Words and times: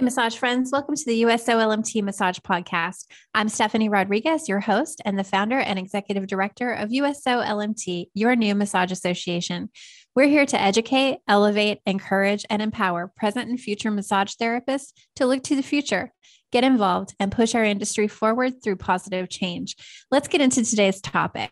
Hey, 0.00 0.04
massage 0.04 0.38
friends, 0.38 0.72
welcome 0.72 0.96
to 0.96 1.04
the 1.04 1.16
USO 1.16 1.58
LMT 1.58 2.02
Massage 2.02 2.38
Podcast. 2.38 3.04
I'm 3.34 3.50
Stephanie 3.50 3.90
Rodriguez, 3.90 4.48
your 4.48 4.60
host 4.60 5.02
and 5.04 5.18
the 5.18 5.24
founder 5.24 5.58
and 5.58 5.78
executive 5.78 6.26
director 6.26 6.72
of 6.72 6.90
USO 6.90 7.42
LMT, 7.42 8.06
your 8.14 8.34
new 8.34 8.54
massage 8.54 8.92
association. 8.92 9.68
We're 10.16 10.28
here 10.28 10.46
to 10.46 10.58
educate, 10.58 11.18
elevate, 11.28 11.80
encourage, 11.84 12.46
and 12.48 12.62
empower 12.62 13.12
present 13.14 13.50
and 13.50 13.60
future 13.60 13.90
massage 13.90 14.32
therapists 14.40 14.94
to 15.16 15.26
look 15.26 15.42
to 15.42 15.54
the 15.54 15.62
future, 15.62 16.14
get 16.50 16.64
involved, 16.64 17.14
and 17.20 17.30
push 17.30 17.54
our 17.54 17.62
industry 17.62 18.08
forward 18.08 18.62
through 18.64 18.76
positive 18.76 19.28
change. 19.28 19.76
Let's 20.10 20.28
get 20.28 20.40
into 20.40 20.64
today's 20.64 21.02
topic. 21.02 21.50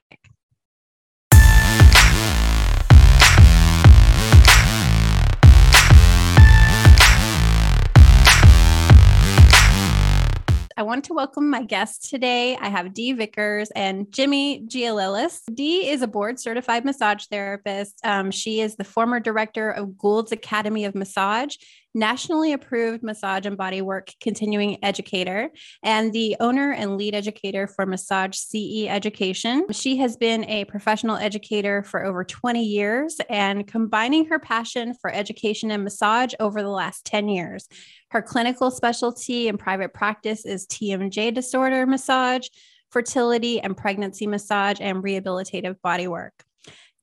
I 10.78 10.82
want 10.82 11.06
to 11.06 11.12
welcome 11.12 11.50
my 11.50 11.64
guests 11.64 12.08
today. 12.08 12.56
I 12.56 12.68
have 12.68 12.94
Dee 12.94 13.12
Vickers 13.12 13.68
and 13.72 14.12
Jimmy 14.12 14.60
Gialelis. 14.60 15.40
Dee 15.52 15.88
is 15.88 16.02
a 16.02 16.06
board 16.06 16.38
certified 16.38 16.84
massage 16.84 17.24
therapist. 17.24 17.98
Um, 18.04 18.30
she 18.30 18.60
is 18.60 18.76
the 18.76 18.84
former 18.84 19.18
director 19.18 19.72
of 19.72 19.98
Gould's 19.98 20.30
Academy 20.30 20.84
of 20.84 20.94
Massage, 20.94 21.56
nationally 21.96 22.52
approved 22.52 23.02
massage 23.02 23.44
and 23.44 23.58
bodywork 23.58 24.14
continuing 24.20 24.78
educator, 24.84 25.50
and 25.82 26.12
the 26.12 26.36
owner 26.38 26.70
and 26.70 26.96
lead 26.96 27.12
educator 27.12 27.66
for 27.66 27.84
Massage 27.84 28.36
CE 28.36 28.86
Education. 28.88 29.66
She 29.72 29.96
has 29.96 30.16
been 30.16 30.44
a 30.44 30.64
professional 30.66 31.16
educator 31.16 31.82
for 31.82 32.04
over 32.04 32.22
20 32.22 32.62
years 32.62 33.16
and 33.28 33.66
combining 33.66 34.26
her 34.26 34.38
passion 34.38 34.94
for 34.94 35.12
education 35.12 35.72
and 35.72 35.82
massage 35.82 36.34
over 36.38 36.62
the 36.62 36.68
last 36.68 37.04
10 37.04 37.28
years. 37.28 37.68
Her 38.10 38.22
clinical 38.22 38.70
specialty 38.70 39.48
in 39.48 39.58
private 39.58 39.92
practice 39.92 40.46
is 40.46 40.66
TMJ 40.66 41.34
disorder 41.34 41.86
massage, 41.86 42.48
fertility 42.90 43.60
and 43.60 43.76
pregnancy 43.76 44.26
massage, 44.26 44.78
and 44.80 45.02
rehabilitative 45.02 45.76
bodywork. 45.84 46.30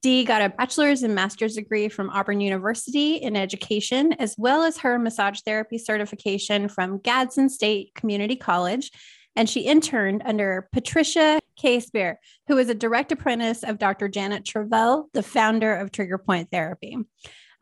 Dee 0.02 0.24
got 0.24 0.42
a 0.42 0.50
bachelor's 0.50 1.04
and 1.04 1.16
master's 1.16 1.56
degree 1.56 1.90
from 1.90 2.10
Auburn 2.12 2.40
University 2.40 3.16
in 3.16 3.36
education, 3.36 4.14
as 4.14 4.36
well 4.38 4.64
as 4.64 4.78
her 4.78 5.00
massage 5.00 5.42
therapy 5.42 5.78
certification 5.78 6.70
from 6.70 7.00
Gadsden 7.00 7.50
State 7.50 7.94
Community 7.96 8.36
College. 8.36 8.92
And 9.36 9.50
she 9.50 9.62
interned 9.62 10.22
under 10.26 10.70
Patricia 10.72 11.40
K. 11.58 11.80
Spear, 11.80 12.20
who 12.48 12.58
is 12.58 12.70
a 12.70 12.76
direct 12.76 13.12
apprentice 13.12 13.64
of 13.64 13.80
Dr. 13.80 14.08
Janet 14.08 14.46
Travell, 14.46 15.10
the 15.14 15.24
founder 15.24 15.76
of 15.76 15.92
Trigger 15.92 16.18
Point 16.18 16.52
Therapy. 16.52 16.98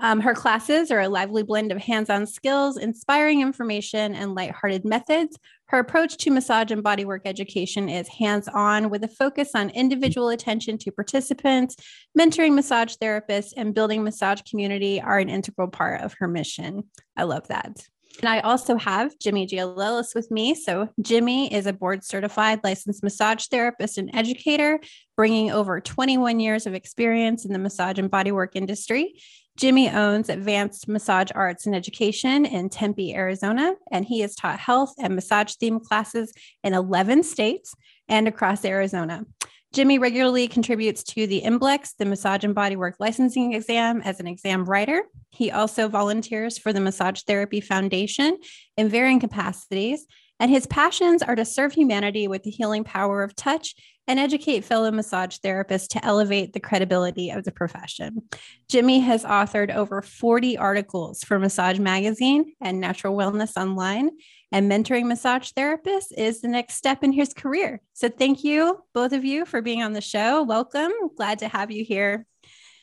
Um, 0.04 0.20
her 0.20 0.34
classes 0.34 0.92
are 0.92 1.00
a 1.00 1.08
lively 1.08 1.44
blend 1.44 1.72
of 1.72 1.78
hands 1.78 2.10
on 2.10 2.28
skills, 2.28 2.76
inspiring 2.76 3.40
information, 3.40 4.14
and 4.14 4.36
lighthearted 4.36 4.84
methods. 4.84 5.40
Her 5.68 5.80
approach 5.80 6.18
to 6.18 6.30
massage 6.30 6.72
and 6.72 6.84
bodywork 6.84 7.22
education 7.24 7.88
is 7.88 8.10
hands 8.10 8.50
on 8.50 8.90
with 8.90 9.06
a 9.06 9.08
focus 9.08 9.52
on 9.56 9.70
individual 9.70 10.28
attention 10.28 10.78
to 10.80 10.92
participants. 10.92 11.78
Mentoring 12.20 12.54
massage 12.54 12.96
therapists 13.02 13.54
and 13.56 13.74
building 13.74 14.04
massage 14.04 14.42
community 14.42 15.00
are 15.00 15.20
an 15.20 15.30
integral 15.30 15.70
part 15.70 16.02
of 16.02 16.14
her 16.20 16.28
mission. 16.28 16.84
I 17.16 17.24
love 17.24 17.48
that. 17.48 17.88
And 18.20 18.30
I 18.30 18.42
also 18.42 18.76
have 18.76 19.18
Jimmy 19.20 19.48
Gialelis 19.48 20.14
with 20.14 20.30
me. 20.30 20.54
So, 20.54 20.90
Jimmy 21.02 21.52
is 21.52 21.66
a 21.66 21.74
board 21.74 22.04
certified 22.04 22.60
licensed 22.64 23.04
massage 23.04 23.48
therapist 23.48 23.98
and 23.98 24.14
educator, 24.14 24.80
bringing 25.16 25.50
over 25.50 25.80
21 25.80 26.40
years 26.40 26.68
of 26.68 26.76
experience 26.76 27.46
in 27.46 27.54
the 27.54 27.60
massage 27.60 27.98
and 27.98 28.12
bodywork 28.12 28.50
industry. 28.54 29.16
Jimmy 29.58 29.90
owns 29.90 30.30
Advanced 30.30 30.88
Massage 30.88 31.30
Arts 31.36 31.66
and 31.66 31.76
Education 31.76 32.46
in 32.46 32.70
Tempe, 32.70 33.16
Arizona, 33.16 33.74
and 33.92 34.04
he 34.04 34.22
has 34.22 34.36
taught 34.36 34.60
health 34.60 34.94
and 34.98 35.16
massage 35.16 35.54
themed 35.62 35.84
classes 35.84 36.34
in 36.64 36.74
11 36.74 37.24
states 37.24 37.76
and 38.10 38.28
across 38.28 38.66
Arizona. 38.66 39.26
Jimmy 39.74 39.98
regularly 39.98 40.48
contributes 40.48 41.04
to 41.04 41.26
the 41.26 41.42
MBLEX, 41.42 41.96
the 41.98 42.06
Massage 42.06 42.44
and 42.44 42.56
Bodywork 42.56 42.94
Licensing 43.00 43.54
Exam, 43.54 44.02
as 44.02 44.20
an 44.20 44.28
exam 44.28 44.66
writer. 44.66 45.02
He 45.32 45.50
also 45.50 45.88
volunteers 45.88 46.60
for 46.60 46.72
the 46.72 46.80
Massage 46.80 47.22
Therapy 47.22 47.60
Foundation 47.60 48.38
in 48.78 48.88
varying 48.88 49.20
capacities, 49.20 50.06
and 50.44 50.52
his 50.52 50.68
passions 50.68 51.24
are 51.24 51.36
to 51.36 51.46
serve 51.46 51.72
humanity 51.72 52.28
with 52.28 52.44
the 52.44 52.52
healing 52.52 52.84
power 52.84 53.24
of 53.24 53.34
touch 53.34 53.76
and 54.08 54.20
educate 54.20 54.66
fellow 54.66 54.92
massage 54.92 55.38
therapists 55.38 55.88
to 55.88 56.04
elevate 56.04 56.52
the 56.52 56.60
credibility 56.60 57.30
of 57.30 57.46
the 57.46 57.52
profession. 57.54 58.24
Jimmy 58.68 59.00
has 59.00 59.24
authored 59.24 59.74
over 59.74 60.02
40 60.02 60.58
articles 60.58 61.24
for 61.24 61.40
Massage 61.40 61.80
Magazine 61.80 62.56
and 62.60 62.82
Natural 62.82 63.16
Wellness 63.16 63.56
Online, 63.56 64.10
and 64.52 64.70
mentoring 64.70 65.06
massage 65.06 65.52
therapists 65.52 66.12
is 66.18 66.42
the 66.42 66.50
next 66.50 66.74
step 66.74 67.06
in 67.06 67.14
his 67.14 67.34
career. 67.34 67.82
So, 67.94 68.10
thank 68.10 68.44
you, 68.44 68.84
both 68.94 69.14
of 69.14 69.24
you, 69.24 69.46
for 69.46 69.62
being 69.62 69.82
on 69.82 69.94
the 69.94 70.02
show. 70.02 70.44
Welcome. 70.44 70.92
Glad 71.16 71.40
to 71.40 71.48
have 71.48 71.72
you 71.72 71.86
here. 71.86 72.26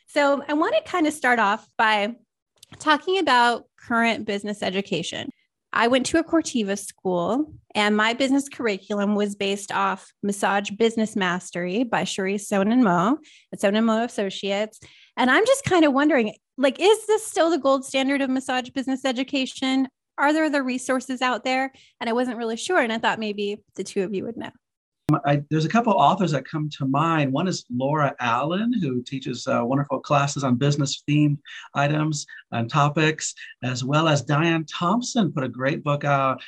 So, 0.07 0.43
I 0.47 0.53
want 0.53 0.73
to 0.73 0.91
kind 0.91 1.05
of 1.05 1.13
start 1.13 1.37
off 1.37 1.69
by 1.77 2.15
talking 2.79 3.19
about 3.19 3.65
current 3.77 4.25
business 4.25 4.63
education. 4.63 5.29
I 5.73 5.87
went 5.87 6.05
to 6.07 6.19
a 6.19 6.23
Cortiva 6.23 6.77
school, 6.77 7.53
and 7.73 7.95
my 7.95 8.13
business 8.13 8.49
curriculum 8.49 9.15
was 9.15 9.35
based 9.35 9.71
off 9.71 10.11
Massage 10.21 10.69
Business 10.71 11.15
Mastery 11.15 11.83
by 11.83 12.03
Cherise 12.03 12.47
Sohnen-Moe 12.47 13.19
at 13.53 13.59
Sohnen-Moe 13.59 14.03
Associates. 14.03 14.79
And 15.15 15.31
I'm 15.31 15.45
just 15.45 15.63
kind 15.63 15.85
of 15.85 15.93
wondering, 15.93 16.35
like, 16.57 16.79
is 16.79 17.05
this 17.07 17.25
still 17.25 17.49
the 17.49 17.57
gold 17.57 17.85
standard 17.85 18.21
of 18.21 18.29
massage 18.29 18.69
business 18.69 19.05
education? 19.05 19.87
Are 20.17 20.33
there 20.33 20.45
other 20.45 20.61
resources 20.61 21.21
out 21.21 21.45
there? 21.45 21.71
And 21.99 22.09
I 22.09 22.13
wasn't 22.13 22.37
really 22.37 22.57
sure, 22.57 22.79
and 22.79 22.91
I 22.91 22.97
thought 22.97 23.19
maybe 23.19 23.57
the 23.75 23.83
two 23.85 24.03
of 24.03 24.13
you 24.13 24.25
would 24.25 24.37
know. 24.37 24.51
I, 25.25 25.41
there's 25.49 25.65
a 25.65 25.69
couple 25.69 25.93
authors 25.93 26.31
that 26.31 26.47
come 26.47 26.69
to 26.77 26.85
mind. 26.85 27.31
One 27.31 27.47
is 27.47 27.65
Laura 27.73 28.15
Allen, 28.19 28.73
who 28.73 29.01
teaches 29.01 29.47
uh, 29.47 29.61
wonderful 29.63 29.99
classes 29.99 30.43
on 30.43 30.55
business 30.55 31.03
themed 31.07 31.37
items 31.73 32.25
and 32.51 32.69
topics, 32.69 33.33
as 33.63 33.83
well 33.83 34.07
as 34.07 34.21
Diane 34.21 34.65
Thompson 34.65 35.31
put 35.31 35.43
a 35.43 35.49
great 35.49 35.83
book 35.83 36.03
out 36.03 36.41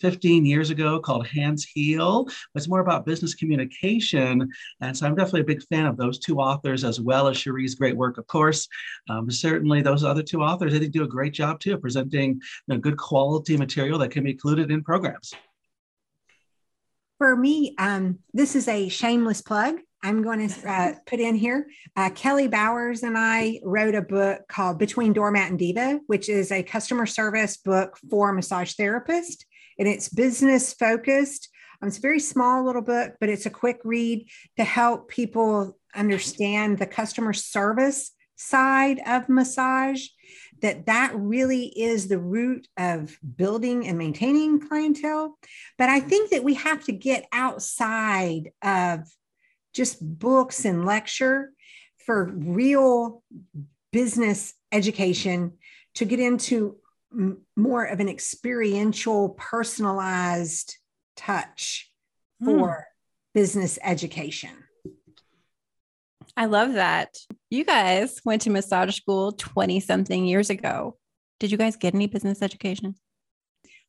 15 0.00 0.46
years 0.46 0.70
ago 0.70 1.00
called 1.00 1.26
Hands 1.26 1.62
Heal. 1.64 2.26
It's 2.54 2.68
more 2.68 2.80
about 2.80 3.06
business 3.06 3.34
communication. 3.34 4.48
And 4.80 4.96
so 4.96 5.06
I'm 5.06 5.14
definitely 5.14 5.42
a 5.42 5.54
big 5.56 5.62
fan 5.64 5.86
of 5.86 5.96
those 5.96 6.18
two 6.18 6.38
authors, 6.38 6.84
as 6.84 7.00
well 7.00 7.28
as 7.28 7.36
Cherie's 7.36 7.74
great 7.74 7.96
work, 7.96 8.18
of 8.18 8.26
course. 8.26 8.68
Um, 9.08 9.30
certainly, 9.30 9.82
those 9.82 10.04
other 10.04 10.22
two 10.22 10.42
authors, 10.42 10.74
I 10.74 10.78
think, 10.78 10.92
do 10.92 11.04
a 11.04 11.08
great 11.08 11.32
job 11.32 11.60
too 11.60 11.78
presenting 11.78 12.34
you 12.34 12.40
know, 12.68 12.78
good 12.78 12.96
quality 12.96 13.56
material 13.56 13.98
that 13.98 14.10
can 14.10 14.24
be 14.24 14.30
included 14.30 14.70
in 14.70 14.82
programs 14.82 15.32
for 17.18 17.36
me, 17.36 17.74
um, 17.78 18.20
this 18.32 18.56
is 18.56 18.68
a 18.68 18.88
shameless 18.88 19.42
plug. 19.42 19.80
I'm 20.02 20.22
going 20.22 20.48
to 20.48 20.70
uh, 20.70 20.92
put 21.06 21.18
in 21.18 21.34
here. 21.34 21.68
Uh, 21.96 22.10
Kelly 22.10 22.46
Bowers 22.46 23.02
and 23.02 23.18
I 23.18 23.60
wrote 23.64 23.96
a 23.96 24.02
book 24.02 24.42
called 24.48 24.78
Between 24.78 25.12
Doormat 25.12 25.50
and 25.50 25.58
Diva, 25.58 25.98
which 26.06 26.28
is 26.28 26.52
a 26.52 26.62
customer 26.62 27.04
service 27.04 27.56
book 27.56 27.98
for 28.08 28.32
massage 28.32 28.74
therapists, 28.74 29.44
and 29.78 29.88
it's 29.88 30.08
business 30.08 30.72
focused. 30.72 31.48
Um, 31.82 31.88
it's 31.88 31.98
a 31.98 32.02
very 32.02 32.20
small 32.20 32.64
little 32.64 32.82
book, 32.82 33.14
but 33.18 33.28
it's 33.28 33.46
a 33.46 33.50
quick 33.50 33.80
read 33.82 34.28
to 34.56 34.64
help 34.64 35.08
people 35.08 35.76
understand 35.96 36.78
the 36.78 36.86
customer 36.86 37.32
service 37.32 38.12
side 38.36 39.00
of 39.04 39.28
massage 39.28 40.06
that 40.60 40.86
that 40.86 41.12
really 41.14 41.66
is 41.66 42.08
the 42.08 42.18
root 42.18 42.66
of 42.76 43.16
building 43.36 43.86
and 43.86 43.98
maintaining 43.98 44.60
clientele 44.60 45.38
but 45.76 45.88
i 45.88 46.00
think 46.00 46.30
that 46.30 46.44
we 46.44 46.54
have 46.54 46.84
to 46.84 46.92
get 46.92 47.26
outside 47.32 48.50
of 48.62 49.00
just 49.72 49.98
books 50.00 50.64
and 50.64 50.84
lecture 50.84 51.52
for 52.04 52.24
real 52.32 53.22
business 53.92 54.54
education 54.72 55.52
to 55.94 56.04
get 56.04 56.20
into 56.20 56.76
more 57.56 57.84
of 57.84 58.00
an 58.00 58.08
experiential 58.08 59.30
personalized 59.30 60.76
touch 61.16 61.90
for 62.44 62.68
mm. 62.68 62.82
business 63.34 63.78
education 63.82 64.50
I 66.38 66.44
love 66.44 66.74
that. 66.74 67.16
You 67.50 67.64
guys 67.64 68.20
went 68.24 68.42
to 68.42 68.50
massage 68.50 68.94
school 68.94 69.32
20 69.32 69.80
something 69.80 70.24
years 70.24 70.50
ago. 70.50 70.96
Did 71.40 71.50
you 71.50 71.58
guys 71.58 71.74
get 71.74 71.96
any 71.96 72.06
business 72.06 72.42
education? 72.42 72.94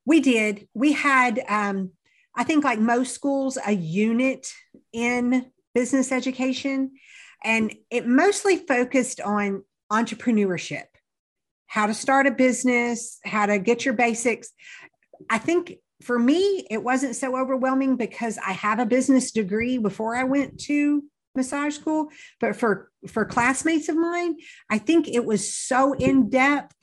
We 0.03 0.19
did. 0.19 0.67
We 0.73 0.93
had, 0.93 1.43
um, 1.47 1.91
I 2.35 2.43
think, 2.43 2.63
like 2.63 2.79
most 2.79 3.13
schools, 3.13 3.59
a 3.63 3.71
unit 3.71 4.51
in 4.91 5.51
business 5.75 6.11
education, 6.11 6.93
and 7.43 7.71
it 7.91 8.07
mostly 8.07 8.57
focused 8.57 9.21
on 9.21 9.63
entrepreneurship 9.91 10.85
how 11.67 11.85
to 11.85 11.93
start 11.93 12.25
a 12.25 12.31
business, 12.31 13.19
how 13.23 13.45
to 13.45 13.59
get 13.59 13.85
your 13.85 13.93
basics. 13.93 14.49
I 15.29 15.37
think 15.37 15.75
for 16.01 16.17
me, 16.17 16.65
it 16.71 16.83
wasn't 16.83 17.15
so 17.15 17.39
overwhelming 17.39 17.95
because 17.95 18.39
I 18.39 18.53
have 18.53 18.79
a 18.79 18.87
business 18.87 19.31
degree 19.31 19.77
before 19.77 20.15
I 20.15 20.23
went 20.23 20.59
to 20.61 21.03
massage 21.39 21.75
school, 21.75 22.09
but 22.39 22.55
for 22.55 22.91
for 23.07 23.25
classmates 23.25 23.89
of 23.89 23.95
mine, 23.95 24.35
I 24.69 24.77
think 24.77 25.07
it 25.07 25.25
was 25.25 25.53
so 25.53 25.93
in 25.93 26.29
depth 26.29 26.75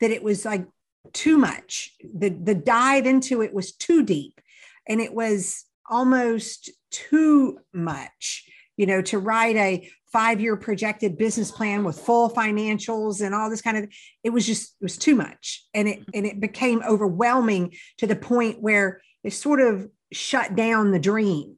that 0.00 0.10
it 0.10 0.22
was 0.22 0.44
like 0.44 0.66
too 1.12 1.38
much. 1.38 1.92
The 2.02 2.30
the 2.30 2.54
dive 2.54 3.06
into 3.06 3.42
it 3.42 3.54
was 3.54 3.72
too 3.72 4.02
deep 4.02 4.40
and 4.88 5.00
it 5.00 5.14
was 5.14 5.64
almost 5.88 6.70
too 6.90 7.58
much. 7.72 8.44
You 8.76 8.86
know, 8.86 9.02
to 9.02 9.18
write 9.18 9.56
a 9.56 9.90
five-year 10.12 10.56
projected 10.56 11.16
business 11.16 11.50
plan 11.50 11.84
with 11.84 12.00
full 12.00 12.30
financials 12.30 13.24
and 13.24 13.34
all 13.34 13.48
this 13.48 13.62
kind 13.62 13.76
of 13.76 13.88
it 14.24 14.30
was 14.30 14.44
just 14.46 14.74
it 14.80 14.84
was 14.84 14.98
too 14.98 15.14
much. 15.14 15.64
And 15.74 15.88
it 15.88 16.00
and 16.14 16.26
it 16.26 16.40
became 16.40 16.82
overwhelming 16.82 17.74
to 17.98 18.06
the 18.06 18.16
point 18.16 18.60
where 18.60 19.00
it 19.22 19.32
sort 19.32 19.60
of 19.60 19.88
shut 20.12 20.56
down 20.56 20.90
the 20.90 20.98
dream. 20.98 21.56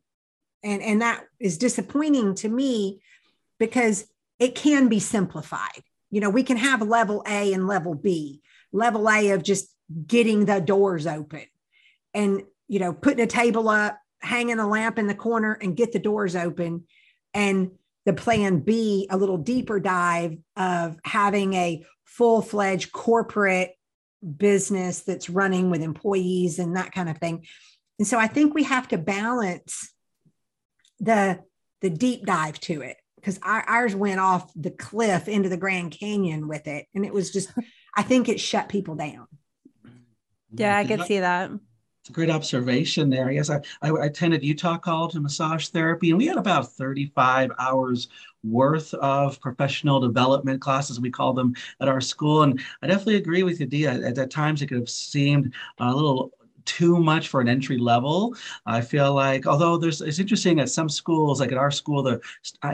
And 0.62 0.82
and 0.82 1.02
that 1.02 1.24
is 1.40 1.58
disappointing 1.58 2.34
to 2.36 2.48
me 2.48 3.00
because 3.58 4.06
it 4.38 4.54
can 4.54 4.88
be 4.88 5.00
simplified. 5.00 5.82
You 6.10 6.20
know, 6.20 6.30
we 6.30 6.42
can 6.42 6.56
have 6.56 6.82
level 6.82 7.22
A 7.26 7.52
and 7.52 7.66
level 7.66 7.94
B. 7.94 8.42
Level 8.72 9.08
A 9.08 9.30
of 9.30 9.42
just 9.42 9.68
getting 10.06 10.46
the 10.46 10.60
doors 10.60 11.06
open 11.06 11.44
and, 12.14 12.42
you 12.68 12.78
know, 12.78 12.92
putting 12.92 13.20
a 13.20 13.26
table 13.26 13.68
up, 13.68 13.98
hanging 14.20 14.58
a 14.58 14.68
lamp 14.68 14.98
in 14.98 15.06
the 15.06 15.14
corner 15.14 15.58
and 15.60 15.76
get 15.76 15.92
the 15.92 15.98
doors 15.98 16.34
open. 16.34 16.84
And 17.34 17.72
the 18.04 18.12
plan 18.12 18.60
B, 18.60 19.06
a 19.10 19.16
little 19.16 19.38
deeper 19.38 19.78
dive 19.78 20.38
of 20.56 20.98
having 21.04 21.54
a 21.54 21.84
full 22.04 22.42
fledged 22.42 22.92
corporate 22.92 23.76
business 24.36 25.00
that's 25.02 25.30
running 25.30 25.70
with 25.70 25.82
employees 25.82 26.58
and 26.58 26.76
that 26.76 26.92
kind 26.92 27.08
of 27.08 27.18
thing. 27.18 27.46
And 27.98 28.06
so 28.06 28.18
I 28.18 28.26
think 28.26 28.54
we 28.54 28.64
have 28.64 28.88
to 28.88 28.98
balance 28.98 29.92
the 31.02 31.40
the 31.82 31.90
deep 31.90 32.24
dive 32.24 32.58
to 32.60 32.80
it 32.80 32.96
because 33.22 33.38
our, 33.42 33.62
ours 33.68 33.94
went 33.94 34.18
off 34.18 34.50
the 34.56 34.70
cliff 34.70 35.28
into 35.28 35.48
the 35.48 35.56
Grand 35.56 35.92
Canyon 35.92 36.48
with 36.48 36.66
it. 36.66 36.86
And 36.94 37.04
it 37.04 37.12
was 37.12 37.30
just, 37.30 37.52
I 37.96 38.02
think 38.02 38.28
it 38.28 38.40
shut 38.40 38.68
people 38.68 38.96
down. 38.96 39.26
Yeah, 40.54 40.76
I 40.76 40.84
could 40.84 41.02
see 41.02 41.20
that. 41.20 41.50
It's 42.00 42.10
a 42.10 42.12
great 42.12 42.30
observation 42.30 43.10
there. 43.10 43.30
Yes, 43.30 43.48
I, 43.48 43.60
I, 43.80 43.90
I 43.90 44.06
attended 44.06 44.42
Utah 44.42 44.76
College 44.76 45.14
of 45.14 45.22
Massage 45.22 45.68
Therapy, 45.68 46.10
and 46.10 46.18
we 46.18 46.26
had 46.26 46.36
about 46.36 46.72
35 46.72 47.52
hours 47.60 48.08
worth 48.42 48.92
of 48.94 49.40
professional 49.40 50.00
development 50.00 50.60
classes, 50.60 50.98
we 50.98 51.12
call 51.12 51.32
them 51.32 51.54
at 51.80 51.88
our 51.88 52.00
school. 52.00 52.42
And 52.42 52.60
I 52.82 52.88
definitely 52.88 53.16
agree 53.16 53.44
with 53.44 53.60
you, 53.60 53.66
Dee. 53.66 53.86
At, 53.86 54.18
at 54.18 54.30
times, 54.32 54.62
it 54.62 54.66
could 54.66 54.78
have 54.78 54.90
seemed 54.90 55.54
a 55.78 55.94
little 55.94 56.32
too 56.64 56.98
much 56.98 57.28
for 57.28 57.40
an 57.40 57.48
entry 57.48 57.78
level. 57.78 58.34
I 58.66 58.80
feel 58.80 59.14
like, 59.14 59.46
although 59.46 59.76
there's, 59.76 60.00
it's 60.00 60.18
interesting 60.18 60.60
at 60.60 60.68
some 60.68 60.88
schools, 60.88 61.40
like 61.40 61.52
at 61.52 61.58
our 61.58 61.70
school, 61.70 62.02
the 62.02 62.20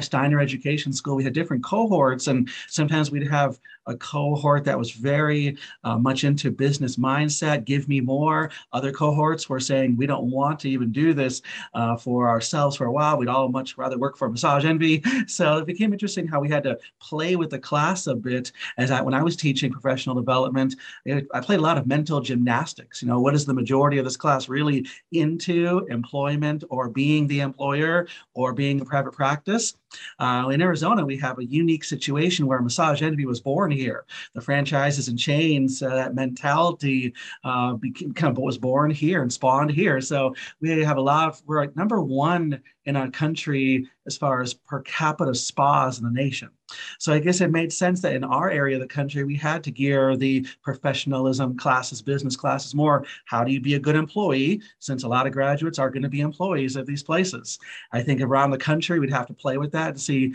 Steiner 0.00 0.40
Education 0.40 0.92
School, 0.92 1.16
we 1.16 1.24
had 1.24 1.32
different 1.32 1.64
cohorts, 1.64 2.26
and 2.26 2.48
sometimes 2.68 3.10
we'd 3.10 3.28
have 3.28 3.58
a 3.88 3.96
cohort 3.96 4.64
that 4.64 4.78
was 4.78 4.92
very 4.92 5.56
uh, 5.82 5.98
much 5.98 6.24
into 6.24 6.50
business 6.50 6.96
mindset, 6.96 7.64
give 7.64 7.88
me 7.88 8.00
more. 8.00 8.50
Other 8.72 8.92
cohorts 8.92 9.48
were 9.48 9.60
saying, 9.60 9.96
we 9.96 10.06
don't 10.06 10.30
want 10.30 10.60
to 10.60 10.70
even 10.70 10.92
do 10.92 11.14
this 11.14 11.42
uh, 11.74 11.96
for 11.96 12.28
ourselves 12.28 12.76
for 12.76 12.84
a 12.86 12.92
while. 12.92 13.16
We'd 13.16 13.28
all 13.28 13.48
much 13.48 13.76
rather 13.76 13.98
work 13.98 14.16
for 14.16 14.28
Massage 14.28 14.64
Envy. 14.64 15.02
So 15.26 15.58
it 15.58 15.66
became 15.66 15.92
interesting 15.92 16.26
how 16.26 16.40
we 16.40 16.48
had 16.48 16.62
to 16.64 16.78
play 17.00 17.36
with 17.36 17.50
the 17.50 17.58
class 17.58 18.06
a 18.06 18.14
bit. 18.14 18.52
As 18.76 18.90
I, 18.90 19.00
when 19.02 19.14
I 19.14 19.22
was 19.22 19.36
teaching 19.36 19.70
professional 19.70 20.14
development, 20.14 20.76
it, 21.04 21.26
I 21.34 21.40
played 21.40 21.58
a 21.58 21.62
lot 21.62 21.78
of 21.78 21.86
mental 21.86 22.20
gymnastics. 22.20 23.02
You 23.02 23.08
know, 23.08 23.20
what 23.20 23.34
is 23.34 23.44
the 23.44 23.54
majority 23.54 23.98
of 23.98 24.04
this 24.04 24.16
class 24.16 24.48
really 24.48 24.86
into 25.12 25.86
employment 25.90 26.64
or 26.70 26.88
being 26.88 27.26
the 27.26 27.40
employer 27.40 28.08
or 28.34 28.52
being 28.52 28.80
a 28.80 28.84
private 28.84 29.12
practice? 29.12 29.74
Uh, 30.18 30.50
in 30.52 30.60
Arizona, 30.60 31.04
we 31.04 31.16
have 31.16 31.38
a 31.38 31.44
unique 31.44 31.84
situation 31.84 32.46
where 32.46 32.60
Massage 32.60 33.02
Envy 33.02 33.26
was 33.26 33.40
born 33.40 33.72
here. 33.78 34.04
The 34.34 34.40
franchises 34.40 35.08
and 35.08 35.18
chains, 35.18 35.82
uh, 35.82 35.94
that 35.94 36.14
mentality 36.14 37.14
uh, 37.44 37.74
became, 37.74 38.12
kind 38.12 38.36
of 38.36 38.42
was 38.42 38.58
born 38.58 38.90
here 38.90 39.22
and 39.22 39.32
spawned 39.32 39.70
here. 39.70 40.00
So 40.00 40.34
we 40.60 40.70
have 40.82 40.96
a 40.96 41.00
lot 41.00 41.28
of, 41.28 41.42
we're 41.46 41.60
like 41.60 41.76
number 41.76 42.00
one 42.00 42.60
in 42.84 42.96
our 42.96 43.10
country 43.10 43.88
as 44.06 44.16
far 44.16 44.42
as 44.42 44.54
per 44.54 44.80
capita 44.82 45.34
spas 45.34 45.98
in 45.98 46.04
the 46.04 46.10
nation. 46.10 46.50
So 46.98 47.12
I 47.12 47.18
guess 47.18 47.40
it 47.40 47.50
made 47.50 47.72
sense 47.72 48.00
that 48.02 48.14
in 48.14 48.24
our 48.24 48.50
area 48.50 48.76
of 48.76 48.82
the 48.82 48.88
country, 48.88 49.24
we 49.24 49.36
had 49.36 49.64
to 49.64 49.70
gear 49.70 50.16
the 50.16 50.46
professionalism 50.62 51.56
classes, 51.56 52.02
business 52.02 52.36
classes 52.36 52.74
more. 52.74 53.04
How 53.26 53.44
do 53.44 53.52
you 53.52 53.60
be 53.60 53.74
a 53.74 53.78
good 53.78 53.96
employee? 53.96 54.60
Since 54.78 55.04
a 55.04 55.08
lot 55.08 55.26
of 55.26 55.32
graduates 55.32 55.78
are 55.78 55.90
going 55.90 56.02
to 56.02 56.08
be 56.08 56.20
employees 56.20 56.76
of 56.76 56.86
these 56.86 57.02
places. 57.02 57.58
I 57.92 58.02
think 58.02 58.20
around 58.20 58.50
the 58.50 58.58
country, 58.58 58.98
we'd 58.98 59.10
have 59.10 59.26
to 59.26 59.34
play 59.34 59.58
with 59.58 59.72
that 59.72 59.94
to 59.94 60.00
see 60.00 60.34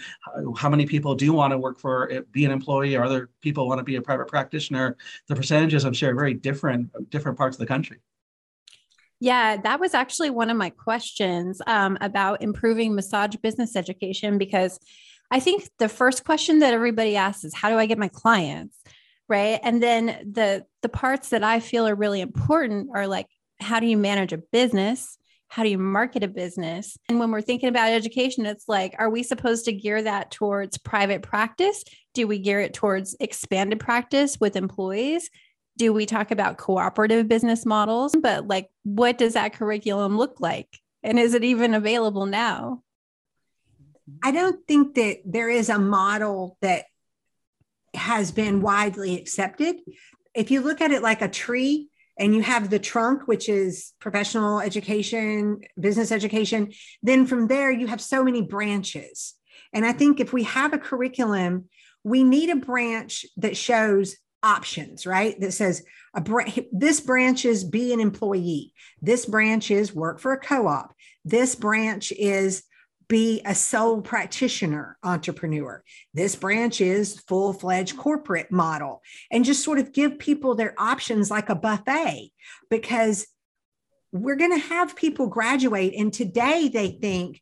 how 0.57 0.69
many 0.69 0.85
people 0.85 1.15
do 1.15 1.33
want 1.33 1.51
to 1.51 1.57
work 1.57 1.79
for 1.79 2.09
it, 2.09 2.31
be 2.31 2.45
an 2.45 2.51
employee 2.51 2.95
or 2.95 3.03
other 3.03 3.29
people 3.41 3.67
want 3.67 3.79
to 3.79 3.83
be 3.83 3.95
a 3.95 4.01
private 4.01 4.27
practitioner. 4.27 4.97
The 5.27 5.35
percentages, 5.35 5.85
I'm 5.85 5.93
sure, 5.93 6.11
are 6.11 6.15
very 6.15 6.33
different, 6.33 6.89
different 7.09 7.37
parts 7.37 7.55
of 7.55 7.59
the 7.59 7.67
country. 7.67 7.99
Yeah, 9.19 9.55
that 9.55 9.79
was 9.79 9.93
actually 9.93 10.31
one 10.31 10.49
of 10.49 10.57
my 10.57 10.69
questions 10.69 11.61
um, 11.65 11.97
about 12.01 12.41
improving 12.41 12.93
massage 12.93 13.35
business 13.37 13.77
education 13.77 14.37
because 14.37 14.79
I 15.31 15.39
think 15.39 15.67
the 15.79 15.89
first 15.89 16.23
question 16.23 16.59
that 16.59 16.73
everybody 16.73 17.15
asks 17.15 17.43
is 17.43 17.55
how 17.55 17.69
do 17.69 17.77
I 17.77 17.85
get 17.85 17.97
my 17.97 18.07
clients? 18.07 18.77
Right. 19.29 19.59
And 19.63 19.81
then 19.81 20.05
the 20.31 20.65
the 20.81 20.89
parts 20.89 21.29
that 21.29 21.43
I 21.43 21.59
feel 21.59 21.87
are 21.87 21.95
really 21.95 22.21
important 22.21 22.89
are 22.93 23.07
like 23.07 23.27
how 23.59 23.79
do 23.79 23.87
you 23.87 23.97
manage 23.97 24.33
a 24.33 24.37
business? 24.37 25.17
How 25.47 25.63
do 25.63 25.69
you 25.69 25.77
market 25.77 26.23
a 26.23 26.27
business? 26.27 26.97
And 27.07 27.19
when 27.19 27.31
we're 27.31 27.41
thinking 27.41 27.69
about 27.69 27.91
education, 27.91 28.45
it's 28.45 28.67
like, 28.67 28.95
are 28.97 29.09
we 29.09 29.21
supposed 29.21 29.65
to 29.65 29.71
gear 29.71 30.01
that 30.01 30.31
towards 30.31 30.77
private 30.79 31.21
practice? 31.21 31.83
Do 32.13 32.27
we 32.27 32.39
gear 32.39 32.59
it 32.59 32.73
towards 32.73 33.15
expanded 33.19 33.79
practice 33.79 34.39
with 34.39 34.55
employees? 34.55 35.29
Do 35.77 35.93
we 35.93 36.05
talk 36.05 36.31
about 36.31 36.57
cooperative 36.57 37.27
business 37.27 37.65
models? 37.65 38.15
But 38.19 38.47
like, 38.47 38.69
what 38.83 39.17
does 39.17 39.33
that 39.33 39.53
curriculum 39.53 40.17
look 40.17 40.39
like? 40.39 40.79
And 41.03 41.19
is 41.19 41.33
it 41.33 41.43
even 41.43 41.73
available 41.73 42.25
now? 42.25 42.81
I 44.23 44.31
don't 44.31 44.65
think 44.67 44.95
that 44.95 45.19
there 45.25 45.49
is 45.49 45.69
a 45.69 45.79
model 45.79 46.57
that 46.61 46.85
has 47.93 48.31
been 48.31 48.61
widely 48.61 49.17
accepted. 49.17 49.75
If 50.33 50.51
you 50.51 50.61
look 50.61 50.81
at 50.81 50.91
it 50.91 51.01
like 51.01 51.21
a 51.21 51.29
tree, 51.29 51.89
and 52.17 52.35
you 52.35 52.41
have 52.41 52.69
the 52.69 52.79
trunk, 52.79 53.27
which 53.27 53.49
is 53.49 53.93
professional 53.99 54.59
education, 54.59 55.61
business 55.79 56.11
education, 56.11 56.71
then 57.01 57.25
from 57.25 57.47
there 57.47 57.71
you 57.71 57.87
have 57.87 58.01
so 58.01 58.23
many 58.23 58.41
branches. 58.41 59.33
And 59.73 59.85
I 59.85 59.93
think 59.93 60.19
if 60.19 60.31
we 60.31 60.43
have 60.43 60.73
a 60.73 60.77
curriculum, 60.77 61.69
we 62.03 62.23
need 62.23 62.49
a 62.49 62.55
branch 62.55 63.25
that 63.37 63.57
shows 63.57 64.15
options, 64.43 65.05
right? 65.05 65.39
That 65.39 65.53
says 65.53 65.83
a 66.13 66.21
br- 66.21 66.49
this 66.71 66.99
branch 66.99 67.45
is 67.45 67.63
be 67.63 67.93
an 67.93 67.99
employee. 67.99 68.73
This 69.01 69.25
branch 69.25 69.71
is 69.71 69.95
work 69.95 70.19
for 70.19 70.33
a 70.33 70.39
co-op. 70.39 70.93
This 71.25 71.55
branch 71.55 72.11
is 72.11 72.63
be 73.07 73.41
a 73.45 73.55
sole 73.55 74.01
practitioner 74.01 74.97
entrepreneur. 75.03 75.83
This 76.13 76.35
branch 76.35 76.81
is 76.81 77.19
full 77.19 77.53
fledged 77.53 77.97
corporate 77.97 78.51
model 78.51 79.01
and 79.31 79.45
just 79.45 79.63
sort 79.63 79.79
of 79.79 79.93
give 79.93 80.19
people 80.19 80.55
their 80.55 80.73
options 80.77 81.29
like 81.29 81.49
a 81.49 81.55
buffet 81.55 82.31
because 82.69 83.27
we're 84.11 84.35
going 84.35 84.53
to 84.53 84.67
have 84.67 84.95
people 84.95 85.27
graduate 85.27 85.93
and 85.97 86.13
today 86.13 86.69
they 86.71 86.91
think, 86.91 87.41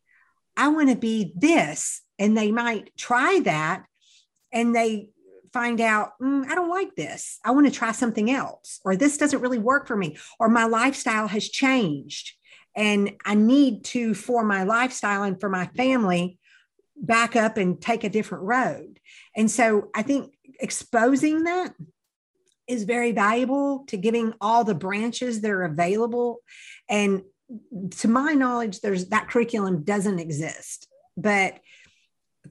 I 0.56 0.68
want 0.68 0.90
to 0.90 0.96
be 0.96 1.32
this. 1.34 2.02
And 2.18 2.36
they 2.36 2.52
might 2.52 2.96
try 2.96 3.40
that 3.44 3.84
and 4.52 4.74
they 4.74 5.08
find 5.52 5.80
out, 5.80 6.12
mm, 6.20 6.46
I 6.46 6.54
don't 6.54 6.70
like 6.70 6.94
this. 6.94 7.38
I 7.44 7.50
want 7.50 7.66
to 7.66 7.72
try 7.72 7.92
something 7.92 8.30
else, 8.30 8.80
or 8.84 8.96
this 8.96 9.18
doesn't 9.18 9.40
really 9.40 9.58
work 9.58 9.86
for 9.86 9.96
me, 9.96 10.16
or 10.38 10.48
my 10.48 10.64
lifestyle 10.64 11.28
has 11.28 11.48
changed 11.48 12.32
and 12.74 13.12
I 13.24 13.34
need 13.34 13.84
to, 13.86 14.14
for 14.14 14.44
my 14.44 14.64
lifestyle 14.64 15.22
and 15.22 15.40
for 15.40 15.48
my 15.48 15.66
family, 15.76 16.38
back 16.96 17.36
up 17.36 17.56
and 17.56 17.80
take 17.80 18.04
a 18.04 18.08
different 18.08 18.44
road. 18.44 19.00
And 19.36 19.50
so 19.50 19.90
I 19.94 20.02
think 20.02 20.34
exposing 20.60 21.44
that 21.44 21.74
is 22.68 22.84
very 22.84 23.12
valuable 23.12 23.84
to 23.88 23.96
giving 23.96 24.32
all 24.40 24.64
the 24.64 24.74
branches 24.74 25.40
that 25.40 25.50
are 25.50 25.64
available. 25.64 26.38
And 26.88 27.22
to 27.98 28.08
my 28.08 28.34
knowledge, 28.34 28.80
there's 28.80 29.06
that 29.06 29.28
curriculum 29.28 29.82
doesn't 29.82 30.20
exist. 30.20 30.88
But 31.16 31.58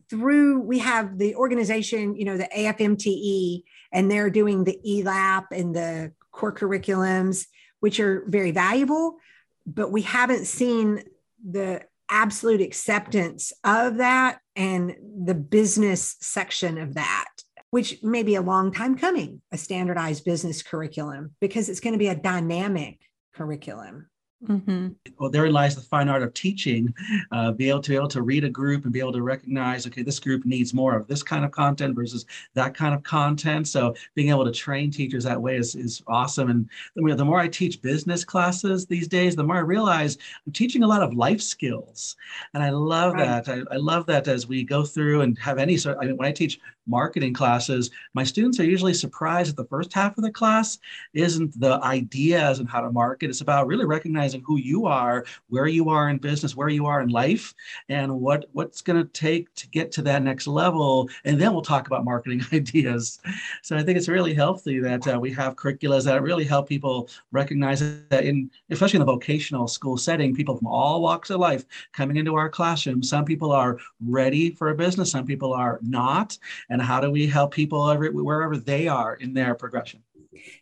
through 0.10 0.60
we 0.60 0.80
have 0.80 1.18
the 1.18 1.36
organization, 1.36 2.16
you 2.16 2.26
know, 2.26 2.38
the 2.38 2.50
AFMTE, 2.56 3.64
and 3.92 4.12
they're 4.12 4.30
doing 4.30 4.64
the 4.64 4.80
ELAP 4.86 5.46
and 5.52 5.76
the 5.76 6.14
core 6.32 6.54
curriculums, 6.54 7.48
which 7.80 8.00
are 8.00 8.24
very 8.28 8.52
valuable 8.52 9.18
but 9.66 9.92
we 9.92 10.02
haven't 10.02 10.46
seen 10.46 11.04
the 11.48 11.82
absolute 12.10 12.62
acceptance 12.62 13.54
of 13.64 13.98
that 13.98 14.40
and 14.56 14.96
the 15.26 15.34
business 15.34 16.18
section 16.20 16.78
of 16.78 16.96
that 16.96 17.26
which 17.72 18.04
may 18.04 18.22
be 18.22 18.36
a 18.36 18.42
long 18.42 18.72
time 18.72 18.98
coming 18.98 19.42
a 19.52 19.58
standardized 19.58 20.26
business 20.26 20.62
curriculum 20.62 21.34
because 21.40 21.70
it's 21.70 21.80
going 21.80 21.94
to 21.94 22.00
be 22.00 22.10
a 22.10 22.16
dynamic 22.16 23.00
curriculum 23.34 24.08
Mm-hmm. 24.48 24.88
Well, 25.20 25.30
therein 25.30 25.54
lies 25.54 25.76
the 25.76 25.82
fine 25.82 26.10
art 26.10 26.24
of 26.24 26.34
teaching. 26.34 26.94
Uh, 27.32 27.52
be 27.52 27.70
able 27.70 27.82
to 27.82 27.90
be 27.92 27.96
able 27.96 28.08
to 28.08 28.24
read 28.24 28.44
a 28.44 28.50
group 28.50 28.84
and 28.84 28.94
be 28.94 29.00
able 29.00 29.14
to 29.14 29.22
recognize, 29.22 29.86
okay, 29.86 30.02
this 30.02 30.20
group 30.20 30.46
needs 30.46 30.74
more 30.74 30.96
of 30.96 31.08
this 31.08 31.22
kind 31.22 31.46
of 31.46 31.52
content 31.52 31.96
versus 31.96 32.26
that 32.56 32.74
kind 32.74 32.96
of 32.96 33.04
content. 33.04 33.68
So 33.68 33.94
being 34.16 34.30
able 34.30 34.46
to 34.46 34.52
train 34.52 34.90
teachers 34.90 35.24
that 35.26 35.42
way 35.42 35.58
is, 35.58 35.76
is 35.76 36.02
awesome. 36.08 36.50
And 36.50 36.70
the, 36.96 37.16
the 37.16 37.26
more 37.26 37.40
I 37.40 37.48
teach 37.48 37.82
business 37.82 38.26
classes 38.26 38.86
these 38.86 39.08
days, 39.08 39.36
the 39.36 39.44
more 39.44 39.58
I 39.58 39.60
realize 39.60 40.18
I'm 40.48 40.54
teaching 40.54 40.84
a 40.84 40.88
lot 40.88 41.04
of 41.04 41.14
life 41.14 41.42
skills, 41.42 42.16
and 42.54 42.64
I 42.64 42.70
love 42.72 43.14
right. 43.14 43.46
that. 43.46 43.66
I, 43.72 43.76
I 43.76 43.78
love 43.78 44.06
that 44.08 44.28
as 44.28 44.48
we 44.48 44.64
go 44.64 44.84
through 44.84 45.22
and 45.22 45.38
have 45.38 45.60
any 45.60 45.78
sort. 45.78 45.98
I 46.02 46.06
mean, 46.06 46.18
when 46.18 46.28
I 46.28 46.32
teach 46.32 46.60
marketing 46.88 47.34
classes, 47.34 47.92
my 48.14 48.24
students 48.24 48.60
are 48.60 48.66
usually 48.66 48.94
surprised 48.94 49.50
that 49.50 49.62
the 49.62 49.70
first 49.70 49.94
half 49.94 50.18
of 50.18 50.24
the 50.24 50.32
class 50.32 50.80
isn't 51.14 51.60
the 51.60 51.80
ideas 51.84 52.60
and 52.60 52.68
how 52.68 52.82
to 52.82 52.92
market. 52.92 53.30
It's 53.30 53.42
about 53.42 53.68
really 53.68 53.86
recognizing 53.86 54.31
who 54.40 54.58
you 54.58 54.86
are, 54.86 55.26
where 55.50 55.68
you 55.68 55.90
are 55.90 56.10
in 56.10 56.18
business, 56.18 56.56
where 56.56 56.70
you 56.70 56.86
are 56.86 57.02
in 57.02 57.10
life, 57.10 57.54
and 57.90 58.20
what 58.20 58.46
what's 58.54 58.82
going 58.82 59.02
to 59.02 59.10
take 59.12 59.54
to 59.56 59.68
get 59.70 59.92
to 59.94 60.02
that 60.04 60.24
next 60.24 60.48
level. 60.48 61.10
And 61.26 61.40
then 61.40 61.54
we'll 61.54 61.62
talk 61.62 61.88
about 61.88 62.06
marketing 62.06 62.42
ideas. 62.54 63.20
So 63.62 63.76
I 63.76 63.84
think 63.84 63.98
it's 63.98 64.08
really 64.08 64.34
healthy 64.34 64.80
that 64.80 65.08
uh, 65.08 65.20
we 65.20 65.32
have 65.34 65.56
curricula 65.56 66.02
that 66.02 66.22
really 66.22 66.46
help 66.46 66.70
people 66.70 67.10
recognize 67.32 67.80
that 68.10 68.24
in, 68.24 68.50
especially 68.70 68.98
in 68.98 69.06
the 69.06 69.12
vocational 69.12 69.68
school 69.68 69.98
setting, 69.98 70.34
people 70.34 70.58
from 70.58 70.68
all 70.68 71.02
walks 71.02 71.30
of 71.30 71.40
life 71.40 71.66
coming 71.92 72.18
into 72.18 72.36
our 72.36 72.50
classroom. 72.50 73.04
Some 73.04 73.26
people 73.26 73.52
are 73.52 73.78
ready 74.00 74.52
for 74.52 74.70
a 74.70 74.76
business, 74.76 75.12
some 75.12 75.26
people 75.26 75.54
are 75.54 75.80
not 75.82 76.38
and 76.70 76.82
how 76.82 77.00
do 77.00 77.12
we 77.12 77.28
help 77.28 77.54
people 77.54 77.90
every, 77.90 78.10
wherever 78.10 78.58
they 78.58 78.88
are 78.88 79.16
in 79.16 79.34
their 79.34 79.56
progression 79.56 80.02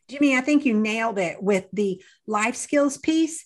jimmy 0.08 0.36
i 0.36 0.42
think 0.42 0.66
you 0.66 0.74
nailed 0.74 1.20
it 1.20 1.42
with 1.42 1.68
the 1.74 2.02
life 2.28 2.56
skills 2.56 2.98
piece 2.98 3.46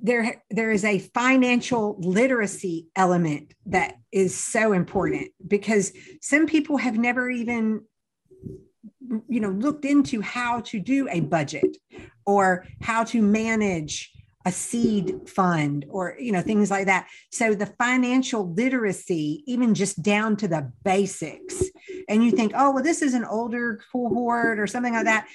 there 0.00 0.42
there 0.50 0.70
is 0.70 0.84
a 0.84 0.98
financial 0.98 1.96
literacy 1.98 2.88
element 2.94 3.54
that 3.66 3.96
is 4.12 4.36
so 4.36 4.72
important 4.72 5.30
because 5.46 5.92
some 6.20 6.46
people 6.46 6.76
have 6.76 6.96
never 6.96 7.30
even 7.30 7.82
you 9.28 9.40
know 9.40 9.50
looked 9.50 9.84
into 9.84 10.20
how 10.20 10.60
to 10.60 10.78
do 10.78 11.08
a 11.10 11.20
budget 11.20 11.76
or 12.26 12.66
how 12.82 13.04
to 13.04 13.22
manage 13.22 14.12
a 14.44 14.52
seed 14.52 15.28
fund 15.28 15.84
or 15.90 16.16
you 16.18 16.32
know 16.32 16.42
things 16.42 16.70
like 16.70 16.86
that. 16.86 17.08
So 17.30 17.54
the 17.54 17.66
financial 17.66 18.52
literacy 18.52 19.42
even 19.46 19.74
just 19.74 20.02
down 20.02 20.36
to 20.36 20.48
the 20.48 20.72
basics 20.84 21.62
and 22.08 22.24
you 22.24 22.30
think 22.30 22.52
oh 22.54 22.72
well 22.72 22.84
this 22.84 23.02
is 23.02 23.14
an 23.14 23.24
older 23.24 23.80
cohort 23.92 24.60
or 24.60 24.66
something 24.66 24.94
like 24.94 25.04
that 25.04 25.26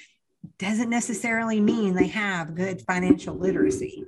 doesn't 0.58 0.90
necessarily 0.90 1.60
mean 1.60 1.94
they 1.94 2.08
have 2.08 2.54
good 2.54 2.82
financial 2.82 3.34
literacy 3.34 4.04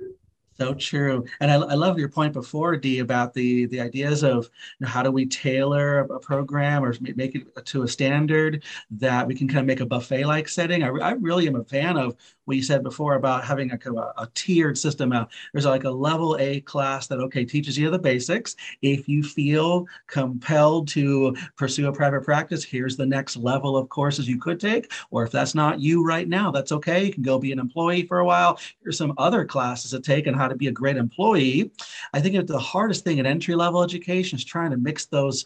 so 0.59 0.73
true, 0.73 1.25
and 1.39 1.51
I, 1.51 1.55
I 1.55 1.73
love 1.75 1.99
your 1.99 2.09
point 2.09 2.33
before, 2.33 2.75
Dee, 2.77 2.99
about 2.99 3.33
the 3.33 3.65
the 3.67 3.81
ideas 3.81 4.23
of 4.23 4.49
you 4.79 4.85
know, 4.85 4.87
how 4.87 5.03
do 5.03 5.11
we 5.11 5.25
tailor 5.25 5.99
a, 5.99 6.19
program 6.19 6.83
or 6.83 6.93
make 7.15 7.35
it 7.35 7.65
to 7.65 7.83
a 7.83 7.87
standard 7.87 8.63
that 8.91 9.25
we 9.25 9.35
can 9.35 9.47
kind 9.47 9.59
of 9.59 9.65
make 9.65 9.79
a 9.79 9.85
buffet 9.85 10.25
like 10.25 10.49
setting. 10.49 10.83
I, 10.83 10.87
I 10.87 11.11
really 11.11 11.47
am 11.47 11.55
a 11.55 11.63
fan 11.63 11.97
of 11.97 12.15
what 12.45 12.57
you 12.57 12.63
said 12.63 12.81
before 12.81 13.15
about 13.15 13.43
having 13.43 13.71
a, 13.71 13.77
kind 13.77 13.97
of 13.97 14.03
a, 14.17 14.23
a 14.23 14.29
tiered 14.33 14.77
system. 14.77 15.11
Uh, 15.11 15.25
there's 15.51 15.65
like 15.65 15.83
a 15.83 15.89
level 15.89 16.37
A 16.39 16.61
class 16.61 17.07
that, 17.07 17.19
okay, 17.19 17.43
teaches 17.43 17.77
you 17.77 17.89
the 17.89 17.99
basics. 17.99 18.55
If 18.81 19.07
you 19.07 19.21
feel 19.21 19.85
compelled 20.07 20.87
to 20.89 21.35
pursue 21.57 21.87
a 21.87 21.93
private 21.93 22.23
practice, 22.23 22.63
here's 22.63 22.95
the 22.95 23.05
next 23.05 23.35
level 23.37 23.75
of 23.75 23.89
courses 23.89 24.27
you 24.27 24.39
could 24.39 24.59
take. 24.59 24.91
Or 25.11 25.23
if 25.23 25.31
that's 25.31 25.55
not 25.55 25.81
you 25.81 26.05
right 26.05 26.27
now, 26.27 26.51
that's 26.51 26.71
okay. 26.71 27.05
You 27.05 27.13
can 27.13 27.23
go 27.23 27.37
be 27.37 27.51
an 27.51 27.59
employee 27.59 28.03
for 28.03 28.19
a 28.19 28.25
while. 28.25 28.59
Here's 28.81 28.97
some 28.97 29.13
other 29.17 29.45
classes 29.45 29.91
to 29.91 29.99
take 29.99 30.27
and 30.27 30.35
how 30.35 30.46
to 30.49 30.55
be 30.55 30.67
a 30.67 30.71
great 30.71 30.97
employee. 30.97 31.71
I 32.13 32.21
think 32.21 32.47
the 32.47 32.59
hardest 32.59 33.03
thing 33.03 33.17
in 33.17 33.25
entry 33.25 33.55
level 33.55 33.83
education 33.83 34.37
is 34.37 34.45
trying 34.45 34.71
to 34.71 34.77
mix 34.77 35.05
those 35.05 35.45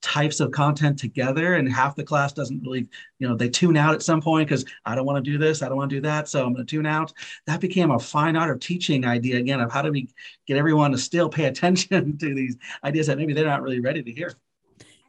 types 0.00 0.40
of 0.40 0.50
content 0.50 0.98
together 0.98 1.54
and 1.54 1.70
half 1.70 1.94
the 1.94 2.02
class 2.02 2.32
doesn't 2.32 2.62
really 2.62 2.88
you 3.18 3.28
know 3.28 3.36
they 3.36 3.50
tune 3.50 3.76
out 3.76 3.94
at 3.94 4.02
some 4.02 4.20
point 4.20 4.48
because 4.48 4.64
i 4.86 4.94
don't 4.94 5.04
want 5.04 5.22
to 5.22 5.30
do 5.30 5.36
this 5.36 5.62
i 5.62 5.68
don't 5.68 5.76
want 5.76 5.90
to 5.90 5.96
do 5.96 6.00
that 6.00 6.26
so 6.26 6.42
i'm 6.42 6.54
going 6.54 6.66
to 6.66 6.70
tune 6.70 6.86
out 6.86 7.12
that 7.46 7.60
became 7.60 7.90
a 7.90 7.98
fine 7.98 8.34
art 8.34 8.50
of 8.50 8.58
teaching 8.60 9.04
idea 9.04 9.36
again 9.36 9.60
of 9.60 9.70
how 9.70 9.82
do 9.82 9.92
we 9.92 10.08
get 10.46 10.56
everyone 10.56 10.90
to 10.90 10.96
still 10.96 11.28
pay 11.28 11.44
attention 11.44 12.16
to 12.18 12.34
these 12.34 12.56
ideas 12.82 13.06
that 13.06 13.18
maybe 13.18 13.34
they're 13.34 13.44
not 13.44 13.62
really 13.62 13.80
ready 13.80 14.02
to 14.02 14.10
hear 14.10 14.32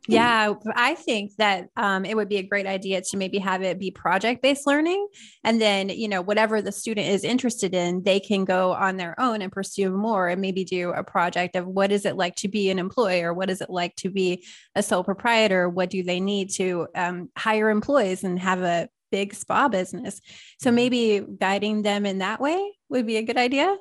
yeah, 0.08 0.54
I 0.76 0.96
think 0.96 1.36
that 1.38 1.70
um, 1.76 2.06
it 2.06 2.16
would 2.16 2.30
be 2.30 2.38
a 2.38 2.44
great 2.44 2.68
idea 2.68 3.02
to 3.02 3.18
maybe 3.18 3.40
have 3.40 3.64
it 3.64 3.80
be 3.80 3.92
project 3.92 4.42
based 4.42 4.68
learning. 4.68 5.08
And 5.44 5.60
then, 5.60 5.90
you 5.90 6.08
know, 6.08 6.22
whatever 6.22 6.62
the 6.62 6.72
student 6.72 7.08
is 7.08 7.24
interested 7.24 7.74
in, 7.74 8.04
they 8.04 8.20
can 8.20 8.46
go 8.46 8.74
on 8.74 8.98
their 8.98 9.20
own 9.20 9.42
and 9.42 9.52
pursue 9.52 9.90
more 9.90 10.30
and 10.30 10.42
maybe 10.42 10.64
do 10.64 10.92
a 10.92 11.04
project 11.04 11.56
of 11.56 11.66
what 11.66 11.92
is 11.92 12.06
it 12.06 12.16
like 12.16 12.36
to 12.38 12.48
be 12.48 12.70
an 12.70 12.80
employee 12.80 13.24
or 13.24 13.34
what 13.34 13.50
is 13.50 13.62
it 13.62 13.70
like 13.70 13.96
to 13.98 14.10
be 14.10 14.46
a 14.76 14.84
sole 14.84 15.04
proprietor? 15.04 15.70
What 15.70 15.90
do 15.90 16.04
they 16.04 16.20
need 16.20 16.52
to 16.52 16.88
um, 16.96 17.30
hire 17.38 17.70
employees 17.70 18.24
and 18.24 18.40
have 18.40 18.62
a 18.62 18.90
big 19.12 19.34
spa 19.34 19.68
business? 19.68 20.22
So 20.60 20.70
mm-hmm. 20.70 20.76
maybe 20.76 21.26
guiding 21.40 21.82
them 21.82 22.06
in 22.06 22.20
that 22.20 22.40
way 22.40 22.74
would 22.90 23.08
be 23.08 23.18
a 23.18 23.24
good 23.24 23.38
idea. 23.38 23.76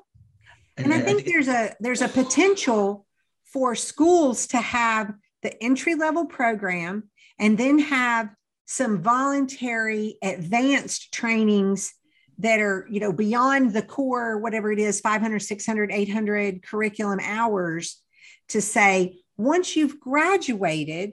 And 0.77 0.93
I 0.93 1.01
think 1.01 1.25
there's 1.25 1.47
a 1.47 1.73
there's 1.79 2.03
a 2.03 2.09
potential 2.09 3.07
for 3.45 3.77
schools 3.77 4.49
to 4.49 4.57
have 4.57 5.15
the 5.45 5.63
entry 5.63 5.95
level 5.95 6.27
program, 6.27 7.05
and 7.39 7.57
then 7.57 7.79
have 7.79 8.31
some 8.65 9.01
voluntary 9.03 10.17
advanced 10.23 11.13
trainings 11.13 11.93
that 12.39 12.59
are 12.61 12.87
you 12.91 12.99
know 12.99 13.13
beyond 13.13 13.73
the 13.73 13.83
core 13.83 14.39
whatever 14.39 14.73
it 14.73 14.81
is 14.81 15.01
500 15.01 15.39
600 15.39 15.93
800 15.93 16.63
curriculum 16.65 17.21
hours 17.23 18.01
to 18.49 18.61
say 18.61 19.21
once 19.37 19.77
you've 19.77 20.01
graduated 20.01 21.13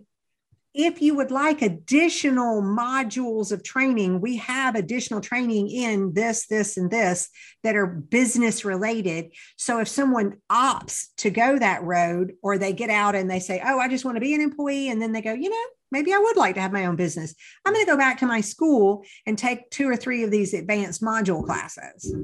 if 0.74 1.02
you 1.02 1.16
would 1.16 1.32
like 1.32 1.62
additional 1.62 2.62
modules 2.62 3.52
of 3.52 3.64
training, 3.64 4.22
we 4.22 4.38
have 4.38 4.76
additional 4.76 5.20
training 5.20 5.70
in 5.70 6.14
this, 6.14 6.48
this, 6.48 6.78
and 6.78 6.90
this 6.90 7.30
that 7.64 7.76
are 7.76 7.86
business 7.86 8.64
related. 8.64 9.34
So 9.58 9.80
if 9.80 9.88
someone 9.88 10.38
opts 10.50 11.08
to 11.18 11.30
go 11.30 11.60
that 11.60 11.84
road 11.84 12.34
or 12.42 12.58
they 12.58 12.72
get 12.74 12.90
out 12.90 13.16
and 13.16 13.30
they 13.30 13.40
say, 13.40 13.62
Oh, 13.64 13.80
I 13.80 13.90
just 13.90 14.06
want 14.06 14.16
to 14.16 14.22
be 14.22 14.34
an 14.34 14.42
employee, 14.42 14.90
and 14.90 15.02
then 15.02 15.12
they 15.12 15.22
go, 15.22 15.34
You 15.34 15.50
know, 15.50 15.66
maybe 15.92 16.14
I 16.14 16.20
would 16.20 16.38
like 16.38 16.56
to 16.56 16.62
have 16.62 16.72
my 16.72 16.86
own 16.86 16.96
business. 16.96 17.36
I'm 17.66 17.74
going 17.74 17.86
to 17.86 17.92
go 17.92 17.98
back 17.98 18.20
to 18.20 18.26
my 18.26 18.42
school 18.42 19.04
and 19.26 19.38
take 19.38 19.70
two 19.72 19.90
or 19.90 19.98
three 19.98 20.24
of 20.24 20.32
these 20.32 20.54
advanced 20.54 21.02
module 21.02 21.46
classes. 21.46 22.16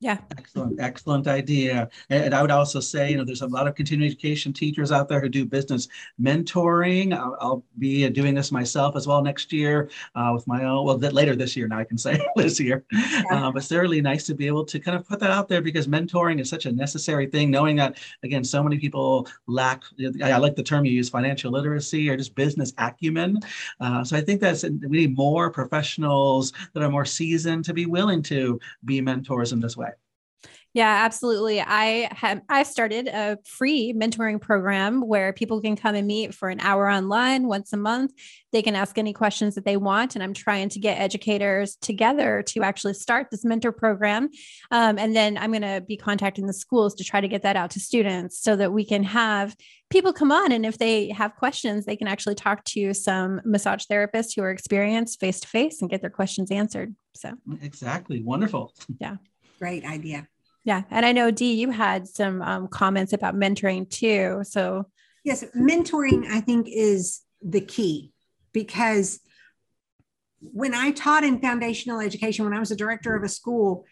Yeah. 0.00 0.16
Excellent, 0.38 0.80
excellent 0.80 1.28
idea. 1.28 1.90
And 2.08 2.34
I 2.34 2.40
would 2.40 2.50
also 2.50 2.80
say, 2.80 3.10
you 3.10 3.18
know, 3.18 3.24
there's 3.24 3.42
a 3.42 3.46
lot 3.46 3.68
of 3.68 3.74
continuing 3.74 4.10
education 4.10 4.50
teachers 4.50 4.92
out 4.92 5.10
there 5.10 5.20
who 5.20 5.28
do 5.28 5.44
business 5.44 5.88
mentoring. 6.20 7.14
I'll, 7.14 7.36
I'll 7.38 7.64
be 7.78 8.08
doing 8.08 8.34
this 8.34 8.50
myself 8.50 8.96
as 8.96 9.06
well 9.06 9.22
next 9.22 9.52
year 9.52 9.90
uh, 10.14 10.30
with 10.32 10.46
my 10.46 10.64
own, 10.64 10.86
well, 10.86 10.96
later 10.96 11.36
this 11.36 11.54
year, 11.54 11.68
now 11.68 11.78
I 11.78 11.84
can 11.84 11.98
say 11.98 12.18
this 12.36 12.58
year. 12.58 12.82
Yeah. 12.90 13.24
Uh, 13.30 13.52
but 13.52 13.58
it's 13.62 13.70
really 13.70 14.00
nice 14.00 14.24
to 14.26 14.34
be 14.34 14.46
able 14.46 14.64
to 14.64 14.80
kind 14.80 14.96
of 14.96 15.06
put 15.06 15.20
that 15.20 15.30
out 15.30 15.48
there 15.50 15.60
because 15.60 15.86
mentoring 15.86 16.40
is 16.40 16.48
such 16.48 16.64
a 16.64 16.72
necessary 16.72 17.26
thing, 17.26 17.50
knowing 17.50 17.76
that, 17.76 17.98
again, 18.22 18.42
so 18.42 18.62
many 18.62 18.78
people 18.78 19.28
lack, 19.48 19.82
I 20.24 20.38
like 20.38 20.56
the 20.56 20.62
term 20.62 20.86
you 20.86 20.92
use, 20.92 21.10
financial 21.10 21.52
literacy 21.52 22.08
or 22.08 22.16
just 22.16 22.34
business 22.34 22.72
acumen. 22.78 23.38
Uh, 23.80 24.02
so 24.02 24.16
I 24.16 24.22
think 24.22 24.40
that's, 24.40 24.64
we 24.64 24.96
need 24.96 25.14
more 25.14 25.50
professionals 25.50 26.54
that 26.72 26.82
are 26.82 26.90
more 26.90 27.04
seasoned 27.04 27.66
to 27.66 27.74
be 27.74 27.84
willing 27.84 28.22
to 28.22 28.58
be 28.86 29.02
mentors 29.02 29.52
in 29.52 29.60
this 29.60 29.76
way. 29.76 29.89
Yeah, 30.72 31.02
absolutely. 31.04 31.60
I 31.60 32.08
have 32.12 32.42
I've 32.48 32.66
started 32.66 33.08
a 33.08 33.38
free 33.44 33.92
mentoring 33.92 34.40
program 34.40 35.00
where 35.00 35.32
people 35.32 35.60
can 35.60 35.74
come 35.74 35.96
and 35.96 36.06
meet 36.06 36.32
for 36.32 36.48
an 36.48 36.60
hour 36.60 36.88
online 36.88 37.48
once 37.48 37.72
a 37.72 37.76
month. 37.76 38.12
They 38.52 38.62
can 38.62 38.76
ask 38.76 38.96
any 38.96 39.12
questions 39.12 39.56
that 39.56 39.64
they 39.64 39.76
want, 39.76 40.14
and 40.14 40.22
I'm 40.22 40.32
trying 40.32 40.68
to 40.68 40.78
get 40.78 41.00
educators 41.00 41.74
together 41.76 42.42
to 42.48 42.62
actually 42.62 42.94
start 42.94 43.28
this 43.30 43.44
mentor 43.44 43.72
program. 43.72 44.28
Um, 44.70 44.96
and 44.96 45.14
then 45.14 45.36
I'm 45.38 45.50
going 45.50 45.62
to 45.62 45.80
be 45.80 45.96
contacting 45.96 46.46
the 46.46 46.52
schools 46.52 46.94
to 46.96 47.04
try 47.04 47.20
to 47.20 47.28
get 47.28 47.42
that 47.42 47.56
out 47.56 47.70
to 47.72 47.80
students 47.80 48.40
so 48.40 48.54
that 48.54 48.72
we 48.72 48.84
can 48.84 49.02
have 49.02 49.56
people 49.90 50.12
come 50.12 50.30
on 50.30 50.52
and 50.52 50.64
if 50.64 50.78
they 50.78 51.08
have 51.08 51.34
questions 51.34 51.84
they 51.84 51.96
can 51.96 52.06
actually 52.06 52.36
talk 52.36 52.62
to 52.62 52.94
some 52.94 53.40
massage 53.44 53.84
therapists 53.90 54.36
who 54.36 54.42
are 54.42 54.50
experienced 54.50 55.18
face 55.18 55.40
to 55.40 55.48
face 55.48 55.80
and 55.80 55.90
get 55.90 56.00
their 56.00 56.10
questions 56.10 56.52
answered 56.52 56.94
so 57.16 57.32
exactly 57.60 58.22
wonderful 58.22 58.72
yeah 59.00 59.16
great 59.58 59.84
idea 59.84 60.28
yeah. 60.64 60.82
And 60.90 61.06
I 61.06 61.12
know, 61.12 61.30
Dee, 61.30 61.54
you 61.54 61.70
had 61.70 62.06
some 62.06 62.42
um, 62.42 62.68
comments 62.68 63.12
about 63.12 63.34
mentoring 63.34 63.88
too. 63.88 64.42
So, 64.44 64.86
yes, 65.24 65.44
mentoring, 65.56 66.26
I 66.30 66.40
think, 66.40 66.66
is 66.68 67.22
the 67.42 67.60
key 67.60 68.12
because 68.52 69.20
when 70.40 70.74
I 70.74 70.90
taught 70.90 71.24
in 71.24 71.40
foundational 71.40 72.00
education, 72.00 72.44
when 72.44 72.54
I 72.54 72.60
was 72.60 72.70
a 72.70 72.76
director 72.76 73.14
of 73.14 73.22
a 73.22 73.28
school, 73.28 73.84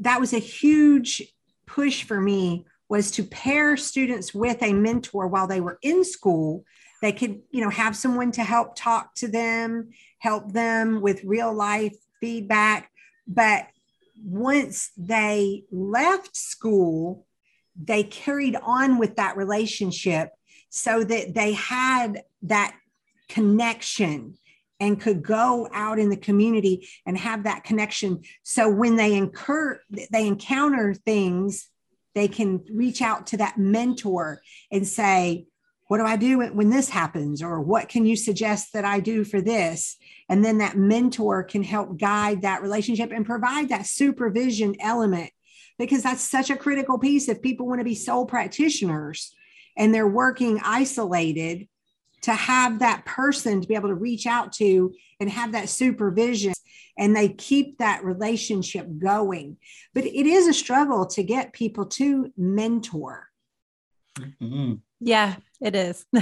that 0.00 0.20
was 0.20 0.32
a 0.32 0.38
huge 0.38 1.22
push 1.66 2.04
for 2.04 2.20
me 2.20 2.64
was 2.88 3.10
to 3.10 3.22
pair 3.22 3.76
students 3.76 4.32
with 4.32 4.62
a 4.62 4.72
mentor 4.72 5.26
while 5.28 5.46
they 5.46 5.60
were 5.60 5.78
in 5.82 6.02
school 6.04 6.64
they 7.02 7.12
could 7.12 7.40
you 7.50 7.62
know 7.62 7.70
have 7.70 7.94
someone 7.96 8.32
to 8.32 8.42
help 8.42 8.74
talk 8.74 9.14
to 9.14 9.28
them 9.28 9.90
help 10.18 10.52
them 10.52 11.00
with 11.00 11.22
real 11.24 11.52
life 11.52 11.94
feedback 12.20 12.90
but 13.26 13.66
once 14.22 14.90
they 14.96 15.64
left 15.70 16.36
school, 16.36 17.26
they 17.80 18.02
carried 18.02 18.56
on 18.56 18.98
with 18.98 19.16
that 19.16 19.36
relationship 19.36 20.30
so 20.70 21.04
that 21.04 21.34
they 21.34 21.52
had 21.52 22.22
that 22.42 22.74
connection 23.28 24.34
and 24.80 25.00
could 25.00 25.22
go 25.22 25.68
out 25.72 25.98
in 25.98 26.08
the 26.08 26.16
community 26.16 26.88
and 27.04 27.18
have 27.18 27.44
that 27.44 27.64
connection. 27.64 28.22
So 28.42 28.70
when 28.70 28.96
they 28.96 29.16
incur 29.16 29.80
they 30.10 30.26
encounter 30.26 30.94
things 30.94 31.68
they 32.14 32.28
can 32.28 32.64
reach 32.72 33.00
out 33.00 33.28
to 33.28 33.36
that 33.36 33.58
mentor 33.58 34.40
and 34.72 34.86
say 34.86 35.46
what 35.88 35.98
do 35.98 36.04
i 36.04 36.16
do 36.16 36.38
when 36.38 36.70
this 36.70 36.88
happens? 36.88 37.42
Or 37.42 37.60
what 37.60 37.88
can 37.88 38.06
you 38.06 38.14
suggest 38.14 38.72
that 38.74 38.84
i 38.84 39.00
do 39.00 39.24
for 39.24 39.40
this? 39.40 39.96
And 40.28 40.44
then 40.44 40.58
that 40.58 40.76
mentor 40.76 41.42
can 41.42 41.62
help 41.62 41.98
guide 41.98 42.42
that 42.42 42.62
relationship 42.62 43.10
and 43.10 43.26
provide 43.26 43.70
that 43.70 43.86
supervision 43.86 44.76
element. 44.80 45.30
Because 45.78 46.02
that's 46.02 46.22
such 46.22 46.50
a 46.50 46.56
critical 46.56 46.98
piece. 46.98 47.28
If 47.28 47.40
people 47.40 47.66
want 47.66 47.80
to 47.80 47.84
be 47.84 47.94
sole 47.94 48.26
practitioners 48.26 49.34
and 49.76 49.94
they're 49.94 50.08
working 50.08 50.60
isolated 50.62 51.68
to 52.22 52.32
have 52.32 52.80
that 52.80 53.04
person 53.04 53.60
to 53.60 53.68
be 53.68 53.76
able 53.76 53.88
to 53.88 53.94
reach 53.94 54.26
out 54.26 54.52
to 54.54 54.92
and 55.20 55.30
have 55.30 55.52
that 55.52 55.68
supervision 55.68 56.52
and 56.98 57.14
they 57.14 57.28
keep 57.28 57.78
that 57.78 58.04
relationship 58.04 58.86
going. 58.98 59.56
But 59.94 60.04
it 60.04 60.26
is 60.26 60.48
a 60.48 60.52
struggle 60.52 61.06
to 61.06 61.22
get 61.22 61.52
people 61.52 61.86
to 61.86 62.32
mentor. 62.36 63.28
Mm-hmm. 64.18 64.74
Yeah 65.00 65.36
it 65.60 65.74
is. 65.74 66.06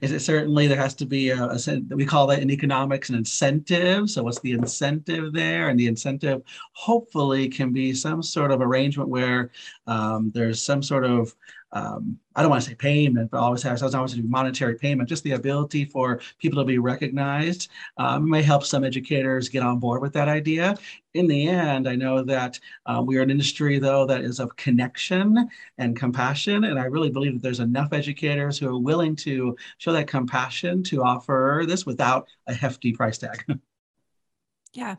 Is 0.00 0.10
it 0.10 0.20
certainly 0.20 0.66
there 0.66 0.76
has 0.76 0.94
to 0.96 1.06
be 1.06 1.30
a, 1.30 1.44
a, 1.44 1.80
we 1.90 2.04
call 2.04 2.26
that 2.26 2.40
in 2.40 2.50
economics 2.50 3.10
an 3.10 3.14
incentive. 3.14 4.10
So 4.10 4.24
what's 4.24 4.40
the 4.40 4.52
incentive 4.52 5.32
there? 5.32 5.68
And 5.68 5.78
the 5.78 5.86
incentive 5.86 6.42
hopefully 6.72 7.48
can 7.48 7.72
be 7.72 7.92
some 7.92 8.22
sort 8.22 8.50
of 8.50 8.60
arrangement 8.60 9.08
where 9.08 9.50
um, 9.86 10.32
there's 10.34 10.60
some 10.60 10.82
sort 10.82 11.04
of 11.04 11.34
um, 11.72 12.18
I 12.34 12.42
don't 12.42 12.50
want 12.50 12.62
to 12.62 12.70
say 12.70 12.74
payment, 12.74 13.30
but 13.30 13.38
always 13.38 13.62
has 13.62 13.80
doesn't 13.80 13.96
always 13.96 14.14
be 14.14 14.22
monetary 14.22 14.74
payment. 14.74 15.08
Just 15.08 15.24
the 15.24 15.32
ability 15.32 15.84
for 15.84 16.20
people 16.38 16.62
to 16.62 16.66
be 16.66 16.78
recognized 16.78 17.70
um, 17.96 18.28
may 18.28 18.42
help 18.42 18.64
some 18.64 18.84
educators 18.84 19.48
get 19.48 19.62
on 19.62 19.78
board 19.78 20.02
with 20.02 20.12
that 20.14 20.28
idea. 20.28 20.76
In 21.14 21.26
the 21.26 21.48
end, 21.48 21.88
I 21.88 21.94
know 21.94 22.22
that 22.22 22.58
uh, 22.86 23.02
we 23.04 23.18
are 23.18 23.22
an 23.22 23.30
industry 23.30 23.78
though 23.78 24.06
that 24.06 24.22
is 24.22 24.40
of 24.40 24.56
connection 24.56 25.48
and 25.78 25.96
compassion, 25.96 26.64
and 26.64 26.78
I 26.78 26.84
really 26.84 27.10
believe 27.10 27.34
that 27.34 27.42
there's 27.42 27.60
enough 27.60 27.92
educators 27.92 28.58
who 28.58 28.68
are 28.68 28.78
willing 28.78 29.16
to 29.16 29.56
show 29.78 29.92
that 29.92 30.06
compassion 30.08 30.82
to 30.84 31.02
offer 31.02 31.64
this 31.66 31.86
without 31.86 32.28
a 32.46 32.54
hefty 32.54 32.92
price 32.92 33.18
tag. 33.18 33.44
Yeah, 34.74 34.94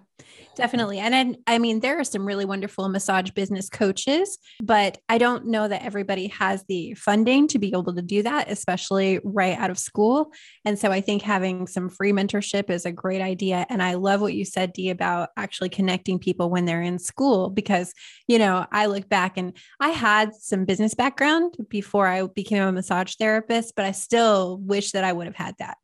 definitely. 0.56 1.00
And 1.00 1.16
I, 1.48 1.56
I 1.56 1.58
mean, 1.58 1.80
there 1.80 2.00
are 2.00 2.04
some 2.04 2.28
really 2.28 2.46
wonderful 2.46 2.88
massage 2.90 3.32
business 3.32 3.70
coaches, 3.70 4.38
but 4.62 5.00
I 5.10 5.18
don't 5.18 5.48
know 5.48 5.68
that 5.68 5.84
everybody 5.84 6.28
has 6.28 6.64
the 6.70 6.94
funding 6.94 7.48
to 7.48 7.58
be 7.58 7.70
able 7.70 7.96
to 7.96 8.02
do 8.04 8.22
that, 8.22 8.52
especially 8.52 9.20
right 9.24 9.58
out 9.58 9.72
of 9.72 9.80
school. 9.80 10.32
And 10.64 10.78
so 10.78 10.92
I 10.92 11.02
think 11.02 11.24
having 11.24 11.66
some 11.66 11.90
free 11.90 12.12
mentorship 12.12 12.70
is 12.70 12.86
a 12.86 12.92
great 12.92 13.20
idea. 13.20 13.66
And 13.68 13.82
I 13.82 13.96
love 13.96 14.22
what 14.22 14.36
you 14.36 14.46
said, 14.46 14.74
Dee, 14.74 14.92
about 14.92 15.30
actually 15.38 15.70
connecting 15.70 16.20
people 16.20 16.52
when 16.52 16.66
they're 16.66 16.84
in 16.84 17.00
school, 17.00 17.50
because, 17.50 17.96
you 18.28 18.38
know, 18.38 18.68
I 18.72 18.86
look 18.86 19.10
back 19.10 19.38
and 19.38 19.58
I 19.80 19.90
had 19.90 20.36
some 20.36 20.66
business 20.66 20.94
background 20.94 21.56
before 21.68 22.06
I 22.06 22.28
became 22.28 22.62
a 22.62 22.72
massage 22.72 23.16
therapist, 23.16 23.74
but 23.76 23.86
I 23.86 23.92
still 23.92 24.60
wish 24.60 24.92
that 24.92 25.04
I 25.04 25.14
would 25.14 25.26
have 25.26 25.36
had 25.36 25.56
that. 25.58 25.80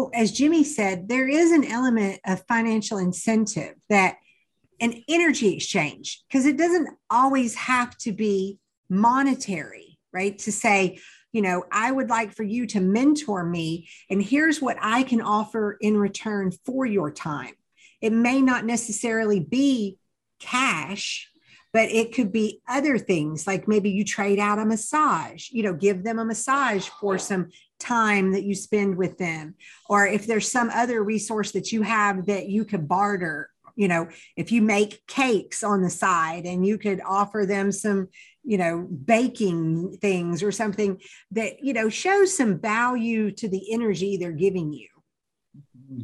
Well, 0.00 0.10
as 0.14 0.32
Jimmy 0.32 0.64
said, 0.64 1.08
there 1.08 1.28
is 1.28 1.52
an 1.52 1.62
element 1.62 2.20
of 2.24 2.42
financial 2.48 2.96
incentive 2.96 3.74
that 3.90 4.16
an 4.80 5.04
energy 5.10 5.54
exchange, 5.54 6.22
because 6.26 6.46
it 6.46 6.56
doesn't 6.56 6.88
always 7.10 7.54
have 7.54 7.94
to 7.98 8.12
be 8.12 8.58
monetary, 8.88 9.98
right? 10.10 10.38
To 10.38 10.52
say, 10.52 11.00
you 11.32 11.42
know, 11.42 11.64
I 11.70 11.92
would 11.92 12.08
like 12.08 12.32
for 12.32 12.44
you 12.44 12.66
to 12.68 12.80
mentor 12.80 13.44
me, 13.44 13.90
and 14.08 14.22
here's 14.22 14.62
what 14.62 14.78
I 14.80 15.02
can 15.02 15.20
offer 15.20 15.76
in 15.82 15.98
return 15.98 16.50
for 16.64 16.86
your 16.86 17.10
time. 17.10 17.52
It 18.00 18.14
may 18.14 18.40
not 18.40 18.64
necessarily 18.64 19.38
be 19.38 19.98
cash, 20.38 21.28
but 21.74 21.90
it 21.90 22.14
could 22.14 22.32
be 22.32 22.62
other 22.66 22.96
things 22.96 23.46
like 23.46 23.68
maybe 23.68 23.90
you 23.90 24.06
trade 24.06 24.38
out 24.38 24.58
a 24.58 24.64
massage, 24.64 25.50
you 25.50 25.62
know, 25.62 25.74
give 25.74 26.04
them 26.04 26.18
a 26.18 26.24
massage 26.24 26.88
for 26.88 27.18
some 27.18 27.50
time 27.80 28.32
that 28.32 28.44
you 28.44 28.54
spend 28.54 28.96
with 28.96 29.18
them 29.18 29.54
or 29.88 30.06
if 30.06 30.26
there's 30.26 30.50
some 30.50 30.70
other 30.70 31.02
resource 31.02 31.52
that 31.52 31.72
you 31.72 31.82
have 31.82 32.26
that 32.26 32.48
you 32.48 32.64
could 32.64 32.86
barter 32.86 33.50
you 33.74 33.88
know 33.88 34.08
if 34.36 34.52
you 34.52 34.62
make 34.62 35.06
cakes 35.06 35.64
on 35.64 35.82
the 35.82 35.90
side 35.90 36.44
and 36.44 36.66
you 36.66 36.78
could 36.78 37.00
offer 37.04 37.46
them 37.46 37.72
some 37.72 38.08
you 38.44 38.58
know 38.58 38.86
baking 39.04 39.96
things 40.00 40.42
or 40.42 40.52
something 40.52 41.00
that 41.30 41.64
you 41.64 41.72
know 41.72 41.88
shows 41.88 42.36
some 42.36 42.58
value 42.58 43.30
to 43.30 43.48
the 43.48 43.72
energy 43.72 44.16
they're 44.16 44.32
giving 44.32 44.72
you 44.72 44.88
mm-hmm. 45.56 46.00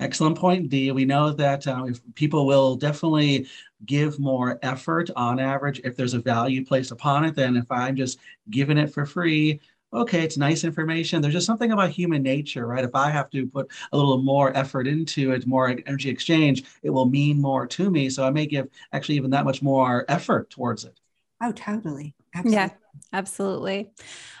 excellent 0.00 0.38
point 0.38 0.68
Dee 0.68 0.90
we 0.92 1.04
know 1.04 1.32
that 1.32 1.66
uh, 1.66 1.86
people 2.14 2.46
will 2.46 2.76
definitely 2.76 3.46
give 3.84 4.18
more 4.18 4.58
effort 4.62 5.10
on 5.14 5.38
average 5.38 5.80
if 5.84 5.96
there's 5.96 6.14
a 6.14 6.18
value 6.18 6.64
placed 6.64 6.92
upon 6.92 7.24
it 7.24 7.34
than 7.34 7.56
if 7.56 7.70
i'm 7.70 7.94
just 7.94 8.18
giving 8.50 8.78
it 8.78 8.92
for 8.92 9.04
free 9.04 9.60
okay, 9.92 10.22
it's 10.22 10.36
nice 10.36 10.64
information. 10.64 11.22
There's 11.22 11.34
just 11.34 11.46
something 11.46 11.72
about 11.72 11.90
human 11.90 12.22
nature, 12.22 12.66
right? 12.66 12.84
If 12.84 12.94
I 12.94 13.10
have 13.10 13.30
to 13.30 13.46
put 13.46 13.70
a 13.92 13.96
little 13.96 14.18
more 14.18 14.54
effort 14.56 14.86
into 14.86 15.32
it, 15.32 15.46
more 15.46 15.68
energy 15.68 16.10
exchange, 16.10 16.64
it 16.82 16.90
will 16.90 17.06
mean 17.06 17.40
more 17.40 17.66
to 17.66 17.90
me. 17.90 18.10
So 18.10 18.26
I 18.26 18.30
may 18.30 18.46
give 18.46 18.68
actually 18.92 19.16
even 19.16 19.30
that 19.30 19.44
much 19.44 19.62
more 19.62 20.04
effort 20.08 20.50
towards 20.50 20.84
it. 20.84 20.98
Oh, 21.42 21.52
totally. 21.52 22.14
Absolutely. 22.34 22.56
Yeah, 22.56 22.70
absolutely. 23.12 23.90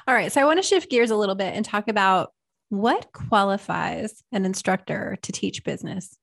All 0.06 0.14
right. 0.14 0.30
So 0.30 0.40
I 0.40 0.44
want 0.44 0.58
to 0.58 0.62
shift 0.62 0.90
gears 0.90 1.10
a 1.10 1.16
little 1.16 1.34
bit 1.34 1.54
and 1.54 1.64
talk 1.64 1.88
about 1.88 2.32
what 2.68 3.12
qualifies 3.12 4.22
an 4.32 4.44
instructor 4.44 5.16
to 5.22 5.32
teach 5.32 5.64
business. 5.64 6.18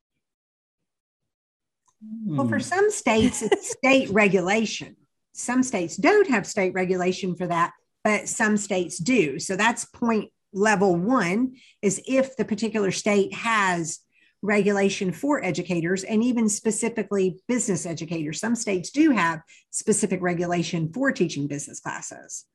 Well, 2.24 2.48
for 2.48 2.58
hmm. 2.58 2.62
some 2.62 2.92
states, 2.92 3.42
it's 3.42 3.72
state 3.72 4.10
regulation. 4.12 4.96
Some 5.34 5.64
states 5.64 5.98
don't 5.98 6.30
have 6.30 6.46
state 6.46 6.74
regulation 6.74 7.36
for 7.36 7.48
that 7.48 7.72
but 8.06 8.30
some 8.30 8.56
states 8.56 9.00
do. 9.00 9.40
So 9.40 9.58
that's 9.58 9.84
point 9.84 10.30
level 10.54 10.96
one 10.96 11.56
is 11.82 12.02
if 12.08 12.38
the 12.38 12.46
particular 12.46 12.92
state 12.92 13.34
has 13.34 14.00
regulation 14.44 15.12
for 15.12 15.44
educators 15.44 16.04
and 16.04 16.24
even 16.24 16.48
specifically 16.48 17.40
business 17.48 17.84
educators. 17.86 18.40
Some 18.40 18.56
states 18.56 18.92
do 18.92 19.10
have 19.10 19.42
specific 19.72 20.22
regulation 20.22 20.94
for 20.94 21.12
teaching 21.12 21.48
business 21.48 21.80
classes. 21.80 22.46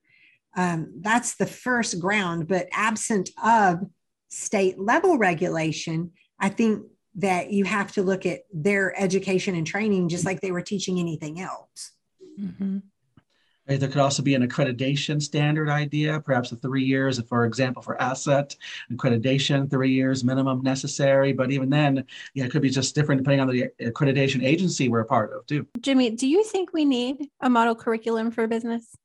Um, 0.57 1.01
that's 1.01 1.35
the 1.35 1.47
first 1.47 1.99
ground, 1.99 2.47
but 2.47 2.69
absent 2.73 3.31
of 3.43 3.81
state 4.29 4.79
level 4.79 5.19
regulation, 5.19 6.13
I 6.39 6.51
think 6.51 6.85
that 7.17 7.51
you 7.51 7.65
have 7.65 7.91
to 7.93 8.05
look 8.05 8.25
at 8.25 8.43
their 8.53 8.99
education 9.01 9.57
and 9.57 9.67
training 9.67 10.09
just 10.09 10.25
like 10.25 10.41
they 10.41 10.53
were 10.53 10.63
teaching 10.63 11.01
anything 11.01 11.41
else. 11.41 11.93
Mm-hmm. 12.41 12.79
There 13.78 13.88
could 13.88 13.98
also 13.98 14.22
be 14.22 14.35
an 14.35 14.46
accreditation 14.46 15.22
standard 15.22 15.68
idea, 15.68 16.20
perhaps 16.20 16.50
a 16.50 16.56
three 16.56 16.83
years, 16.83 17.20
for 17.28 17.44
example, 17.44 17.83
for 17.83 17.96
ACCET 18.00 18.56
accreditation, 18.92 19.70
three 19.70 19.92
years 19.92 20.24
minimum 20.24 20.62
necessary. 20.62 21.33
But 21.33 21.52
even 21.52 21.70
then, 21.70 22.04
yeah, 22.35 22.44
it 22.44 22.50
could 22.50 22.62
be 22.62 22.70
just 22.70 22.94
different 22.94 23.20
depending 23.20 23.40
on 23.40 23.48
the 23.48 23.68
accreditation 23.80 24.42
agency 24.42 24.88
we're 24.88 25.00
a 25.00 25.04
part 25.04 25.33
of 25.33 25.46
too. 25.46 25.66
Jimmy, 25.80 26.11
do 26.11 26.26
you 26.26 26.42
think 26.42 26.72
we 26.72 26.85
need 26.85 27.28
a 27.40 27.48
model 27.48 27.76
curriculum 27.76 28.33
for 28.33 28.48
business? 28.48 28.96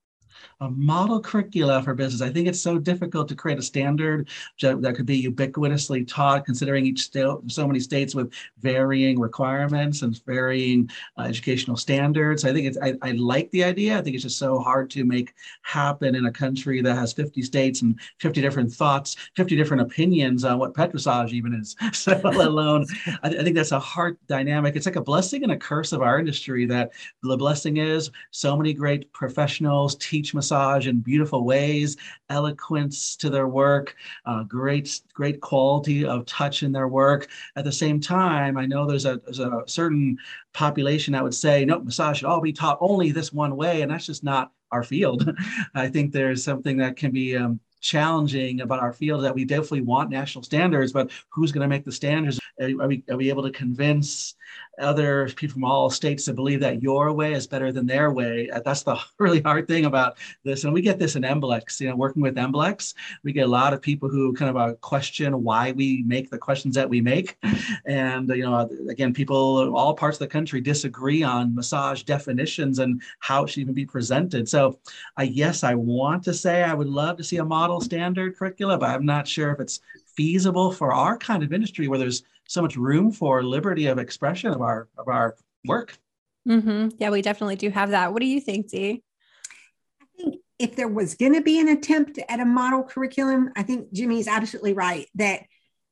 A 0.62 0.70
model 0.70 1.20
curricula 1.20 1.82
for 1.84 1.94
business. 1.94 2.22
I 2.22 2.32
think 2.32 2.48
it's 2.48 2.62
so 2.62 2.78
difficult 2.78 3.28
to 3.30 3.36
create 3.36 3.60
a 3.60 3.62
standard 3.62 4.30
that 4.62 4.96
could 4.96 5.06
be 5.06 5.24
ubiquitously 5.24 6.08
taught, 6.08 6.46
considering 6.46 6.86
each 6.86 7.02
state, 7.04 7.28
so 7.48 7.68
many 7.68 7.80
states 7.80 8.16
with 8.16 8.32
varying 8.60 9.20
requirements 9.20 10.02
and 10.02 10.24
varying 10.26 10.90
uh, 11.18 11.24
educational 11.24 11.78
standards. 11.78 12.46
I 12.46 12.54
think 12.54 12.68
it's, 12.68 12.78
I, 12.82 12.94
I 13.02 13.12
like 13.12 13.52
the 13.52 13.64
idea. 13.64 13.98
I 13.98 14.02
think 14.02 14.16
it's 14.16 14.24
just 14.24 14.40
so 14.40 14.60
hard 14.60 14.90
to 14.92 15.04
make 15.04 15.34
happen 15.62 16.16
in 16.16 16.26
a 16.26 16.32
country 16.32 16.82
that 16.82 16.96
has 16.96 17.14
50 17.14 17.42
states 17.42 17.82
and 17.82 18.00
50 18.20 18.42
different 18.42 18.72
thoughts, 18.72 19.16
50 19.36 19.56
different 19.56 19.82
opinions 19.82 20.44
on 20.44 20.60
what 20.60 20.74
pet 20.74 20.94
massage 20.94 21.34
even 21.34 21.54
is. 21.54 21.76
So 22.06 22.20
let 22.24 22.36
alone, 22.36 22.86
I, 23.24 23.30
I 23.30 23.44
think 23.44 23.56
that's 23.56 23.72
a 23.72 23.80
hard 23.80 24.18
dynamic. 24.28 24.76
It's 24.76 24.86
like 24.86 24.96
a 24.96 25.02
blessing 25.02 25.44
and 25.44 25.52
a 25.52 25.58
curse 25.58 25.92
of 25.92 26.02
our 26.02 26.20
industry 26.20 26.66
that 26.68 26.92
the 27.24 27.38
blessing 27.38 27.78
is 27.78 28.12
so 28.32 28.56
many 28.56 28.74
great 28.74 29.12
professionals 29.14 29.96
massage 30.34 30.88
in 30.88 31.00
beautiful 31.00 31.44
ways, 31.44 31.98
eloquence 32.30 33.16
to 33.18 33.30
their 33.30 33.48
work, 33.48 33.96
uh, 34.26 34.44
great 34.44 35.02
great 35.14 35.42
quality 35.42 36.06
of 36.06 36.26
touch 36.26 36.64
in 36.64 36.72
their 36.72 36.88
work. 36.88 37.28
At 37.56 37.66
the 37.66 37.72
same 37.72 38.00
time, 38.00 38.58
I 38.58 38.66
know 38.66 38.86
there's 38.86 39.06
a, 39.06 39.18
there's 39.24 39.40
a 39.40 39.64
certain 39.68 40.18
population 40.54 41.14
that 41.14 41.24
would 41.24 41.36
say, 41.36 41.66
no, 41.66 41.80
massage 41.80 42.20
should 42.20 42.28
all 42.28 42.42
be 42.42 42.54
taught 42.54 42.78
only 42.82 43.12
this 43.12 43.32
one 43.34 43.56
way, 43.56 43.82
and 43.82 43.92
that's 43.92 44.06
just 44.06 44.24
not 44.24 44.52
our 44.72 44.84
field. 44.84 45.30
I 45.76 45.88
think 45.90 46.12
there's 46.12 46.44
something 46.44 46.78
that 46.78 46.96
can 46.96 47.12
be 47.12 47.36
um, 47.36 47.60
challenging 47.86 48.62
about 48.62 48.80
our 48.80 48.92
field 48.92 49.24
that 49.24 49.36
we 49.36 49.46
definitely 49.46 49.82
want 49.82 50.10
national 50.10 50.44
standards, 50.44 50.92
but 50.92 51.12
who's 51.30 51.52
going 51.52 51.62
to 51.62 51.68
make 51.68 51.86
the 51.86 51.92
standards? 51.92 52.40
Are 52.60 52.88
we, 52.88 53.04
are 53.10 53.18
we 53.18 53.30
able 53.30 53.44
to 53.44 53.52
convince 53.52 54.36
other 54.80 55.30
people 55.30 55.54
from 55.54 55.64
all 55.64 55.90
states 55.90 56.26
to 56.26 56.34
believe 56.34 56.60
that 56.60 56.82
your 56.82 57.12
way 57.14 57.34
is 57.34 57.48
better 57.48 57.72
than 57.72 57.86
their 57.86 58.12
way. 58.12 58.50
Uh, 58.50 58.60
that's 58.64 58.84
the 58.84 58.98
really 59.20 59.42
hard 59.42 59.68
thing 59.68 59.86
about 59.86 60.18
this. 60.44 60.64
And 60.64 60.74
we 60.74 60.82
get 60.82 61.00
this 61.00 61.16
in 61.16 61.24
MBLEX, 61.24 61.80
you 61.80 61.90
know, 61.90 61.96
working 61.96 62.22
with 62.22 62.36
MBLEX, 62.36 62.94
we 63.24 63.32
get 63.32 63.46
a 63.46 63.50
lot 63.50 63.74
of 63.74 63.82
people 63.82 64.10
who 64.10 64.34
kind 64.34 64.50
of 64.50 64.58
uh, 64.58 64.74
question 64.76 65.44
why 65.44 65.72
we 65.72 66.04
make 66.06 66.30
the 66.30 66.38
questions 66.38 66.76
that 66.76 66.90
we 66.90 67.02
make. 67.02 67.38
And, 67.86 68.30
you 68.30 68.44
know, 68.44 68.70
again, 68.90 69.14
people 69.14 69.76
all 69.76 69.94
parts 69.94 70.16
of 70.16 70.20
the 70.20 70.28
country 70.28 70.62
disagree 70.62 71.24
on 71.24 71.56
massage 71.56 72.04
definitions 72.04 72.80
and 72.80 73.02
how 73.20 73.44
it 73.44 73.50
should 73.50 73.62
even 73.62 73.74
be 73.74 73.86
presented. 73.86 74.50
So, 74.50 74.80
I 75.18 75.24
yes, 75.24 75.64
I 75.64 75.76
want 75.76 76.24
to 76.24 76.34
say 76.34 76.64
I 76.64 76.74
would 76.74 76.88
love 76.88 77.18
to 77.18 77.24
see 77.24 77.38
a 77.38 77.46
model 77.46 77.82
standard 77.82 78.36
curricula, 78.38 78.78
but 78.78 78.90
I'm 78.90 79.06
not 79.06 79.28
sure 79.28 79.52
if 79.52 79.60
it's 79.60 79.82
feasible 80.16 80.72
for 80.72 80.94
our 80.94 81.18
kind 81.18 81.44
of 81.44 81.54
industry 81.54 81.88
where 81.88 82.00
there's 82.00 82.24
so 82.48 82.62
much 82.62 82.76
room 82.76 83.12
for 83.12 83.44
liberty 83.44 83.88
of 83.88 83.98
expression 83.98 84.52
of 84.52 84.62
our 84.62 84.88
of 84.98 85.08
our 85.08 85.36
work. 85.66 85.98
Mm-hmm. 86.48 86.90
Yeah, 87.00 87.10
we 87.10 87.22
definitely 87.22 87.56
do 87.56 87.70
have 87.70 87.92
that. 87.92 88.14
What 88.14 88.22
do 88.22 88.28
you 88.28 88.40
think, 88.40 88.70
Dee? 88.70 89.04
I 90.02 90.06
think 90.18 90.36
if 90.60 90.76
there 90.76 90.88
was 90.88 91.16
going 91.16 91.34
to 91.34 91.42
be 91.42 91.60
an 91.60 91.68
attempt 91.68 92.20
at 92.30 92.40
a 92.40 92.46
model 92.46 92.84
curriculum, 92.84 93.50
I 93.56 93.64
think 93.64 93.92
Jimmy's 93.92 94.28
absolutely 94.28 94.74
right 94.74 95.08
that 95.16 95.42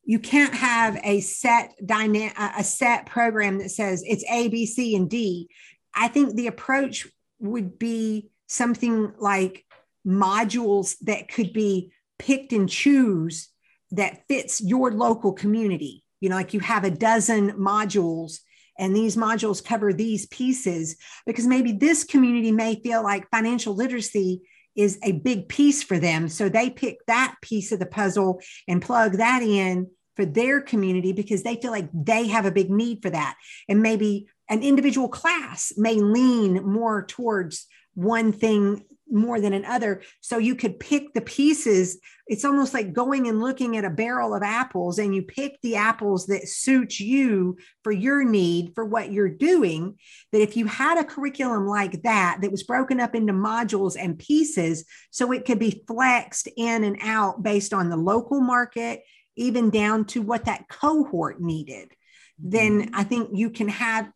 you 0.06 0.20
can't 0.20 0.54
have 0.54 1.00
a 1.04 1.22
set 1.22 1.74
dynamic 1.84 2.34
a 2.38 2.64
set 2.64 3.06
program 3.06 3.60
that 3.60 3.72
says 3.72 4.04
it's 4.06 4.24
A, 4.30 4.48
B, 4.50 4.66
C, 4.66 4.96
and 4.96 5.10
D. 5.10 5.50
I 5.96 6.08
think 6.08 6.36
the 6.36 6.48
approach 6.48 7.08
would 7.40 7.80
be 7.80 8.30
something 8.48 9.14
like 9.20 9.66
modules 10.06 10.96
that 11.02 11.30
could 11.30 11.54
be 11.54 11.92
picked 12.20 12.52
and 12.52 12.70
choose 12.70 13.50
that 13.92 14.28
fits 14.28 14.62
your 14.62 14.92
local 14.92 15.34
community. 15.34 16.04
You 16.24 16.30
know, 16.30 16.38
like 16.38 16.54
you 16.54 16.62
have 16.62 16.86
a 16.86 16.90
dozen 16.90 17.52
modules 17.52 18.38
and 18.80 18.96
these 18.96 19.18
modules 19.18 19.62
cover 19.62 19.92
these 19.92 20.26
pieces 20.28 20.96
because 21.26 21.46
maybe 21.46 21.74
this 21.74 22.06
community 22.06 22.50
may 22.50 22.76
feel 22.76 23.04
like 23.04 23.30
financial 23.30 23.76
literacy 23.76 24.42
is 24.74 24.98
a 25.04 25.12
big 25.12 25.50
piece 25.50 25.84
for 25.84 26.00
them. 26.00 26.30
So 26.30 26.48
they 26.48 26.70
pick 26.70 27.06
that 27.08 27.36
piece 27.42 27.74
of 27.74 27.80
the 27.80 27.86
puzzle 27.86 28.40
and 28.70 28.82
plug 28.82 29.18
that 29.18 29.44
in 29.44 29.90
for 30.16 30.24
their 30.24 30.62
community 30.62 31.12
because 31.12 31.44
they 31.44 31.58
feel 31.58 31.72
like 31.72 31.90
they 31.94 32.28
have 32.28 32.46
a 32.46 32.52
big 32.52 32.72
need 32.72 33.02
for 33.02 33.10
that. 33.10 33.36
And 33.68 33.82
maybe 33.82 34.30
an 34.50 34.64
individual 34.64 35.10
class 35.10 35.74
may 35.76 35.96
lean 35.96 36.64
more 36.64 37.06
towards 37.06 37.68
one 37.96 38.32
thing 38.32 38.86
more 39.14 39.40
than 39.40 39.54
another. 39.54 40.02
So 40.22 40.38
you 40.38 40.56
could 40.56 40.80
pick 40.80 41.14
the 41.14 41.22
pieces. 41.22 42.00
It's 42.28 42.44
almost 42.44 42.74
like 42.74 42.94
going 42.94 43.28
and 43.28 43.40
looking 43.40 43.78
at 43.78 43.86
a 43.86 43.90
barrel 43.90 44.34
of 44.34 44.44
apples 44.44 44.98
and 45.00 45.14
you 45.14 45.22
pick 45.22 45.62
the 45.62 45.76
apples 45.76 46.26
that 46.28 46.48
suit 46.48 47.00
you 47.00 47.58
for 47.84 47.92
your 47.92 48.24
need 48.24 48.74
for 48.76 48.84
what 48.84 49.12
you're 49.12 49.30
doing. 49.30 49.98
That 50.32 50.42
if 50.42 50.58
you 50.58 50.66
had 50.66 50.98
a 50.98 51.06
curriculum 51.06 51.68
like 51.68 52.02
that, 52.04 52.40
that 52.42 52.52
was 52.52 52.64
broken 52.64 53.00
up 53.00 53.16
into 53.16 53.34
modules 53.34 53.96
and 53.98 54.18
pieces, 54.18 54.86
so 55.12 55.32
it 55.32 55.46
could 55.46 55.60
be 55.60 55.84
flexed 55.88 56.48
in 56.58 56.84
and 56.84 56.98
out 57.02 57.44
based 57.44 57.74
on 57.74 57.90
the 57.90 57.98
local 57.98 58.42
market, 58.42 59.04
even 59.36 59.70
down 59.70 60.06
to 60.06 60.22
what 60.22 60.46
that 60.46 60.68
cohort 60.70 61.42
needed, 61.42 61.92
then 62.38 62.84
mm-hmm. 62.84 62.96
I 62.96 63.04
think 63.04 63.30
you 63.34 63.50
can 63.50 63.68
have 63.68 64.12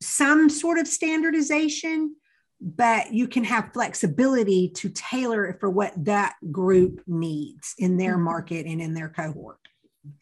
some 0.00 0.48
sort 0.48 0.78
of 0.78 0.86
standardization 0.86 2.14
but 2.60 3.12
you 3.12 3.28
can 3.28 3.44
have 3.44 3.72
flexibility 3.72 4.68
to 4.68 4.88
tailor 4.90 5.46
it 5.46 5.60
for 5.60 5.70
what 5.70 5.92
that 6.04 6.36
group 6.50 7.02
needs 7.06 7.74
in 7.78 7.96
their 7.96 8.14
mm-hmm. 8.14 8.24
market 8.24 8.66
and 8.66 8.80
in 8.80 8.94
their 8.94 9.08
cohort. 9.08 9.58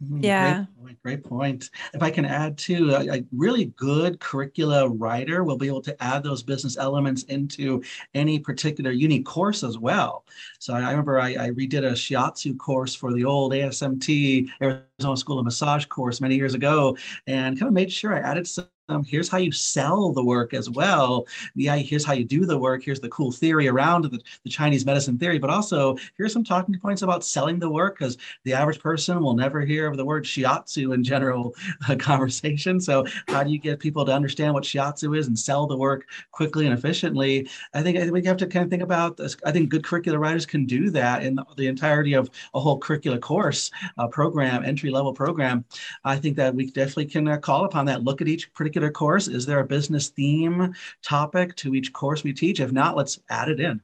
Mm-hmm. 0.02 0.24
Yeah. 0.24 0.54
Great 0.54 0.76
point, 0.76 1.02
great 1.02 1.24
point. 1.24 1.70
If 1.94 2.02
I 2.02 2.10
can 2.10 2.24
add 2.24 2.58
too, 2.58 2.90
a, 2.92 3.18
a, 3.18 3.24
really 3.32 3.66
good 3.76 4.18
curricula 4.20 4.88
writer 4.88 5.44
will 5.44 5.56
be 5.56 5.68
able 5.68 5.82
to 5.82 6.02
add 6.02 6.22
those 6.22 6.42
business 6.42 6.76
elements 6.76 7.22
into 7.24 7.82
any 8.14 8.38
particular 8.38 8.90
unique 8.90 9.26
course 9.26 9.62
as 9.62 9.78
well. 9.78 10.24
So 10.58 10.74
I, 10.74 10.80
I 10.80 10.90
remember 10.90 11.20
I, 11.20 11.28
I, 11.28 11.50
redid 11.50 11.84
a 11.84 11.92
shiatsu 11.92 12.58
course 12.58 12.94
for 12.94 13.12
the 13.12 13.24
old 13.24 13.52
ASMT 13.52 14.48
Arizona 14.60 15.16
School 15.16 15.38
of 15.38 15.44
Massage 15.44 15.84
course 15.86 16.20
many 16.20 16.34
years 16.34 16.54
ago 16.54 16.96
and 17.26 17.58
kind 17.58 17.68
of 17.68 17.74
made 17.74 17.92
sure 17.92 18.14
I 18.14 18.20
added 18.20 18.46
some 18.48 18.66
um, 18.88 19.04
here's 19.04 19.28
how 19.28 19.38
you 19.38 19.50
sell 19.50 20.12
the 20.12 20.24
work 20.24 20.54
as 20.54 20.70
well. 20.70 21.26
Yeah, 21.54 21.76
here's 21.76 22.04
how 22.04 22.12
you 22.12 22.24
do 22.24 22.46
the 22.46 22.58
work. 22.58 22.84
Here's 22.84 23.00
the 23.00 23.08
cool 23.08 23.32
theory 23.32 23.68
around 23.68 24.02
the, 24.02 24.20
the 24.44 24.50
Chinese 24.50 24.86
medicine 24.86 25.18
theory, 25.18 25.38
but 25.38 25.50
also 25.50 25.96
here's 26.16 26.32
some 26.32 26.44
talking 26.44 26.78
points 26.78 27.02
about 27.02 27.24
selling 27.24 27.58
the 27.58 27.68
work 27.68 27.98
because 27.98 28.16
the 28.44 28.52
average 28.52 28.78
person 28.78 29.20
will 29.20 29.34
never 29.34 29.62
hear 29.62 29.88
of 29.88 29.96
the 29.96 30.04
word 30.04 30.24
shiatsu 30.24 30.94
in 30.94 31.02
general 31.02 31.54
uh, 31.88 31.96
conversation. 31.98 32.80
So 32.80 33.04
how 33.28 33.42
do 33.42 33.50
you 33.50 33.58
get 33.58 33.80
people 33.80 34.04
to 34.04 34.12
understand 34.12 34.54
what 34.54 34.64
shiatsu 34.64 35.18
is 35.18 35.26
and 35.26 35.38
sell 35.38 35.66
the 35.66 35.76
work 35.76 36.06
quickly 36.30 36.66
and 36.66 36.74
efficiently? 36.76 37.48
I 37.74 37.82
think, 37.82 37.98
I 37.98 38.02
think 38.02 38.12
we 38.12 38.24
have 38.24 38.36
to 38.38 38.46
kind 38.46 38.64
of 38.64 38.70
think 38.70 38.82
about 38.82 39.16
this. 39.16 39.36
I 39.44 39.50
think 39.50 39.68
good 39.68 39.82
curricular 39.82 40.20
writers 40.20 40.46
can 40.46 40.64
do 40.64 40.90
that 40.90 41.24
in 41.24 41.34
the, 41.34 41.44
the 41.56 41.66
entirety 41.66 42.14
of 42.14 42.30
a 42.54 42.60
whole 42.60 42.78
curricular 42.78 43.20
course 43.20 43.70
uh, 43.98 44.06
program, 44.06 44.64
entry 44.64 44.90
level 44.90 45.12
program. 45.12 45.64
I 46.04 46.16
think 46.16 46.36
that 46.36 46.54
we 46.54 46.70
definitely 46.70 47.06
can 47.06 47.26
uh, 47.26 47.38
call 47.38 47.64
upon 47.64 47.86
that. 47.86 48.04
Look 48.04 48.20
at 48.20 48.28
each 48.28 48.52
particular 48.54 48.75
particular 48.76 48.92
course? 48.92 49.26
Is 49.26 49.46
there 49.46 49.60
a 49.60 49.66
business 49.66 50.08
theme 50.08 50.74
topic 51.02 51.56
to 51.56 51.74
each 51.74 51.94
course 51.94 52.22
we 52.22 52.34
teach? 52.34 52.60
If 52.60 52.72
not, 52.72 52.94
let's 52.94 53.18
add 53.30 53.48
it 53.48 53.58
in. 53.58 53.80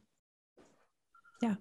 Yeah. 1.41 1.55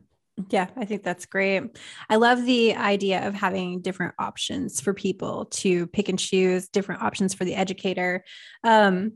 Yeah, 0.50 0.67
I 0.76 0.84
think 0.84 1.04
that's 1.04 1.26
great. 1.26 1.78
I 2.10 2.17
love 2.17 2.46
the 2.46 2.76
idea 2.76 3.26
of 3.26 3.34
having 3.34 3.82
different 3.82 4.15
options 4.20 4.82
for 4.82 4.94
people 4.94 5.46
to 5.46 5.88
pick 5.88 6.10
and 6.10 6.20
choose, 6.20 6.67
different 6.67 7.04
options 7.04 7.34
for 7.34 7.46
the 7.46 7.56
educator. 7.56 8.26
Um, 8.65 9.13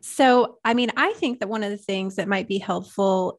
so, 0.00 0.58
I 0.64 0.72
mean, 0.72 0.90
I 0.96 1.12
think 1.12 1.40
that 1.40 1.48
one 1.48 1.62
of 1.62 1.70
the 1.70 1.76
things 1.76 2.16
that 2.16 2.28
might 2.28 2.48
be 2.48 2.58
helpful 2.58 3.38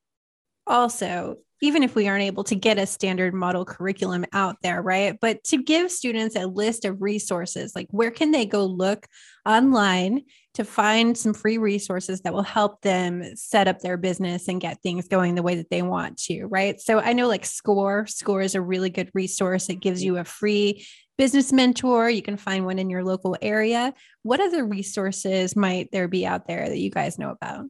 also 0.68 1.38
even 1.62 1.84
if 1.84 1.96
we 1.96 2.08
aren't 2.08 2.24
able 2.24 2.44
to 2.44 2.56
get 2.56 2.78
a 2.78 2.86
standard 2.86 3.34
model 3.34 3.64
curriculum 3.64 4.26
out 4.34 4.58
there, 4.62 4.82
right? 4.82 5.18
But 5.20 5.44
to 5.46 5.64
give 5.64 5.90
students 5.92 6.36
a 6.36 6.48
list 6.48 6.86
of 6.86 7.02
resources, 7.02 7.74
like 7.76 7.88
where 7.92 8.12
can 8.12 8.32
they 8.32 8.46
go 8.46 8.66
look 8.66 9.08
online 9.46 10.24
to 10.56 10.66
find 10.66 11.18
some 11.18 11.34
free 11.34 11.58
resources 11.58 12.22
that 12.22 12.34
will 12.34 12.44
help 12.44 12.82
them 12.82 13.36
set 13.36 13.68
up 13.68 13.80
their 13.80 13.98
business 13.98 14.48
and 14.48 14.62
get 14.62 14.82
things 14.82 15.08
going 15.08 15.36
the 15.36 15.44
way 15.44 15.56
that 15.56 15.70
they 15.70 15.82
want 15.82 16.18
to, 16.18 16.46
right? 16.46 16.80
So 16.80 17.00
I 17.00 17.14
know 17.14 17.28
like 17.28 17.46
SCORE, 17.46 18.06
SCORE 18.08 18.42
is 18.42 18.56
a 18.56 18.62
really 18.62 18.90
good 18.90 19.12
resource. 19.14 19.70
It 19.70 19.76
gives 19.76 20.04
you 20.04 20.18
a 20.18 20.24
free 20.24 20.86
business 21.18 21.54
mentor. 21.54 22.10
You 22.10 22.22
can 22.22 22.38
find 22.38 22.66
one 22.66 22.80
in 22.80 22.90
your 22.90 23.04
local 23.04 23.38
area. 23.42 23.94
What 24.24 24.42
other 24.42 24.66
resources 24.66 25.56
might 25.56 25.90
there 25.92 26.08
be 26.10 26.26
out 26.26 26.48
there 26.48 26.68
that 26.68 26.80
you 26.80 26.90
guys 26.90 27.18
know 27.18 27.30
about? 27.30 27.66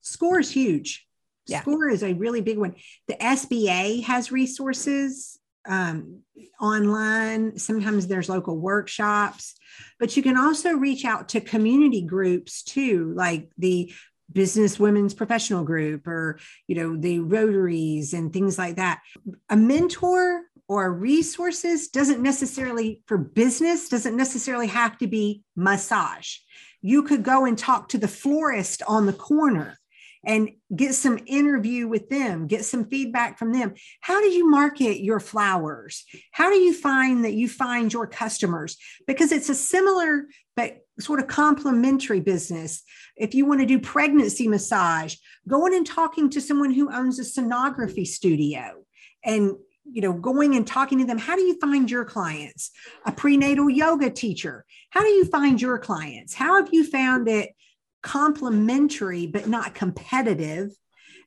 SCORE 0.00 0.40
is 0.40 0.50
huge 0.50 1.07
yeah. 1.48 1.62
SCORE 1.62 1.88
is 1.88 2.02
a 2.02 2.14
really 2.14 2.40
big 2.40 2.58
one. 2.58 2.74
The 3.06 3.14
SBA 3.14 4.04
has 4.04 4.30
resources 4.30 5.38
um, 5.68 6.22
online. 6.60 7.58
Sometimes 7.58 8.06
there's 8.06 8.28
local 8.28 8.58
workshops, 8.58 9.54
but 9.98 10.16
you 10.16 10.22
can 10.22 10.36
also 10.36 10.72
reach 10.72 11.04
out 11.04 11.30
to 11.30 11.40
community 11.40 12.02
groups 12.02 12.62
too, 12.62 13.12
like 13.14 13.50
the 13.58 13.92
business 14.32 14.78
women's 14.78 15.14
professional 15.14 15.64
group 15.64 16.06
or 16.06 16.38
you 16.66 16.74
know 16.74 16.96
the 16.96 17.18
rotaries 17.18 18.12
and 18.12 18.32
things 18.32 18.58
like 18.58 18.76
that 18.76 19.00
a 19.48 19.56
mentor 19.56 20.42
or 20.68 20.92
resources 20.92 21.88
doesn't 21.88 22.20
necessarily 22.20 23.02
for 23.06 23.16
business 23.16 23.88
doesn't 23.88 24.16
necessarily 24.16 24.66
have 24.66 24.98
to 24.98 25.06
be 25.06 25.42
massage 25.56 26.36
you 26.82 27.02
could 27.02 27.22
go 27.22 27.46
and 27.46 27.56
talk 27.56 27.88
to 27.88 27.96
the 27.96 28.06
florist 28.06 28.82
on 28.86 29.06
the 29.06 29.14
corner 29.14 29.78
and 30.24 30.50
get 30.74 30.94
some 30.94 31.18
interview 31.26 31.88
with 31.88 32.08
them, 32.08 32.46
get 32.46 32.64
some 32.64 32.84
feedback 32.84 33.38
from 33.38 33.52
them. 33.52 33.74
How 34.00 34.20
do 34.20 34.28
you 34.28 34.48
market 34.48 35.02
your 35.02 35.20
flowers? 35.20 36.04
How 36.32 36.50
do 36.50 36.56
you 36.56 36.74
find 36.74 37.24
that 37.24 37.34
you 37.34 37.48
find 37.48 37.92
your 37.92 38.06
customers? 38.06 38.76
Because 39.06 39.32
it's 39.32 39.48
a 39.48 39.54
similar 39.54 40.26
but 40.56 40.78
sort 40.98 41.20
of 41.20 41.28
complementary 41.28 42.20
business. 42.20 42.82
If 43.16 43.34
you 43.34 43.46
want 43.46 43.60
to 43.60 43.66
do 43.66 43.78
pregnancy 43.78 44.48
massage, 44.48 45.14
going 45.46 45.74
and 45.74 45.86
talking 45.86 46.28
to 46.30 46.40
someone 46.40 46.72
who 46.72 46.92
owns 46.92 47.18
a 47.18 47.22
sonography 47.22 48.06
studio 48.06 48.84
and 49.24 49.52
you 49.90 50.02
know 50.02 50.12
going 50.12 50.54
and 50.54 50.66
talking 50.66 50.98
to 50.98 51.04
them 51.04 51.16
how 51.16 51.34
do 51.34 51.40
you 51.40 51.58
find 51.60 51.90
your 51.90 52.04
clients 52.04 52.70
a 53.06 53.12
prenatal 53.12 53.70
yoga 53.70 54.10
teacher 54.10 54.66
how 54.90 55.00
do 55.00 55.08
you 55.08 55.24
find 55.24 55.62
your 55.62 55.78
clients 55.78 56.34
how 56.34 56.56
have 56.56 56.68
you 56.72 56.84
found 56.84 57.26
it 57.26 57.54
complementary 58.02 59.26
but 59.26 59.46
not 59.46 59.74
competitive 59.74 60.70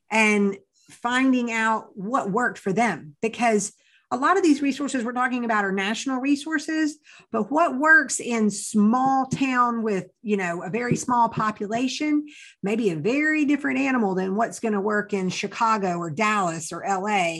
and 0.09 0.57
finding 0.89 1.51
out 1.51 1.89
what 1.95 2.31
worked 2.31 2.59
for 2.59 2.73
them. 2.73 3.15
Because 3.21 3.73
a 4.11 4.17
lot 4.17 4.35
of 4.35 4.43
these 4.43 4.61
resources 4.61 5.03
we're 5.03 5.13
talking 5.13 5.45
about 5.45 5.63
are 5.63 5.71
national 5.71 6.19
resources 6.19 6.99
but 7.31 7.49
what 7.49 7.79
works 7.79 8.19
in 8.19 8.51
small 8.51 9.25
town 9.25 9.81
with 9.81 10.07
you 10.21 10.37
know 10.37 10.61
a 10.63 10.69
very 10.69 10.95
small 10.95 11.29
population 11.29 12.25
maybe 12.61 12.89
a 12.89 12.95
very 12.95 13.45
different 13.45 13.79
animal 13.79 14.13
than 14.13 14.35
what's 14.35 14.59
going 14.59 14.73
to 14.73 14.81
work 14.81 15.13
in 15.13 15.29
chicago 15.29 15.97
or 15.97 16.11
dallas 16.11 16.71
or 16.71 16.83
la 16.85 17.35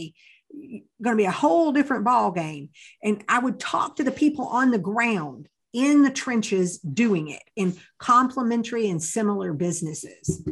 going 1.02 1.16
to 1.16 1.16
be 1.16 1.26
a 1.26 1.32
whole 1.32 1.72
different 1.72 2.06
ball 2.06 2.32
game 2.32 2.70
and 3.04 3.24
i 3.28 3.38
would 3.38 3.60
talk 3.60 3.98
to 3.98 4.04
the 4.04 4.12
people 4.12 4.48
on 4.48 4.72
the 4.72 4.80
ground 4.80 5.48
in 5.74 6.04
the 6.04 6.12
trenches 6.12 6.80
doing 6.80 7.30
it 7.30 7.44
in 7.56 7.76
complementary 7.98 8.90
and 8.90 9.02
similar 9.02 9.54
businesses. 9.54 10.44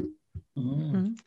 Mm. 0.58 1.18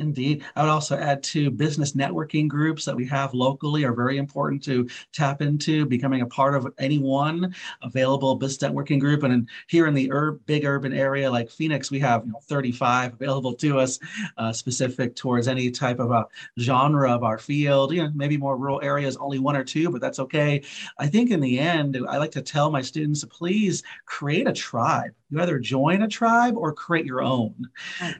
Indeed. 0.00 0.42
I 0.56 0.62
would 0.62 0.70
also 0.70 0.96
add 0.96 1.22
to 1.24 1.52
business 1.52 1.92
networking 1.92 2.48
groups 2.48 2.84
that 2.84 2.96
we 2.96 3.06
have 3.06 3.32
locally 3.32 3.84
are 3.84 3.92
very 3.92 4.18
important 4.18 4.60
to 4.64 4.88
tap 5.12 5.40
into, 5.40 5.86
becoming 5.86 6.22
a 6.22 6.26
part 6.26 6.56
of 6.56 6.66
any 6.78 6.98
one 6.98 7.54
available 7.80 8.34
business 8.34 8.68
networking 8.68 8.98
group. 8.98 9.22
And 9.22 9.48
here 9.68 9.86
in 9.86 9.94
the 9.94 10.10
ur- 10.10 10.40
big 10.46 10.64
urban 10.64 10.92
area 10.92 11.30
like 11.30 11.48
Phoenix, 11.48 11.92
we 11.92 12.00
have 12.00 12.26
you 12.26 12.32
know, 12.32 12.40
35 12.42 13.12
available 13.12 13.54
to 13.54 13.78
us, 13.78 14.00
uh, 14.36 14.52
specific 14.52 15.14
towards 15.14 15.46
any 15.46 15.70
type 15.70 16.00
of 16.00 16.10
a 16.10 16.26
genre 16.58 17.12
of 17.12 17.22
our 17.22 17.38
field. 17.38 17.92
You 17.92 18.02
know, 18.02 18.10
maybe 18.16 18.36
more 18.36 18.56
rural 18.56 18.80
areas, 18.82 19.16
only 19.16 19.38
one 19.38 19.54
or 19.54 19.62
two, 19.62 19.90
but 19.90 20.00
that's 20.00 20.18
okay. 20.18 20.62
I 20.98 21.06
think 21.06 21.30
in 21.30 21.38
the 21.38 21.60
end, 21.60 21.96
I 22.08 22.16
like 22.16 22.32
to 22.32 22.42
tell 22.42 22.68
my 22.68 22.82
students, 22.82 23.24
please 23.26 23.84
create 24.06 24.48
a 24.48 24.52
tribe 24.52 25.12
you 25.34 25.42
either 25.42 25.58
join 25.58 26.02
a 26.02 26.08
tribe 26.08 26.56
or 26.56 26.72
create 26.72 27.06
your 27.06 27.22
own. 27.22 27.54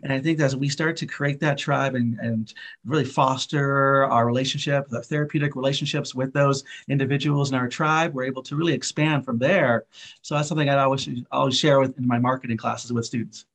And 0.03 0.13
I 0.13 0.21
think 0.21 0.41
as 0.41 0.57
we 0.57 0.69
start 0.69 0.97
to 0.99 1.07
create 1.07 1.41
that 1.41 1.57
tribe 1.57 1.95
and, 1.95 2.19
and 2.19 2.53
really 2.85 3.05
foster 3.05 4.05
our 4.05 4.27
relationship, 4.27 4.89
the 4.89 5.03
therapeutic 5.03 5.57
relationships 5.57 6.15
with 6.15 6.33
those 6.33 6.65
individuals 6.89 7.51
in 7.51 7.57
our 7.57 7.69
tribe, 7.69 8.15
we're 8.15 8.25
able 8.25 8.43
to 8.43 8.57
really 8.57 8.73
expand 8.73 9.25
from 9.25 9.39
there. 9.39 9.85
So 10.23 10.35
that's 10.35 10.49
something 10.49 10.69
I 10.69 10.83
always 10.83 11.09
always 11.31 11.59
share 11.59 11.81
with 11.81 11.97
in 11.99 12.07
my 12.07 12.19
marketing 12.19 12.57
classes 12.57 12.93
with 12.93 13.07
students. 13.07 13.47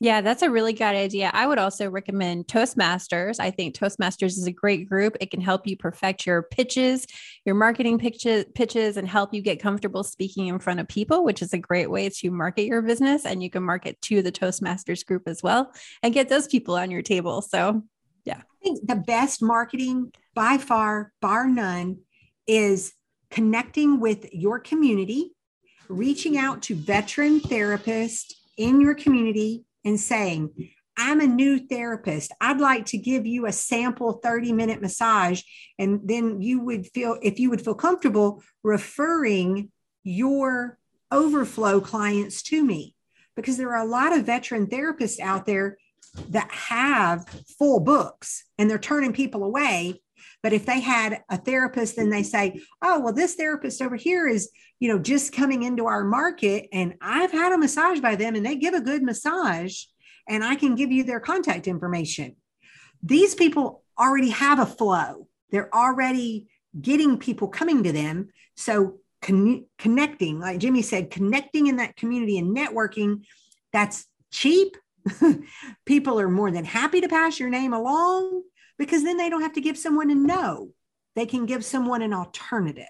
Yeah, 0.00 0.20
that's 0.20 0.42
a 0.42 0.50
really 0.50 0.72
good 0.72 0.82
idea. 0.84 1.30
I 1.32 1.46
would 1.46 1.58
also 1.58 1.88
recommend 1.88 2.46
Toastmasters. 2.46 3.38
I 3.38 3.50
think 3.50 3.76
Toastmasters 3.76 4.36
is 4.36 4.46
a 4.46 4.52
great 4.52 4.88
group. 4.88 5.16
It 5.20 5.30
can 5.30 5.40
help 5.40 5.66
you 5.66 5.76
perfect 5.76 6.26
your 6.26 6.42
pitches, 6.42 7.06
your 7.44 7.54
marketing 7.54 7.98
pitches, 7.98 8.44
pitches 8.54 8.96
and 8.96 9.08
help 9.08 9.32
you 9.32 9.40
get 9.40 9.62
comfortable 9.62 10.02
speaking 10.02 10.48
in 10.48 10.58
front 10.58 10.80
of 10.80 10.88
people, 10.88 11.24
which 11.24 11.42
is 11.42 11.52
a 11.52 11.58
great 11.58 11.90
way 11.90 12.08
to 12.08 12.30
market 12.30 12.64
your 12.64 12.82
business 12.82 13.24
and 13.24 13.42
you 13.42 13.50
can 13.50 13.62
market 13.62 14.00
to 14.02 14.20
the 14.20 14.32
Toastmasters 14.32 15.06
group 15.06 15.22
as 15.26 15.42
well 15.42 15.72
and 16.02 16.12
get 16.12 16.28
those 16.28 16.48
people 16.48 16.74
on 16.74 16.90
your 16.90 17.02
table. 17.02 17.40
So, 17.40 17.82
yeah. 18.24 18.38
I 18.38 18.64
think 18.64 18.86
the 18.86 18.96
best 18.96 19.42
marketing 19.42 20.12
by 20.34 20.58
far, 20.58 21.12
bar 21.20 21.46
none, 21.46 21.98
is 22.46 22.92
connecting 23.30 24.00
with 24.00 24.26
your 24.32 24.58
community, 24.58 25.32
reaching 25.88 26.36
out 26.36 26.62
to 26.62 26.74
veteran 26.74 27.40
therapists 27.40 28.32
in 28.56 28.80
your 28.80 28.94
community 28.94 29.64
and 29.84 29.98
saying, 29.98 30.50
I'm 30.96 31.20
a 31.20 31.26
new 31.26 31.58
therapist. 31.58 32.32
I'd 32.40 32.60
like 32.60 32.86
to 32.86 32.98
give 32.98 33.26
you 33.26 33.46
a 33.46 33.52
sample 33.52 34.14
30 34.14 34.52
minute 34.52 34.80
massage. 34.80 35.42
And 35.78 36.00
then 36.04 36.40
you 36.40 36.60
would 36.60 36.86
feel, 36.86 37.18
if 37.22 37.38
you 37.38 37.50
would 37.50 37.62
feel 37.62 37.74
comfortable, 37.74 38.42
referring 38.62 39.70
your 40.04 40.78
overflow 41.10 41.80
clients 41.80 42.42
to 42.44 42.64
me. 42.64 42.94
Because 43.36 43.56
there 43.56 43.74
are 43.74 43.84
a 43.84 43.90
lot 43.90 44.16
of 44.16 44.26
veteran 44.26 44.68
therapists 44.68 45.18
out 45.18 45.46
there 45.46 45.76
that 46.28 46.50
have 46.52 47.26
full 47.58 47.80
books 47.80 48.44
and 48.58 48.70
they're 48.70 48.78
turning 48.78 49.12
people 49.12 49.42
away. 49.42 50.00
But 50.44 50.52
if 50.52 50.66
they 50.66 50.80
had 50.80 51.22
a 51.30 51.38
therapist, 51.38 51.96
then 51.96 52.10
they 52.10 52.22
say, 52.22 52.60
oh, 52.82 53.00
well, 53.00 53.14
this 53.14 53.34
therapist 53.34 53.80
over 53.80 53.96
here 53.96 54.28
is, 54.28 54.50
you 54.78 54.88
know, 54.90 54.98
just 54.98 55.32
coming 55.32 55.62
into 55.62 55.86
our 55.86 56.04
market 56.04 56.68
and 56.70 56.96
I've 57.00 57.32
had 57.32 57.52
a 57.52 57.56
massage 57.56 58.00
by 58.00 58.14
them 58.14 58.34
and 58.34 58.44
they 58.44 58.56
give 58.56 58.74
a 58.74 58.82
good 58.82 59.02
massage 59.02 59.84
and 60.28 60.44
I 60.44 60.56
can 60.56 60.74
give 60.74 60.92
you 60.92 61.02
their 61.02 61.18
contact 61.18 61.66
information. 61.66 62.36
These 63.02 63.34
people 63.34 63.84
already 63.98 64.28
have 64.28 64.58
a 64.58 64.66
flow, 64.66 65.28
they're 65.50 65.74
already 65.74 66.48
getting 66.78 67.16
people 67.16 67.48
coming 67.48 67.82
to 67.82 67.92
them. 67.92 68.28
So, 68.54 68.98
con- 69.22 69.64
connecting, 69.78 70.40
like 70.40 70.58
Jimmy 70.58 70.82
said, 70.82 71.10
connecting 71.10 71.68
in 71.68 71.76
that 71.76 71.96
community 71.96 72.36
and 72.36 72.54
networking, 72.54 73.24
that's 73.72 74.06
cheap. 74.30 74.76
people 75.86 76.20
are 76.20 76.28
more 76.28 76.50
than 76.50 76.66
happy 76.66 77.00
to 77.00 77.08
pass 77.08 77.40
your 77.40 77.48
name 77.48 77.72
along 77.72 78.42
because 78.78 79.04
then 79.04 79.16
they 79.16 79.28
don't 79.28 79.42
have 79.42 79.54
to 79.54 79.60
give 79.60 79.78
someone 79.78 80.10
a 80.10 80.14
no. 80.14 80.70
They 81.14 81.26
can 81.26 81.46
give 81.46 81.64
someone 81.64 82.02
an 82.02 82.12
alternative. 82.12 82.86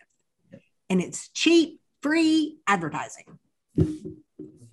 And 0.89 1.01
it's 1.01 1.29
cheap, 1.31 1.81
free 2.03 2.59
advertising. 2.67 3.39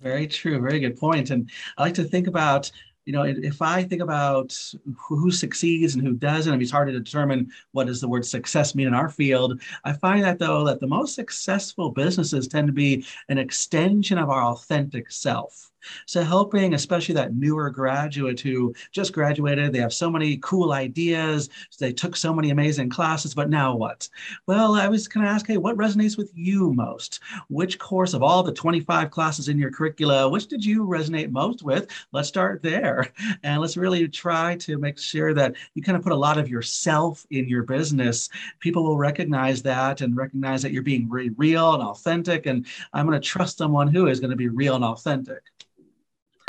Very 0.00 0.26
true. 0.26 0.60
Very 0.60 0.80
good 0.80 0.96
point. 0.96 1.30
And 1.30 1.50
I 1.76 1.82
like 1.82 1.94
to 1.94 2.04
think 2.04 2.26
about, 2.26 2.70
you 3.04 3.12
know, 3.12 3.22
if 3.24 3.60
I 3.60 3.82
think 3.82 4.00
about 4.00 4.56
who 4.96 5.30
succeeds 5.30 5.94
and 5.94 6.06
who 6.06 6.14
doesn't, 6.14 6.52
I 6.52 6.56
mean, 6.56 6.62
it's 6.62 6.70
hard 6.70 6.88
to 6.88 6.98
determine 6.98 7.50
what 7.72 7.86
does 7.86 8.00
the 8.00 8.08
word 8.08 8.24
success 8.24 8.74
mean 8.74 8.86
in 8.86 8.94
our 8.94 9.08
field. 9.08 9.60
I 9.84 9.92
find 9.92 10.22
that 10.24 10.38
though 10.38 10.64
that 10.64 10.80
the 10.80 10.86
most 10.86 11.14
successful 11.14 11.90
businesses 11.90 12.46
tend 12.46 12.68
to 12.68 12.72
be 12.72 13.04
an 13.28 13.38
extension 13.38 14.18
of 14.18 14.30
our 14.30 14.44
authentic 14.44 15.10
self. 15.10 15.71
So 16.06 16.22
helping, 16.22 16.74
especially 16.74 17.14
that 17.16 17.34
newer 17.34 17.70
graduate 17.70 18.40
who 18.40 18.74
just 18.90 19.12
graduated, 19.12 19.72
they 19.72 19.78
have 19.78 19.92
so 19.92 20.10
many 20.10 20.38
cool 20.38 20.72
ideas. 20.72 21.48
They 21.78 21.92
took 21.92 22.16
so 22.16 22.32
many 22.32 22.50
amazing 22.50 22.90
classes, 22.90 23.34
but 23.34 23.50
now 23.50 23.74
what? 23.74 24.08
Well, 24.46 24.74
I 24.74 24.88
was 24.88 25.08
going 25.08 25.24
to 25.24 25.32
ask, 25.32 25.46
hey, 25.46 25.56
what 25.56 25.76
resonates 25.76 26.16
with 26.16 26.32
you 26.34 26.72
most? 26.72 27.20
Which 27.48 27.78
course 27.78 28.14
of 28.14 28.22
all 28.22 28.42
the 28.42 28.52
25 28.52 29.10
classes 29.10 29.48
in 29.48 29.58
your 29.58 29.70
curricula, 29.70 30.28
which 30.28 30.46
did 30.46 30.64
you 30.64 30.84
resonate 30.84 31.30
most 31.30 31.62
with? 31.62 31.88
Let's 32.12 32.28
start 32.28 32.62
there. 32.62 33.12
And 33.42 33.60
let's 33.60 33.76
really 33.76 34.08
try 34.08 34.56
to 34.56 34.78
make 34.78 34.98
sure 34.98 35.34
that 35.34 35.54
you 35.74 35.82
kind 35.82 35.96
of 35.96 36.02
put 36.02 36.12
a 36.12 36.16
lot 36.16 36.38
of 36.38 36.48
yourself 36.48 37.26
in 37.30 37.48
your 37.48 37.62
business. 37.62 38.28
People 38.60 38.84
will 38.84 38.96
recognize 38.96 39.62
that 39.62 40.00
and 40.00 40.16
recognize 40.16 40.62
that 40.62 40.72
you're 40.72 40.82
being 40.82 41.08
real 41.08 41.74
and 41.74 41.82
authentic. 41.82 42.46
And 42.46 42.66
I'm 42.92 43.06
going 43.06 43.20
to 43.20 43.26
trust 43.26 43.58
someone 43.58 43.88
who 43.88 44.06
is 44.06 44.20
going 44.20 44.30
to 44.30 44.36
be 44.36 44.48
real 44.48 44.76
and 44.76 44.84
authentic. 44.84 45.42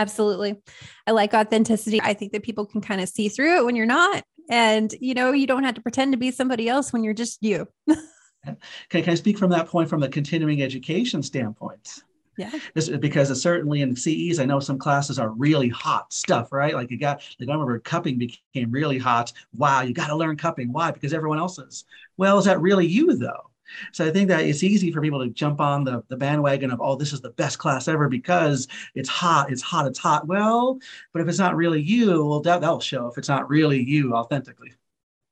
Absolutely. 0.03 0.61
I 1.07 1.11
like 1.11 1.33
authenticity. 1.33 2.01
I 2.01 2.13
think 2.13 2.33
that 2.33 2.43
people 2.43 2.65
can 2.65 2.81
kind 2.81 2.99
of 2.99 3.07
see 3.07 3.29
through 3.29 3.59
it 3.59 3.65
when 3.65 3.77
you're 3.77 3.85
not. 3.85 4.21
And, 4.49 4.93
you 4.99 5.13
know, 5.13 5.31
you 5.31 5.47
don't 5.47 5.63
have 5.63 5.75
to 5.75 5.81
pretend 5.81 6.11
to 6.11 6.17
be 6.17 6.29
somebody 6.29 6.67
else 6.67 6.91
when 6.91 7.05
you're 7.05 7.13
just 7.13 7.41
you. 7.41 7.69
can, 7.87 8.57
can 8.89 9.09
I 9.09 9.15
speak 9.15 9.37
from 9.37 9.51
that 9.51 9.69
point 9.69 9.87
from 9.89 10.01
the 10.01 10.09
continuing 10.09 10.61
education 10.61 11.23
standpoint? 11.23 12.03
Yeah. 12.37 12.51
Just 12.75 12.99
because 12.99 13.31
it's 13.31 13.41
certainly 13.41 13.79
in 13.79 13.95
CEs, 13.95 14.39
I 14.39 14.45
know 14.45 14.59
some 14.59 14.77
classes 14.77 15.19
are 15.19 15.29
really 15.29 15.69
hot 15.69 16.11
stuff, 16.11 16.51
right? 16.51 16.73
Like 16.73 16.91
you 16.91 16.99
got, 16.99 17.21
like 17.39 17.47
I 17.47 17.53
remember 17.53 17.79
cupping 17.79 18.17
became 18.17 18.71
really 18.71 18.97
hot. 18.97 19.31
Wow, 19.55 19.83
you 19.83 19.93
got 19.93 20.07
to 20.07 20.17
learn 20.17 20.35
cupping. 20.35 20.73
Why? 20.73 20.91
Because 20.91 21.13
everyone 21.13 21.39
else 21.39 21.59
is. 21.59 21.85
Well, 22.17 22.39
is 22.39 22.45
that 22.45 22.59
really 22.59 22.87
you 22.87 23.15
though? 23.15 23.49
So 23.91 24.05
I 24.05 24.11
think 24.11 24.29
that 24.29 24.41
it's 24.41 24.63
easy 24.63 24.91
for 24.91 25.01
people 25.01 25.23
to 25.23 25.29
jump 25.29 25.59
on 25.59 25.83
the, 25.83 26.03
the 26.07 26.17
bandwagon 26.17 26.71
of, 26.71 26.81
oh, 26.81 26.95
this 26.95 27.13
is 27.13 27.21
the 27.21 27.31
best 27.31 27.59
class 27.59 27.87
ever 27.87 28.09
because 28.09 28.67
it's 28.95 29.09
hot, 29.09 29.51
it's 29.51 29.61
hot, 29.61 29.87
it's 29.87 29.99
hot. 29.99 30.27
Well, 30.27 30.79
but 31.11 31.21
if 31.21 31.27
it's 31.27 31.39
not 31.39 31.55
really 31.55 31.81
you, 31.81 32.25
well, 32.25 32.41
that, 32.41 32.61
that'll 32.61 32.79
show 32.79 33.07
if 33.07 33.17
it's 33.17 33.29
not 33.29 33.49
really 33.49 33.81
you 33.83 34.13
authentically. 34.13 34.73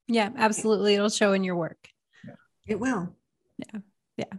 Yeah, 0.08 0.30
absolutely. 0.36 0.96
It'll 0.96 1.10
show 1.10 1.34
in 1.34 1.44
your 1.44 1.56
work. 1.56 1.90
Yeah. 2.26 2.34
It 2.68 2.80
will. 2.80 3.16
Yeah. 3.58 3.80
Yeah. 4.18 4.38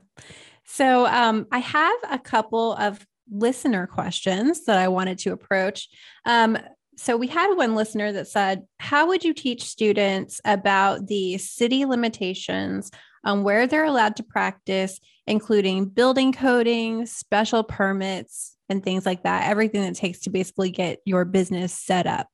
So 0.65 1.07
um, 1.07 1.47
I 1.51 1.59
have 1.59 1.99
a 2.11 2.19
couple 2.19 2.75
of 2.75 3.05
listener 3.31 3.87
questions 3.87 4.65
that 4.67 4.79
I 4.79 4.89
wanted 4.89 5.19
to 5.21 5.33
approach. 5.33 5.89
Um, 6.25 6.59
so 6.97 7.17
we 7.17 7.27
had 7.27 7.55
one 7.55 7.75
listener 7.75 8.13
that 8.13 8.29
said, 8.29 8.65
How 8.79 9.09
would 9.09 9.25
you 9.25 9.35
teach 9.35 9.65
students 9.65 10.41
about 10.45 11.07
the 11.07 11.39
city 11.39 11.85
limitations 11.85 12.91
on 13.25 13.43
where 13.45 13.67
they're 13.67 13.85
allowed 13.85 14.17
to 14.17 14.23
practice, 14.23 15.01
including 15.27 15.87
building 15.87 16.33
coding, 16.33 17.07
special 17.07 17.63
permits, 17.63 18.57
and 18.69 18.83
things 18.83 19.07
like 19.07 19.23
that. 19.23 19.49
Everything 19.49 19.83
that 19.83 19.95
takes 19.95 20.21
to 20.21 20.31
basically 20.31 20.71
get 20.71 21.01
your 21.05 21.25
business 21.25 21.73
set 21.73 22.07
up 22.07 22.29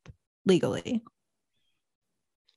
legally. 0.46 1.03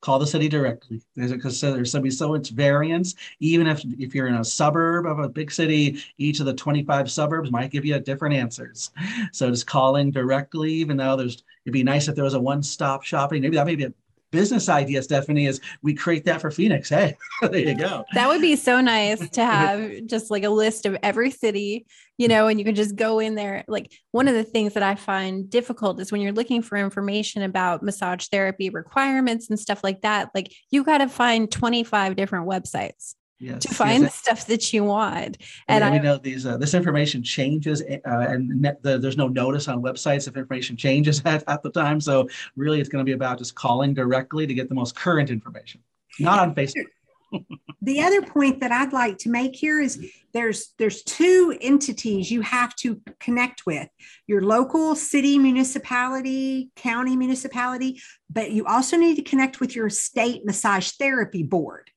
Call 0.01 0.17
the 0.17 0.25
city 0.25 0.49
directly 0.49 0.99
because 1.15 1.61
there's 1.61 1.91
going 1.91 2.01
to 2.01 2.01
be 2.01 2.09
so 2.09 2.29
much 2.29 2.49
variance. 2.49 3.13
Even 3.39 3.67
if, 3.67 3.83
if 3.99 4.15
you're 4.15 4.25
in 4.25 4.33
a 4.33 4.43
suburb 4.43 5.05
of 5.05 5.19
a 5.19 5.29
big 5.29 5.51
city, 5.51 5.99
each 6.17 6.39
of 6.39 6.47
the 6.47 6.55
25 6.55 7.11
suburbs 7.11 7.51
might 7.51 7.69
give 7.69 7.85
you 7.85 7.99
different 7.99 8.33
answers. 8.33 8.89
So 9.31 9.51
just 9.51 9.67
calling 9.67 10.09
directly, 10.09 10.73
even 10.73 10.97
though 10.97 11.15
there's, 11.15 11.43
it'd 11.65 11.73
be 11.73 11.83
nice 11.83 12.07
if 12.07 12.15
there 12.15 12.23
was 12.23 12.33
a 12.33 12.39
one-stop 12.39 13.03
shopping. 13.03 13.43
Maybe 13.43 13.57
that 13.57 13.67
may 13.67 13.75
be 13.75 13.83
a 13.83 13.93
business 14.31 14.69
idea, 14.69 15.03
Stephanie, 15.03 15.45
is 15.45 15.61
we 15.81 15.93
create 15.93 16.25
that 16.25 16.41
for 16.41 16.49
Phoenix. 16.51 16.89
Hey, 16.89 17.15
there 17.41 17.57
you 17.57 17.75
go. 17.75 18.05
That 18.13 18.27
would 18.27 18.41
be 18.41 18.55
so 18.55 18.81
nice 18.81 19.29
to 19.29 19.45
have 19.45 20.05
just 20.07 20.31
like 20.31 20.43
a 20.43 20.49
list 20.49 20.85
of 20.85 20.97
every 21.03 21.31
city, 21.31 21.85
you 22.17 22.27
know, 22.27 22.47
and 22.47 22.57
you 22.57 22.65
can 22.65 22.75
just 22.75 22.95
go 22.95 23.19
in 23.19 23.35
there. 23.35 23.63
Like 23.67 23.91
one 24.11 24.27
of 24.27 24.33
the 24.33 24.43
things 24.43 24.73
that 24.73 24.83
I 24.83 24.95
find 24.95 25.49
difficult 25.49 25.99
is 25.99 26.11
when 26.11 26.21
you're 26.21 26.31
looking 26.31 26.61
for 26.61 26.77
information 26.77 27.43
about 27.43 27.83
massage 27.83 28.27
therapy 28.27 28.69
requirements 28.69 29.49
and 29.49 29.59
stuff 29.59 29.83
like 29.83 30.01
that, 30.01 30.29
like 30.33 30.53
you 30.71 30.83
got 30.83 30.99
to 30.99 31.09
find 31.09 31.51
25 31.51 32.15
different 32.15 32.47
websites 32.47 33.15
yes, 33.41 33.63
to 33.63 33.73
find 33.73 34.03
yes. 34.03 34.11
the 34.11 34.17
stuff 34.17 34.47
that 34.47 34.71
you 34.71 34.83
want. 34.83 35.37
And, 35.67 35.83
and 35.83 35.95
I, 35.95 35.97
know 35.97 36.17
these 36.17 36.45
uh, 36.45 36.57
this 36.57 36.73
information 36.73 37.23
changes, 37.23 37.81
uh, 37.81 37.97
and 38.05 38.63
the, 38.81 38.99
there's 38.99 39.17
no 39.17 39.27
notice 39.27 39.67
on 39.67 39.81
websites 39.81 40.27
if 40.27 40.37
information 40.37 40.77
changes 40.77 41.21
at, 41.25 41.43
at 41.47 41.63
the 41.63 41.71
time. 41.71 41.99
So 41.99 42.29
really, 42.55 42.79
it's 42.79 42.89
going 42.89 43.03
to 43.03 43.09
be 43.09 43.13
about 43.13 43.37
just 43.39 43.55
calling 43.55 43.93
directly 43.93 44.47
to 44.47 44.53
get 44.53 44.69
the 44.69 44.75
most 44.75 44.95
current 44.95 45.29
information, 45.29 45.81
not 46.19 46.39
on 46.39 46.55
Facebook. 46.55 46.85
the 47.81 48.01
other 48.01 48.21
point 48.21 48.59
that 48.59 48.71
I'd 48.71 48.93
like 48.93 49.17
to 49.19 49.29
make 49.29 49.55
here 49.55 49.79
is 49.79 50.11
there's 50.33 50.73
there's 50.77 51.03
two 51.03 51.57
entities 51.61 52.31
you 52.31 52.41
have 52.41 52.75
to 52.77 53.01
connect 53.19 53.65
with 53.65 53.87
your 54.27 54.41
local 54.41 54.95
city 54.95 55.37
municipality 55.37 56.71
county 56.75 57.15
municipality 57.15 58.01
but 58.29 58.51
you 58.51 58.65
also 58.65 58.97
need 58.97 59.15
to 59.15 59.21
connect 59.21 59.59
with 59.59 59.75
your 59.75 59.89
state 59.89 60.45
massage 60.45 60.91
therapy 60.91 61.43
board 61.43 61.90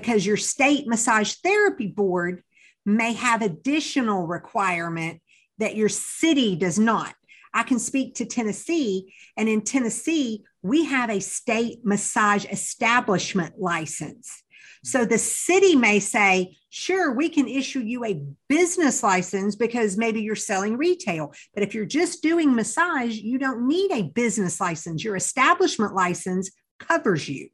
because 0.00 0.26
your 0.26 0.36
state 0.36 0.86
massage 0.86 1.34
therapy 1.42 1.86
board 1.86 2.42
may 2.84 3.12
have 3.14 3.42
additional 3.42 4.26
requirement 4.26 5.20
that 5.58 5.76
your 5.76 5.88
city 5.88 6.54
does 6.54 6.78
not 6.78 7.14
I 7.56 7.62
can 7.62 7.78
speak 7.78 8.16
to 8.16 8.26
Tennessee, 8.26 9.14
and 9.34 9.48
in 9.48 9.62
Tennessee, 9.62 10.44
we 10.60 10.84
have 10.84 11.08
a 11.08 11.20
state 11.20 11.78
massage 11.84 12.44
establishment 12.44 13.54
license. 13.58 14.42
So 14.84 15.06
the 15.06 15.16
city 15.16 15.74
may 15.74 15.98
say, 15.98 16.58
sure, 16.68 17.14
we 17.14 17.30
can 17.30 17.48
issue 17.48 17.80
you 17.80 18.04
a 18.04 18.22
business 18.50 19.02
license 19.02 19.56
because 19.56 19.96
maybe 19.96 20.20
you're 20.20 20.36
selling 20.36 20.76
retail. 20.76 21.32
But 21.54 21.62
if 21.62 21.74
you're 21.74 21.86
just 21.86 22.22
doing 22.22 22.54
massage, 22.54 23.16
you 23.16 23.38
don't 23.38 23.66
need 23.66 23.90
a 23.90 24.02
business 24.02 24.60
license. 24.60 25.02
Your 25.02 25.16
establishment 25.16 25.94
license 25.94 26.50
covers 26.78 27.26
you. 27.26 27.48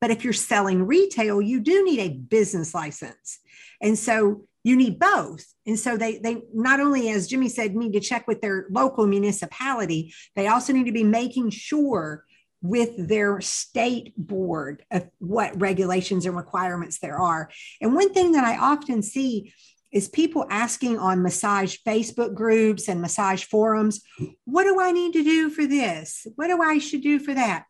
But 0.00 0.10
if 0.10 0.24
you're 0.24 0.32
selling 0.32 0.86
retail, 0.86 1.42
you 1.42 1.60
do 1.60 1.84
need 1.84 2.00
a 2.00 2.08
business 2.08 2.74
license. 2.74 3.38
And 3.80 3.98
so 3.98 4.46
you 4.64 4.76
need 4.76 4.98
both. 4.98 5.44
And 5.66 5.78
so 5.78 5.96
they 5.96 6.18
they 6.18 6.42
not 6.52 6.80
only, 6.80 7.10
as 7.10 7.26
Jimmy 7.26 7.48
said, 7.48 7.74
need 7.74 7.92
to 7.92 8.00
check 8.00 8.26
with 8.26 8.40
their 8.40 8.66
local 8.70 9.06
municipality, 9.06 10.12
they 10.36 10.48
also 10.48 10.72
need 10.72 10.86
to 10.86 10.92
be 10.92 11.04
making 11.04 11.50
sure 11.50 12.24
with 12.62 13.08
their 13.08 13.40
state 13.40 14.12
board 14.16 14.84
of 14.90 15.08
what 15.18 15.58
regulations 15.60 16.26
and 16.26 16.36
requirements 16.36 16.98
there 16.98 17.16
are. 17.16 17.50
And 17.80 17.94
one 17.94 18.12
thing 18.12 18.32
that 18.32 18.44
I 18.44 18.58
often 18.58 19.02
see 19.02 19.54
is 19.92 20.08
people 20.08 20.46
asking 20.50 20.98
on 20.98 21.22
massage 21.22 21.76
Facebook 21.86 22.34
groups 22.34 22.88
and 22.88 23.00
massage 23.00 23.44
forums, 23.44 24.02
what 24.44 24.64
do 24.64 24.80
I 24.80 24.92
need 24.92 25.14
to 25.14 25.24
do 25.24 25.50
for 25.50 25.66
this? 25.66 26.26
What 26.36 26.48
do 26.48 26.62
I 26.62 26.78
should 26.78 27.02
do 27.02 27.18
for 27.18 27.34
that? 27.34 27.64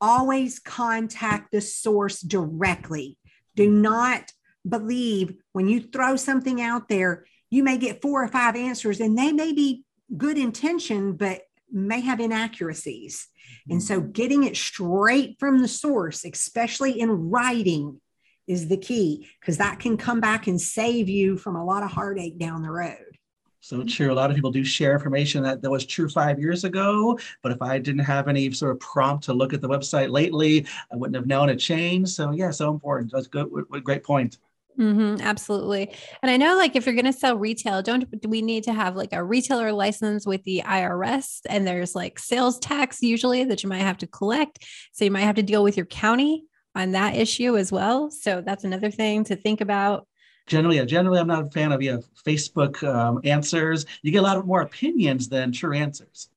Always 0.00 0.58
contact 0.58 1.52
the 1.52 1.60
source 1.60 2.20
directly. 2.20 3.18
Do 3.56 3.68
hmm. 3.68 3.82
not 3.82 4.32
believe 4.68 5.34
when 5.52 5.68
you 5.68 5.80
throw 5.80 6.16
something 6.16 6.60
out 6.60 6.88
there, 6.88 7.24
you 7.50 7.62
may 7.62 7.78
get 7.78 8.02
four 8.02 8.22
or 8.22 8.28
five 8.28 8.56
answers 8.56 9.00
and 9.00 9.16
they 9.16 9.32
may 9.32 9.52
be 9.52 9.84
good 10.16 10.38
intention, 10.38 11.14
but 11.14 11.42
may 11.70 12.00
have 12.00 12.20
inaccuracies. 12.20 13.28
And 13.68 13.82
so 13.82 14.00
hmm. 14.00 14.10
getting 14.10 14.44
it 14.44 14.56
straight 14.56 15.36
from 15.38 15.60
the 15.60 15.68
source, 15.68 16.24
especially 16.24 17.00
in 17.00 17.30
writing, 17.30 18.00
is 18.46 18.68
the 18.68 18.76
key 18.78 19.28
because 19.40 19.58
that 19.58 19.78
can 19.78 19.96
come 19.96 20.20
back 20.20 20.46
and 20.46 20.60
save 20.60 21.08
you 21.08 21.36
from 21.36 21.54
a 21.54 21.64
lot 21.64 21.82
of 21.82 21.90
heartache 21.90 22.38
down 22.38 22.62
the 22.62 22.70
road. 22.70 23.17
So 23.60 23.82
true. 23.82 24.12
A 24.12 24.14
lot 24.14 24.30
of 24.30 24.36
people 24.36 24.52
do 24.52 24.64
share 24.64 24.92
information 24.92 25.42
that, 25.42 25.62
that 25.62 25.70
was 25.70 25.84
true 25.84 26.08
five 26.08 26.38
years 26.38 26.64
ago, 26.64 27.18
but 27.42 27.52
if 27.52 27.60
I 27.60 27.78
didn't 27.78 28.04
have 28.04 28.28
any 28.28 28.50
sort 28.52 28.72
of 28.72 28.80
prompt 28.80 29.24
to 29.24 29.32
look 29.32 29.52
at 29.52 29.60
the 29.60 29.68
website 29.68 30.10
lately, 30.10 30.66
I 30.92 30.96
wouldn't 30.96 31.16
have 31.16 31.26
known 31.26 31.48
it 31.48 31.56
changed. 31.56 32.10
So 32.10 32.30
yeah, 32.30 32.50
so 32.50 32.70
important. 32.70 33.12
That's 33.12 33.26
good. 33.26 33.48
What, 33.50 33.84
Great 33.84 34.04
point. 34.04 34.38
Mm-hmm, 34.78 35.22
absolutely. 35.22 35.92
And 36.22 36.30
I 36.30 36.36
know, 36.36 36.56
like, 36.56 36.76
if 36.76 36.86
you're 36.86 36.94
going 36.94 37.04
to 37.04 37.12
sell 37.12 37.36
retail, 37.36 37.82
don't 37.82 38.08
do 38.20 38.28
we 38.28 38.42
need 38.42 38.62
to 38.64 38.72
have 38.72 38.94
like 38.94 39.12
a 39.12 39.24
retailer 39.24 39.72
license 39.72 40.24
with 40.24 40.44
the 40.44 40.62
IRS? 40.64 41.40
And 41.48 41.66
there's 41.66 41.96
like 41.96 42.18
sales 42.20 42.60
tax 42.60 43.02
usually 43.02 43.42
that 43.44 43.64
you 43.64 43.68
might 43.68 43.78
have 43.78 43.98
to 43.98 44.06
collect. 44.06 44.64
So 44.92 45.04
you 45.04 45.10
might 45.10 45.22
have 45.22 45.34
to 45.34 45.42
deal 45.42 45.64
with 45.64 45.76
your 45.76 45.86
county 45.86 46.44
on 46.76 46.92
that 46.92 47.16
issue 47.16 47.56
as 47.56 47.72
well. 47.72 48.10
So 48.10 48.40
that's 48.40 48.62
another 48.62 48.90
thing 48.90 49.24
to 49.24 49.34
think 49.34 49.60
about. 49.60 50.06
Generally, 50.48 50.76
yeah, 50.76 50.84
generally, 50.84 51.20
I'm 51.20 51.26
not 51.26 51.46
a 51.46 51.50
fan 51.50 51.72
of 51.72 51.82
you 51.82 51.92
know, 51.92 52.02
Facebook 52.26 52.82
um, 52.82 53.20
answers. 53.24 53.86
You 54.02 54.10
get 54.10 54.18
a 54.18 54.22
lot 54.22 54.44
more 54.46 54.62
opinions 54.62 55.28
than 55.28 55.52
true 55.52 55.74
answers. 55.74 56.30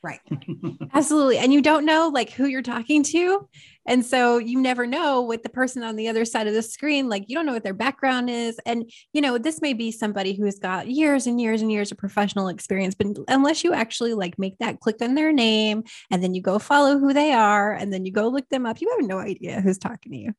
Right. 0.00 0.20
Absolutely. 0.94 1.38
And 1.38 1.52
you 1.52 1.60
don't 1.60 1.84
know 1.84 2.08
like 2.08 2.30
who 2.30 2.46
you're 2.46 2.62
talking 2.62 3.02
to. 3.04 3.48
And 3.84 4.04
so 4.06 4.38
you 4.38 4.60
never 4.60 4.86
know 4.86 5.22
what 5.22 5.42
the 5.42 5.48
person 5.48 5.82
on 5.82 5.96
the 5.96 6.06
other 6.06 6.24
side 6.24 6.46
of 6.46 6.54
the 6.54 6.62
screen, 6.62 7.08
like 7.08 7.24
you 7.26 7.34
don't 7.34 7.46
know 7.46 7.52
what 7.52 7.64
their 7.64 7.74
background 7.74 8.30
is. 8.30 8.60
And, 8.64 8.88
you 9.12 9.20
know, 9.20 9.38
this 9.38 9.60
may 9.60 9.72
be 9.72 9.90
somebody 9.90 10.34
who's 10.34 10.60
got 10.60 10.88
years 10.88 11.26
and 11.26 11.40
years 11.40 11.62
and 11.62 11.72
years 11.72 11.90
of 11.90 11.98
professional 11.98 12.46
experience, 12.46 12.94
but 12.94 13.08
unless 13.26 13.64
you 13.64 13.72
actually 13.72 14.14
like 14.14 14.38
make 14.38 14.56
that 14.58 14.78
click 14.78 15.02
on 15.02 15.16
their 15.16 15.32
name 15.32 15.82
and 16.12 16.22
then 16.22 16.32
you 16.32 16.42
go 16.42 16.60
follow 16.60 16.98
who 16.98 17.12
they 17.12 17.32
are 17.32 17.72
and 17.72 17.92
then 17.92 18.06
you 18.06 18.12
go 18.12 18.28
look 18.28 18.48
them 18.50 18.66
up, 18.66 18.80
you 18.80 18.94
have 18.96 19.08
no 19.08 19.18
idea 19.18 19.60
who's 19.60 19.78
talking 19.78 20.12
to 20.12 20.18
you. 20.18 20.32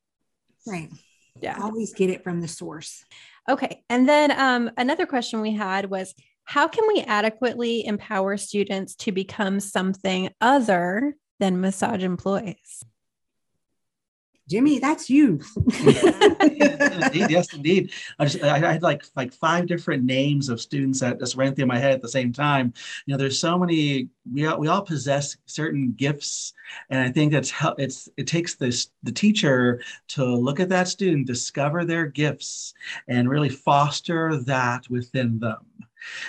Right. 0.66 0.90
Yeah. 1.41 1.58
Always 1.62 1.93
get 1.93 2.10
it 2.10 2.23
from 2.23 2.41
the 2.41 2.47
source. 2.47 3.04
Okay. 3.49 3.84
And 3.89 4.08
then 4.08 4.32
um, 4.32 4.71
another 4.78 5.06
question 5.06 5.41
we 5.41 5.54
had 5.54 5.89
was 5.89 6.13
how 6.43 6.67
can 6.67 6.88
we 6.88 7.02
adequately 7.02 7.86
empower 7.86 8.38
students 8.38 8.95
to 8.95 9.12
become 9.12 9.60
something 9.60 10.30
other 10.41 11.15
than 11.39 11.62
massage 11.62 12.04
employees? 12.04 12.84
Jimmy, 14.50 14.80
that's 14.80 15.12
you. 15.12 15.40
indeed, 15.86 17.30
yes, 17.30 17.54
indeed. 17.54 17.92
I, 18.18 18.26
just, 18.26 18.44
I, 18.44 18.58
had 18.58 18.82
like 18.82 19.04
like 19.16 19.32
five 19.32 19.68
different 19.68 20.04
names 20.04 20.50
of 20.50 20.60
students 20.60 21.02
that 21.02 21.20
just 21.20 21.36
ran 21.36 21.54
through 21.54 21.68
my 21.68 21.78
head 21.78 21.94
at 21.94 22.02
the 22.02 22.10
same 22.10 22.34
time. 22.34 22.74
You 23.06 23.14
know, 23.14 23.18
there's 23.20 23.38
so 23.38 23.60
many. 23.60 24.10
We 24.34 24.48
all, 24.48 24.60
we 24.60 24.68
all 24.68 24.82
possess 24.82 25.38
certain 25.46 25.94
gifts, 25.96 26.54
and 26.90 27.00
I 27.00 27.12
think 27.12 27.32
that's 27.32 27.52
how 27.52 27.76
it's. 27.78 28.10
It 28.18 28.26
takes 28.26 28.56
this 28.56 28.90
the 29.04 29.12
teacher 29.12 29.84
to 30.10 30.26
look 30.26 30.60
at 30.60 30.70
that 30.70 30.88
student, 30.88 31.28
discover 31.28 31.86
their 31.86 32.08
gifts, 32.08 32.74
and 33.08 33.30
really 33.30 33.50
foster 33.50 34.36
that 34.44 34.90
within 34.90 35.38
them. 35.38 35.60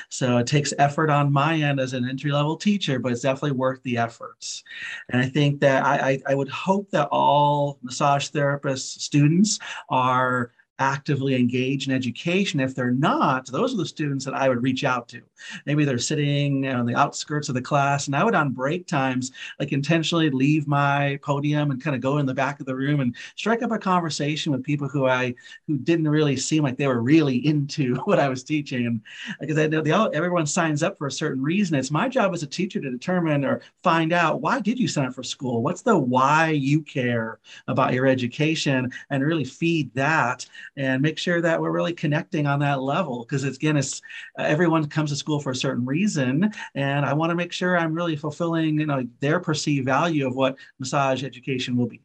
So 0.09 0.39
it 0.39 0.47
takes 0.47 0.73
effort 0.79 1.11
on 1.11 1.33
my 1.33 1.57
end 1.57 1.81
as 1.81 1.93
an 1.93 2.09
entry 2.09 2.33
level 2.33 2.57
teacher, 2.57 2.99
but 2.99 3.13
it's 3.13 3.23
definitely 3.23 3.53
worth 3.53 3.83
the 3.83 3.99
efforts. 3.99 4.65
And 5.11 5.21
I 5.21 5.29
think 5.29 5.61
that 5.61 5.85
I, 5.85 6.11
I, 6.11 6.23
I 6.29 6.35
would 6.35 6.49
hope 6.49 6.91
that 6.91 7.09
all 7.09 7.79
massage 7.83 8.29
therapist 8.29 9.01
students 9.01 9.59
are 9.89 10.53
actively 10.81 11.35
engaged 11.35 11.89
in 11.89 11.95
education. 11.95 12.59
If 12.59 12.75
they're 12.75 12.91
not, 12.91 13.47
those 13.47 13.75
are 13.75 13.77
the 13.77 13.87
students 13.87 14.25
that 14.25 14.35
I 14.35 14.49
would 14.49 14.63
reach 14.63 14.83
out 14.83 15.09
to. 15.09 15.21
Maybe 15.67 15.85
they're 15.85 15.99
sitting 15.99 16.67
on 16.67 16.87
the 16.87 16.97
outskirts 16.97 17.49
of 17.49 17.55
the 17.55 17.63
class, 17.63 18.07
and 18.07 18.17
I 18.17 18.25
would 18.25 18.35
on 18.35 18.51
break 18.51 18.87
times 18.87 19.31
like 19.59 19.73
intentionally 19.73 20.31
leave 20.31 20.67
my 20.67 21.19
podium 21.23 21.71
and 21.71 21.83
kind 21.83 21.95
of 21.95 22.03
go 22.03 22.19
in 22.19 22.27
the 22.27 22.35
back 22.35 22.61
of 22.61 22.67
the 22.67 22.75
room 22.75 23.01
and 23.01 23.15
strike 23.37 23.63
up 23.63 23.71
a 23.71 23.79
conversation 23.79 24.53
with 24.53 24.65
people 24.65 24.89
who 24.89 25.07
I 25.07 25.35
who 25.67 25.77
didn't 25.79 26.09
really 26.09 26.37
seem 26.37 26.65
like 26.65 26.77
they 26.77 26.87
were 26.87 27.03
really 27.03 27.47
into 27.47 27.95
what 28.05 28.19
I 28.19 28.29
was 28.29 28.43
teaching. 28.43 28.87
And 28.87 29.03
because 29.39 29.59
I 29.59 29.67
know 29.67 29.83
they 29.83 29.93
all 29.93 30.11
everyone 30.15 30.47
signs 30.47 30.83
up 30.83 30.97
for 30.97 31.07
a 31.07 31.13
certain 31.13 31.43
reason. 31.43 31.77
It's 31.77 31.91
my 31.91 32.09
job 32.09 32.33
as 32.33 32.43
a 32.43 32.47
teacher 32.47 32.81
to 32.81 32.91
determine 32.91 33.45
or 33.45 33.61
find 33.83 34.13
out 34.13 34.41
why 34.41 34.61
did 34.61 34.79
you 34.79 34.89
sign 34.89 35.07
up 35.07 35.15
for 35.15 35.23
school? 35.23 35.63
What's 35.63 35.83
the 35.83 35.99
why 35.99 36.51
you 36.51 36.81
care 36.81 37.39
about 37.69 37.93
your 37.93 38.07
education 38.07 38.91
and 39.11 39.23
really 39.23 39.45
feed 39.45 39.93
that 39.95 40.47
and 40.77 41.03
make 41.03 41.19
sure 41.19 41.41
that 41.41 41.61
we're 41.61 41.71
really 41.71 41.93
connecting 41.93 42.47
on 42.47 42.61
that 42.61 42.83
level. 42.83 43.21
Because 43.21 43.45
again 43.45 43.77
it's 43.77 44.01
uh, 44.39 44.43
everyone 44.43 44.87
comes 44.89 45.11
to 45.11 45.17
school 45.17 45.41
for 45.41 45.51
a 45.51 45.57
certain 45.57 45.85
reason 45.85 46.51
and 46.75 47.05
i 47.05 47.13
want 47.13 47.31
to 47.31 47.35
make 47.35 47.53
sure 47.53 47.77
i'm 47.77 47.95
really 47.95 48.17
fulfilling 48.17 48.79
you 48.79 48.87
know 48.87 49.07
their 49.21 49.41
perceived 49.41 49.85
value 49.85 50.27
of 50.27 50.35
what 50.35 50.57
massage 50.79 51.25
education 51.25 51.77
will 51.77 51.87
be. 51.87 52.01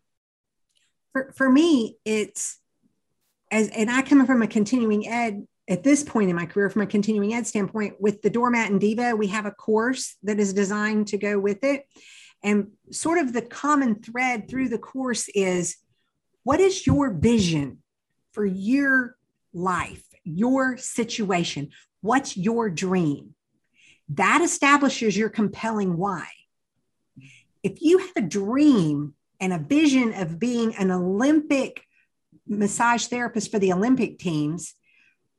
For, 1.13 1.31
for 1.35 1.49
me 1.49 1.97
it's 2.05 2.59
as 3.51 3.69
and 3.69 3.89
i 3.89 4.01
come 4.01 4.25
from 4.25 4.41
a 4.41 4.47
continuing 4.47 5.07
ed 5.07 5.47
at 5.67 5.83
this 5.83 6.03
point 6.03 6.29
in 6.29 6.35
my 6.35 6.45
career 6.45 6.69
from 6.69 6.83
a 6.83 6.87
continuing 6.87 7.33
ed 7.33 7.47
standpoint 7.47 7.95
with 7.99 8.21
the 8.21 8.29
doormat 8.29 8.69
and 8.69 8.79
diva 8.79 9.15
we 9.15 9.27
have 9.27 9.45
a 9.45 9.51
course 9.51 10.15
that 10.23 10.39
is 10.39 10.53
designed 10.53 11.07
to 11.07 11.17
go 11.17 11.39
with 11.39 11.63
it. 11.63 11.85
And 12.43 12.73
sort 12.91 13.17
of 13.17 13.33
the 13.33 13.41
common 13.41 14.03
thread 14.03 14.47
through 14.47 14.69
the 14.69 14.77
course 14.77 15.27
is 15.33 15.77
what 16.43 16.59
is 16.59 16.85
your 16.85 17.11
vision 17.11 17.79
for 18.35 18.45
your 18.45 19.15
life, 19.53 20.03
your 20.25 20.77
situation. 20.77 21.69
What's 22.01 22.35
your 22.35 22.69
dream? 22.69 23.33
That 24.09 24.41
establishes 24.43 25.17
your 25.17 25.29
compelling 25.29 25.97
why. 25.97 26.27
If 27.63 27.81
you 27.81 27.97
have 27.99 28.11
a 28.17 28.21
dream 28.21 29.15
and 29.39 29.53
a 29.53 29.57
vision 29.57 30.13
of 30.13 30.37
being 30.37 30.75
an 30.75 30.91
Olympic 30.91 31.83
massage 32.45 33.07
therapist 33.07 33.49
for 33.49 33.57
the 33.57 33.73
Olympic 33.73 34.19
teams, 34.19 34.75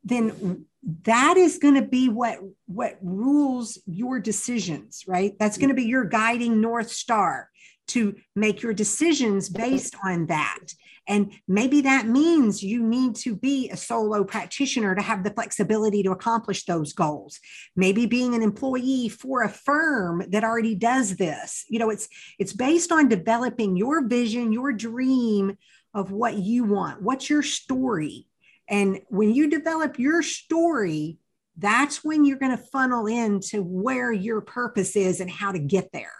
then 0.03 0.65
that 1.03 1.37
is 1.37 1.59
going 1.59 1.75
to 1.75 1.81
be 1.81 2.09
what 2.09 2.39
what 2.65 2.97
rules 3.01 3.77
your 3.85 4.21
decisions 4.21 5.03
right 5.05 5.35
that's 5.37 5.57
going 5.57 5.67
to 5.67 5.75
be 5.75 5.83
your 5.83 6.05
guiding 6.05 6.61
north 6.61 6.89
star 6.89 7.49
to 7.87 8.15
make 8.35 8.61
your 8.61 8.73
decisions 8.73 9.49
based 9.49 9.95
on 10.03 10.27
that 10.27 10.73
and 11.07 11.31
maybe 11.47 11.81
that 11.81 12.07
means 12.07 12.61
you 12.61 12.83
need 12.83 13.15
to 13.17 13.35
be 13.35 13.69
a 13.69 13.77
solo 13.77 14.23
practitioner 14.23 14.93
to 14.93 15.01
have 15.01 15.23
the 15.23 15.31
flexibility 15.31 16.03
to 16.03 16.11
accomplish 16.11 16.65
those 16.65 16.91
goals. 16.93 17.39
Maybe 17.75 18.05
being 18.05 18.35
an 18.35 18.41
employee 18.41 19.07
for 19.09 19.43
a 19.43 19.49
firm 19.49 20.23
that 20.29 20.43
already 20.43 20.75
does 20.75 21.15
this. 21.15 21.65
You 21.69 21.79
know, 21.79 21.89
it's 21.89 22.09
it's 22.39 22.53
based 22.53 22.91
on 22.91 23.07
developing 23.07 23.77
your 23.77 24.05
vision, 24.05 24.51
your 24.51 24.73
dream 24.73 25.57
of 25.93 26.11
what 26.11 26.37
you 26.37 26.65
want. 26.65 27.01
What's 27.01 27.29
your 27.29 27.43
story? 27.43 28.27
And 28.69 28.99
when 29.07 29.33
you 29.33 29.49
develop 29.49 29.97
your 29.97 30.21
story, 30.21 31.19
that's 31.57 32.03
when 32.03 32.25
you're 32.25 32.37
going 32.37 32.55
to 32.55 32.63
funnel 32.63 33.07
into 33.07 33.63
where 33.63 34.11
your 34.11 34.41
purpose 34.41 34.97
is 34.97 35.21
and 35.21 35.31
how 35.31 35.53
to 35.53 35.59
get 35.59 35.91
there. 35.93 36.11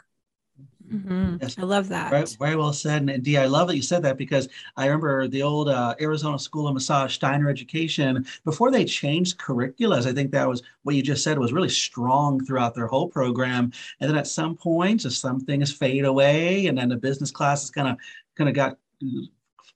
Mm-hmm. 0.92 1.38
Yes. 1.42 1.58
I 1.58 1.64
love 1.64 1.90
that. 1.90 2.10
Very, 2.12 2.26
very, 2.40 2.56
well 2.56 2.72
said. 2.72 3.10
And, 3.10 3.24
Dee, 3.24 3.38
I 3.38 3.46
love 3.46 3.68
that 3.68 3.76
you 3.76 3.82
said 3.82 4.04
that 4.04 4.18
because 4.18 4.48
I 4.78 4.86
remember 4.86 5.28
the 5.28 5.44
old 5.44 5.68
uh, 5.68 5.96
Arizona 6.00 6.40
School 6.40 6.68
of 6.68 6.74
Massage, 6.74 7.14
Steiner 7.14 7.50
Education, 7.50 8.26
before 8.46 8.72
they 8.72 8.86
changed 8.86 9.38
curriculum, 9.38 10.08
I 10.08 10.14
think 10.14 10.32
that 10.32 10.48
was 10.48 10.64
what 10.84 10.96
you 10.96 11.04
just 11.04 11.24
said 11.24 11.38
was 11.38 11.52
really 11.52 11.70
strong 11.70 12.44
throughout 12.46 12.74
their 12.74 12.88
whole 12.88 13.10
program. 13.10 13.72
And 14.00 14.10
then 14.10 14.18
at 14.18 14.28
some 14.28 14.56
point, 14.56 15.02
some 15.02 15.42
things 15.42 15.74
fade 15.74 16.06
away, 16.06 16.68
and 16.68 16.78
then 16.78 16.90
the 16.90 16.96
business 16.96 17.32
classes 17.32 17.70
kind 17.70 17.90
of 17.90 17.98
kind 18.38 18.50
of 18.50 18.56
got 18.56 18.78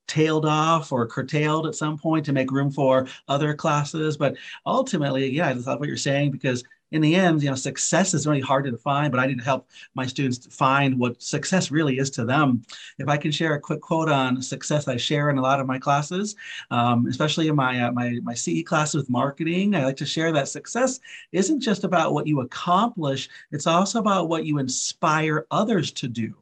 tailed 0.07 0.45
off 0.45 0.91
or 0.91 1.07
curtailed 1.07 1.67
at 1.67 1.75
some 1.75 1.97
point 1.97 2.25
to 2.25 2.33
make 2.33 2.51
room 2.51 2.71
for 2.71 3.07
other 3.27 3.53
classes. 3.53 4.17
But 4.17 4.35
ultimately, 4.65 5.29
yeah, 5.29 5.47
I 5.47 5.53
love 5.53 5.79
what 5.79 5.87
you're 5.87 5.97
saying 5.97 6.31
because 6.31 6.63
in 6.91 7.01
the 7.01 7.15
end, 7.15 7.41
you 7.41 7.49
know, 7.49 7.55
success 7.55 8.13
is 8.13 8.27
really 8.27 8.41
hard 8.41 8.65
to 8.65 8.71
define, 8.71 9.11
but 9.11 9.19
I 9.19 9.25
need 9.25 9.39
to 9.39 9.43
help 9.43 9.69
my 9.95 10.05
students 10.05 10.53
find 10.53 10.99
what 10.99 11.21
success 11.21 11.71
really 11.71 11.97
is 11.97 12.09
to 12.11 12.25
them. 12.25 12.63
If 12.99 13.07
I 13.07 13.17
can 13.17 13.31
share 13.31 13.53
a 13.55 13.59
quick 13.59 13.81
quote 13.81 14.09
on 14.09 14.41
success 14.41 14.87
I 14.87 14.97
share 14.97 15.29
in 15.29 15.37
a 15.37 15.41
lot 15.41 15.59
of 15.59 15.67
my 15.67 15.79
classes, 15.79 16.35
um, 16.69 17.07
especially 17.07 17.47
in 17.47 17.55
my, 17.55 17.81
uh, 17.81 17.91
my, 17.91 18.19
my 18.23 18.33
CE 18.33 18.63
classes 18.65 18.95
with 18.95 19.09
marketing, 19.09 19.75
I 19.75 19.85
like 19.85 19.97
to 19.97 20.05
share 20.05 20.31
that 20.33 20.49
success 20.49 20.99
isn't 21.31 21.61
just 21.61 21.83
about 21.83 22.13
what 22.13 22.27
you 22.27 22.41
accomplish, 22.41 23.29
it's 23.51 23.67
also 23.67 23.99
about 23.99 24.27
what 24.29 24.45
you 24.45 24.57
inspire 24.57 25.45
others 25.51 25.91
to 25.93 26.07
do. 26.07 26.35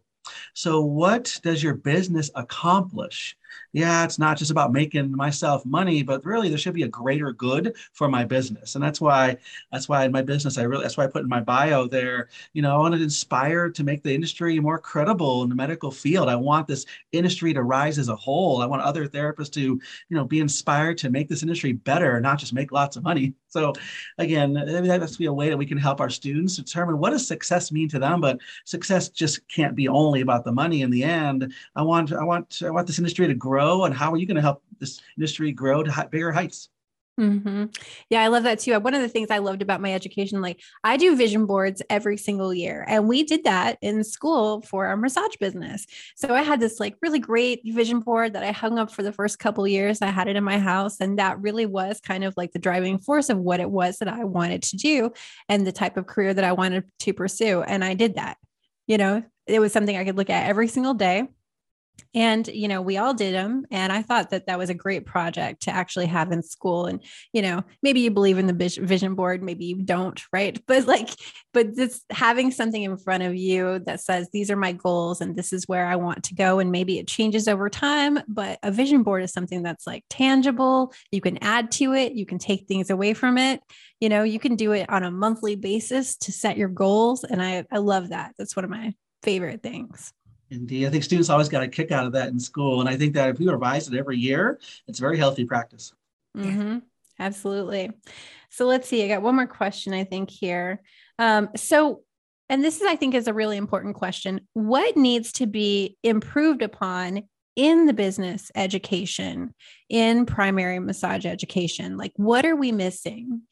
So, 0.53 0.81
what 0.81 1.39
does 1.43 1.63
your 1.63 1.73
business 1.73 2.29
accomplish? 2.35 3.35
Yeah, 3.73 4.03
it's 4.03 4.19
not 4.19 4.37
just 4.37 4.51
about 4.51 4.71
making 4.71 5.15
myself 5.15 5.65
money, 5.65 6.03
but 6.03 6.25
really 6.25 6.49
there 6.49 6.57
should 6.57 6.73
be 6.73 6.83
a 6.83 6.87
greater 6.87 7.31
good 7.31 7.75
for 7.93 8.09
my 8.09 8.25
business. 8.25 8.75
And 8.75 8.83
that's 8.83 8.99
why 9.01 9.37
that's 9.71 9.87
why 9.87 10.05
in 10.05 10.11
my 10.11 10.21
business 10.21 10.57
I 10.57 10.63
really 10.63 10.83
that's 10.83 10.97
why 10.97 11.05
I 11.05 11.07
put 11.07 11.23
in 11.23 11.29
my 11.29 11.41
bio 11.41 11.87
there, 11.87 12.29
you 12.53 12.61
know, 12.61 12.75
I 12.75 12.79
want 12.79 12.95
to 12.95 13.01
inspire 13.01 13.69
to 13.69 13.83
make 13.83 14.03
the 14.03 14.13
industry 14.13 14.59
more 14.59 14.79
credible 14.79 15.43
in 15.43 15.49
the 15.49 15.55
medical 15.55 15.91
field. 15.91 16.29
I 16.29 16.35
want 16.35 16.67
this 16.67 16.85
industry 17.11 17.53
to 17.53 17.63
rise 17.63 17.97
as 17.97 18.09
a 18.09 18.15
whole. 18.15 18.61
I 18.61 18.65
want 18.65 18.81
other 18.81 19.07
therapists 19.07 19.51
to, 19.53 19.61
you 19.61 19.81
know, 20.09 20.25
be 20.25 20.39
inspired 20.39 20.97
to 20.99 21.09
make 21.09 21.29
this 21.29 21.43
industry 21.43 21.73
better, 21.73 22.19
not 22.19 22.39
just 22.39 22.53
make 22.53 22.71
lots 22.71 22.97
of 22.97 23.03
money. 23.03 23.33
So 23.51 23.73
again, 24.19 24.53
that 24.53 24.85
has 24.85 25.13
to 25.13 25.17
be 25.17 25.25
a 25.25 25.33
way 25.33 25.49
that 25.49 25.57
we 25.57 25.65
can 25.65 25.79
help 25.79 25.99
our 25.99 26.09
students 26.11 26.55
determine 26.55 26.99
what 26.99 27.09
does 27.09 27.27
success 27.27 27.71
mean 27.71 27.89
to 27.89 27.97
them. 27.97 28.21
But 28.21 28.37
success 28.63 29.09
just 29.09 29.47
can't 29.47 29.75
be 29.75 29.87
only 29.87 30.21
about 30.21 30.45
the 30.45 30.51
money 30.51 30.83
in 30.83 30.91
the 30.91 31.03
end. 31.03 31.51
I 31.75 31.81
want 31.81 32.13
I 32.13 32.23
want 32.23 32.61
I 32.63 32.69
want 32.69 32.85
this 32.85 32.99
industry 32.99 33.25
to 33.25 33.33
grow 33.39 33.85
and 33.85 33.95
how 33.95 34.11
are 34.11 34.17
you 34.17 34.25
going 34.25 34.35
to 34.35 34.41
help 34.41 34.63
this 34.79 35.01
industry 35.17 35.51
grow 35.51 35.83
to 35.83 36.07
bigger 36.11 36.31
heights 36.31 36.69
Mm-hmm. 37.19 37.65
Yeah, 38.09 38.21
I 38.21 38.27
love 38.27 38.43
that 38.43 38.59
too. 38.59 38.79
One 38.79 38.93
of 38.93 39.01
the 39.01 39.09
things 39.09 39.29
I 39.29 39.39
loved 39.39 39.61
about 39.61 39.81
my 39.81 39.93
education, 39.93 40.41
like 40.41 40.61
I 40.85 40.95
do 40.95 41.17
vision 41.17 41.45
boards 41.45 41.81
every 41.89 42.15
single 42.15 42.53
year, 42.53 42.85
and 42.87 43.09
we 43.09 43.23
did 43.23 43.43
that 43.43 43.77
in 43.81 44.05
school 44.05 44.61
for 44.61 44.85
our 44.85 44.95
massage 44.95 45.35
business. 45.37 45.85
So 46.15 46.33
I 46.33 46.43
had 46.43 46.61
this 46.61 46.79
like 46.79 46.95
really 47.01 47.19
great 47.19 47.61
vision 47.65 47.99
board 47.99 48.33
that 48.33 48.43
I 48.43 48.53
hung 48.53 48.79
up 48.79 48.89
for 48.89 49.03
the 49.03 49.11
first 49.11 49.37
couple 49.37 49.67
years. 49.67 50.01
I 50.01 50.07
had 50.07 50.29
it 50.29 50.37
in 50.37 50.45
my 50.45 50.59
house, 50.59 51.01
and 51.01 51.19
that 51.19 51.41
really 51.41 51.65
was 51.65 51.99
kind 51.99 52.23
of 52.23 52.33
like 52.37 52.53
the 52.53 52.59
driving 52.59 52.99
force 52.99 53.29
of 53.29 53.37
what 53.37 53.59
it 53.59 53.69
was 53.69 53.97
that 53.97 54.07
I 54.07 54.23
wanted 54.23 54.63
to 54.63 54.77
do 54.77 55.11
and 55.49 55.67
the 55.67 55.73
type 55.73 55.97
of 55.97 56.07
career 56.07 56.33
that 56.33 56.45
I 56.45 56.53
wanted 56.53 56.85
to 56.99 57.13
pursue. 57.13 57.63
And 57.63 57.83
I 57.83 57.95
did 57.95 58.15
that. 58.15 58.37
You 58.87 58.97
know, 58.97 59.23
it 59.45 59.59
was 59.59 59.73
something 59.73 59.97
I 59.97 60.05
could 60.05 60.15
look 60.15 60.29
at 60.29 60.47
every 60.47 60.69
single 60.69 60.93
day 60.93 61.27
and 62.13 62.47
you 62.47 62.67
know 62.67 62.81
we 62.81 62.97
all 62.97 63.13
did 63.13 63.33
them 63.33 63.65
and 63.71 63.91
i 63.91 64.01
thought 64.01 64.29
that 64.29 64.47
that 64.47 64.57
was 64.57 64.69
a 64.69 64.73
great 64.73 65.05
project 65.05 65.63
to 65.63 65.71
actually 65.71 66.05
have 66.05 66.31
in 66.31 66.43
school. 66.43 66.85
And 66.85 67.03
you 67.33 67.41
know 67.41 67.63
maybe 67.81 68.01
you 68.01 68.11
believe 68.11 68.37
in 68.37 68.47
the 68.47 68.79
vision 68.81 69.15
board 69.15 69.43
maybe 69.43 69.65
you 69.65 69.81
don't 69.83 70.21
right? 70.33 70.61
But 70.67 70.87
like 70.87 71.09
but 71.53 71.75
just 71.75 72.03
having 72.09 72.51
something 72.51 72.83
in 72.83 72.97
front 72.97 73.23
of 73.23 73.35
you 73.35 73.79
that 73.85 74.01
says 74.01 74.29
these 74.31 74.51
are 74.51 74.55
my 74.55 74.71
goals 74.71 75.21
and 75.21 75.35
this 75.35 75.53
is 75.53 75.67
where 75.67 75.85
i 75.87 75.95
want 75.95 76.23
to 76.23 76.35
go 76.35 76.59
and 76.59 76.71
maybe 76.71 76.99
it 76.99 77.07
changes 77.07 77.47
over 77.47 77.69
time 77.69 78.19
but 78.27 78.59
a 78.63 78.71
vision 78.71 79.03
board 79.03 79.23
is 79.23 79.33
something 79.33 79.63
that's 79.63 79.87
like 79.87 80.03
tangible. 80.09 80.93
You 81.11 81.21
can 81.21 81.37
add 81.41 81.71
to 81.73 81.93
it. 81.93 82.13
You 82.13 82.25
can 82.25 82.39
take 82.39 82.67
things 82.67 82.89
away 82.89 83.13
from 83.13 83.37
it. 83.37 83.61
You 83.99 84.09
know 84.09 84.23
you 84.23 84.39
can 84.39 84.55
do 84.55 84.71
it 84.71 84.89
on 84.89 85.03
a 85.03 85.11
monthly 85.11 85.55
basis 85.55 86.17
to 86.17 86.31
set 86.31 86.57
your 86.57 86.69
goals 86.69 87.23
and 87.23 87.41
i 87.41 87.65
i 87.71 87.77
love 87.77 88.09
that. 88.09 88.33
That's 88.37 88.55
one 88.55 88.65
of 88.65 88.71
my 88.71 88.93
favorite 89.23 89.61
things 89.61 90.13
Indeed. 90.51 90.87
I 90.87 90.89
think 90.89 91.03
students 91.03 91.29
always 91.29 91.49
got 91.49 91.63
a 91.63 91.67
kick 91.67 91.91
out 91.91 92.05
of 92.05 92.13
that 92.13 92.29
in 92.29 92.39
school. 92.39 92.79
And 92.79 92.89
I 92.89 92.97
think 92.97 93.13
that 93.13 93.29
if 93.29 93.39
we 93.39 93.47
revise 93.47 93.87
it 93.87 93.97
every 93.97 94.17
year, 94.17 94.59
it's 94.87 94.99
a 94.99 95.01
very 95.01 95.17
healthy 95.17 95.45
practice. 95.45 95.93
Mm-hmm. 96.35 96.79
Absolutely. 97.19 97.91
So 98.49 98.65
let's 98.65 98.87
see. 98.87 99.03
I 99.03 99.07
got 99.07 99.21
one 99.21 99.35
more 99.35 99.47
question, 99.47 99.93
I 99.93 100.05
think, 100.05 100.31
here. 100.31 100.81
Um, 101.19 101.49
so, 101.55 102.01
and 102.49 102.63
this 102.63 102.77
is, 102.77 102.87
I 102.87 102.95
think, 102.95 103.13
is 103.13 103.27
a 103.27 103.33
really 103.33 103.57
important 103.57 103.95
question. 103.95 104.41
What 104.53 104.97
needs 104.97 105.33
to 105.33 105.45
be 105.45 105.97
improved 106.01 106.63
upon 106.63 107.23
in 107.55 107.85
the 107.85 107.93
business 107.93 108.51
education, 108.55 109.53
in 109.89 110.25
primary 110.25 110.79
massage 110.79 111.25
education? 111.25 111.97
Like, 111.97 112.13
what 112.15 112.45
are 112.45 112.55
we 112.55 112.71
missing? 112.71 113.43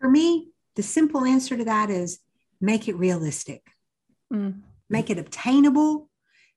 For 0.00 0.10
me, 0.10 0.48
the 0.74 0.82
simple 0.82 1.24
answer 1.24 1.56
to 1.56 1.64
that 1.64 1.88
is 1.88 2.18
make 2.60 2.88
it 2.88 2.96
realistic. 2.96 3.62
Mm 4.30 4.60
make 4.94 5.10
it 5.10 5.18
obtainable, 5.18 6.08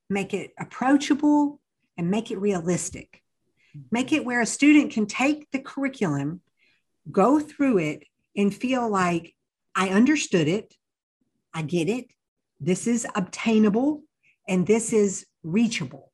make 0.08 0.32
it 0.32 0.52
approachable, 0.60 1.60
and 1.96 2.08
make 2.08 2.30
it 2.30 2.38
realistic. 2.38 3.20
Make 3.90 4.12
it 4.12 4.24
where 4.24 4.40
a 4.40 4.46
student 4.46 4.92
can 4.92 5.06
take 5.06 5.50
the 5.50 5.58
curriculum, 5.58 6.40
go 7.10 7.40
through 7.40 7.78
it, 7.78 8.04
and 8.36 8.54
feel 8.54 8.88
like 8.88 9.34
I 9.74 9.88
understood 9.88 10.46
it, 10.46 10.72
I 11.52 11.62
get 11.62 11.88
it, 11.88 12.12
this 12.60 12.86
is 12.86 13.08
obtainable, 13.16 14.04
and 14.46 14.64
this 14.64 14.92
is 14.92 15.26
reachable. 15.42 16.12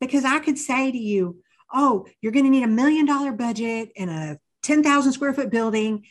Because 0.00 0.24
I 0.24 0.38
could 0.38 0.56
say 0.56 0.90
to 0.90 0.98
you, 0.98 1.42
oh, 1.70 2.06
you're 2.22 2.32
going 2.32 2.46
to 2.46 2.50
need 2.50 2.64
a 2.64 2.68
million 2.82 3.04
dollar 3.04 3.32
budget 3.32 3.92
and 3.94 4.08
a 4.08 4.38
10,000 4.62 5.12
square 5.12 5.34
foot 5.34 5.50
building. 5.50 6.06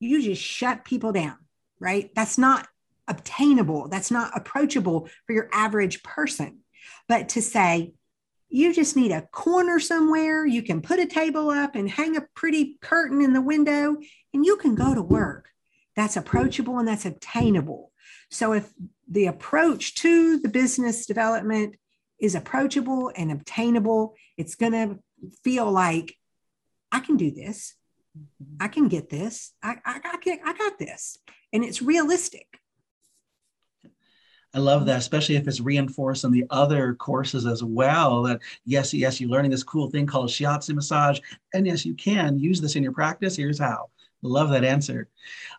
You 0.00 0.22
just 0.22 0.40
shut 0.40 0.86
people 0.86 1.12
down, 1.12 1.36
right? 1.78 2.10
That's 2.14 2.38
not 2.38 2.66
obtainable, 3.12 3.88
that's 3.88 4.10
not 4.10 4.36
approachable 4.36 5.08
for 5.26 5.32
your 5.32 5.48
average 5.52 6.02
person. 6.02 6.60
But 7.08 7.30
to 7.30 7.42
say, 7.42 7.92
you 8.48 8.74
just 8.74 8.96
need 8.96 9.12
a 9.12 9.22
corner 9.22 9.78
somewhere, 9.78 10.44
you 10.44 10.62
can 10.62 10.82
put 10.82 10.98
a 10.98 11.06
table 11.06 11.48
up 11.50 11.74
and 11.74 11.88
hang 11.88 12.16
a 12.16 12.26
pretty 12.34 12.78
curtain 12.82 13.22
in 13.22 13.32
the 13.32 13.40
window, 13.40 13.96
and 14.34 14.44
you 14.44 14.56
can 14.56 14.74
go 14.74 14.94
to 14.94 15.02
work. 15.02 15.48
That's 15.96 16.16
approachable 16.16 16.78
and 16.78 16.88
that's 16.88 17.06
obtainable. 17.06 17.92
So 18.30 18.52
if 18.52 18.70
the 19.08 19.26
approach 19.26 19.94
to 19.96 20.38
the 20.38 20.48
business 20.48 21.06
development 21.06 21.76
is 22.18 22.34
approachable 22.34 23.10
and 23.14 23.30
obtainable, 23.30 24.14
it's 24.36 24.54
going 24.54 24.72
to 24.72 24.98
feel 25.44 25.70
like 25.70 26.16
I 26.90 27.00
can 27.00 27.16
do 27.16 27.30
this. 27.30 27.74
Mm-hmm. 28.16 28.56
I 28.60 28.68
can 28.68 28.88
get 28.88 29.08
this. 29.08 29.52
I, 29.62 29.76
I, 29.84 30.00
I, 30.04 30.16
can, 30.18 30.38
I 30.44 30.52
got 30.52 30.78
this. 30.78 31.18
And 31.52 31.64
it's 31.64 31.82
realistic. 31.82 32.46
I 34.54 34.58
love 34.58 34.84
that, 34.86 34.98
especially 34.98 35.36
if 35.36 35.48
it's 35.48 35.60
reinforced 35.60 36.24
in 36.24 36.30
the 36.30 36.44
other 36.50 36.94
courses 36.94 37.46
as 37.46 37.62
well. 37.64 38.22
That 38.24 38.40
yes, 38.66 38.92
yes, 38.92 39.20
you're 39.20 39.30
learning 39.30 39.50
this 39.50 39.62
cool 39.62 39.90
thing 39.90 40.06
called 40.06 40.28
shiatsu 40.28 40.74
massage, 40.74 41.20
and 41.54 41.66
yes, 41.66 41.86
you 41.86 41.94
can 41.94 42.38
use 42.38 42.60
this 42.60 42.76
in 42.76 42.82
your 42.82 42.92
practice. 42.92 43.36
Here's 43.36 43.58
how. 43.58 43.88
Love 44.24 44.50
that 44.50 44.64
answer. 44.64 45.08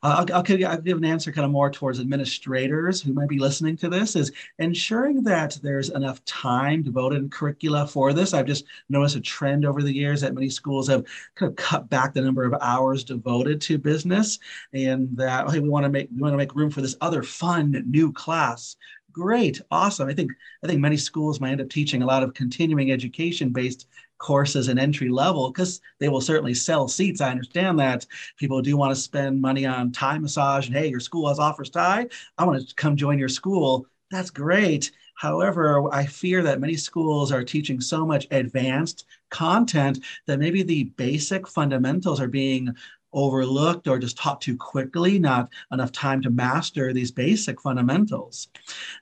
Uh, 0.02 0.16
I'll, 0.20 0.36
I'll, 0.38 0.44
give, 0.44 0.64
I'll, 0.64 0.80
give, 0.80 0.98
an 0.98 1.04
answer 1.04 1.34
kind 1.34 1.44
of 1.44 1.52
more 1.52 1.70
towards 1.70 2.00
administrators 2.00 3.02
who 3.02 3.12
might 3.12 3.28
be 3.28 3.38
listening 3.38 3.76
to 3.78 3.90
this 3.90 4.16
is 4.16 4.32
ensuring 4.58 5.22
that 5.24 5.60
there's 5.62 5.90
enough 5.90 6.24
time 6.24 6.82
devoted 6.82 7.18
in 7.18 7.30
curricula 7.30 7.86
for 7.86 8.14
this. 8.14 8.34
I've 8.34 8.46
just 8.46 8.64
noticed 8.88 9.18
a 9.18 9.22
trend 9.22 9.66
over 9.66 9.84
the 9.84 9.94
years 9.94 10.22
that 10.22 10.34
many 10.34 10.50
schools 10.50 10.88
have 10.88 11.04
kind 11.36 11.50
of 11.50 11.58
cut 11.58 11.90
back 11.90 12.14
the 12.14 12.22
number 12.22 12.46
of 12.46 12.56
hours 12.62 13.04
devoted 13.04 13.60
to 13.62 13.78
business 13.78 14.40
and 14.72 15.10
that, 15.18 15.50
hey, 15.50 15.60
we 15.60 15.68
want 15.68 15.84
to 15.84 15.90
make, 15.90 16.08
we 16.16 16.22
want 16.22 16.34
to 16.34 16.38
make 16.38 16.56
room 16.56 16.72
for 16.72 16.82
this 16.82 16.96
other 17.02 17.22
fun 17.22 17.84
new 17.86 18.14
class 18.14 18.78
great 19.14 19.62
awesome 19.72 20.10
i 20.10 20.14
think 20.14 20.32
i 20.64 20.68
think 20.68 20.80
many 20.80 20.98
schools 20.98 21.40
might 21.40 21.52
end 21.52 21.62
up 21.62 21.70
teaching 21.70 22.02
a 22.02 22.06
lot 22.06 22.24
of 22.24 22.34
continuing 22.34 22.92
education 22.92 23.50
based 23.50 23.88
courses 24.24 24.70
and 24.70 24.80
entry 24.80 25.10
level 25.10 25.52
because 25.52 25.82
they 26.00 26.08
will 26.08 26.22
certainly 26.22 26.54
sell 26.54 26.88
seats. 26.88 27.20
I 27.20 27.30
understand 27.30 27.78
that 27.80 28.06
people 28.38 28.62
do 28.62 28.78
want 28.78 28.96
to 28.96 29.02
spend 29.02 29.42
money 29.42 29.66
on 29.66 29.92
Thai 29.92 30.18
massage 30.18 30.68
and 30.68 30.76
hey, 30.76 30.88
your 30.88 31.02
school 31.02 31.28
has 31.28 31.40
offers 31.40 31.70
Thai. 31.70 32.08
I 32.38 32.46
want 32.46 32.66
to 32.66 32.76
come 32.76 32.96
join 32.96 33.20
your 33.20 33.28
school. 33.28 33.86
That's 34.12 34.30
great. 34.30 34.92
However, 35.16 35.94
I 35.94 36.06
fear 36.06 36.42
that 36.44 36.62
many 36.62 36.76
schools 36.76 37.34
are 37.34 37.44
teaching 37.44 37.82
so 37.82 38.06
much 38.06 38.26
advanced 38.32 39.06
content 39.30 40.00
that 40.26 40.40
maybe 40.40 40.64
the 40.64 40.86
basic 40.96 41.46
fundamentals 41.46 42.22
are 42.22 42.28
being 42.30 42.74
overlooked 43.14 43.88
or 43.88 44.00
just 44.00 44.18
taught 44.18 44.42
too 44.42 44.58
quickly, 44.58 45.20
not 45.20 45.50
enough 45.72 45.92
time 45.92 46.22
to 46.22 46.30
master 46.30 46.94
these 46.94 47.12
basic 47.12 47.62
fundamentals. 47.62 48.50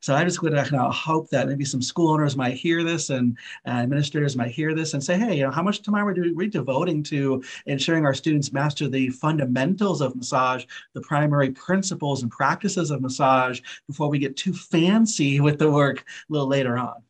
So 0.01 0.15
I 0.15 0.23
just 0.23 0.41
would 0.41 0.57
hope 0.57 1.29
that 1.29 1.47
maybe 1.47 1.65
some 1.65 1.81
school 1.81 2.11
owners 2.11 2.35
might 2.37 2.55
hear 2.55 2.83
this 2.83 3.09
and 3.09 3.37
uh, 3.65 3.71
administrators 3.71 4.35
might 4.35 4.51
hear 4.51 4.73
this 4.73 4.93
and 4.93 5.03
say, 5.03 5.17
hey, 5.17 5.37
you 5.37 5.43
know, 5.43 5.51
how 5.51 5.63
much 5.63 5.81
time 5.81 5.95
are 5.95 6.13
we, 6.13 6.31
we 6.31 6.47
devoting 6.47 7.03
to 7.03 7.43
ensuring 7.65 8.05
our 8.05 8.13
students 8.13 8.51
master 8.51 8.87
the 8.87 9.09
fundamentals 9.09 10.01
of 10.01 10.15
massage, 10.15 10.65
the 10.93 11.01
primary 11.01 11.51
principles 11.51 12.21
and 12.21 12.31
practices 12.31 12.91
of 12.91 13.01
massage 13.01 13.61
before 13.87 14.09
we 14.09 14.19
get 14.19 14.35
too 14.35 14.53
fancy 14.53 15.39
with 15.39 15.57
the 15.59 15.71
work 15.71 15.99
a 15.99 16.03
little 16.29 16.47
later 16.47 16.77
on. 16.77 17.01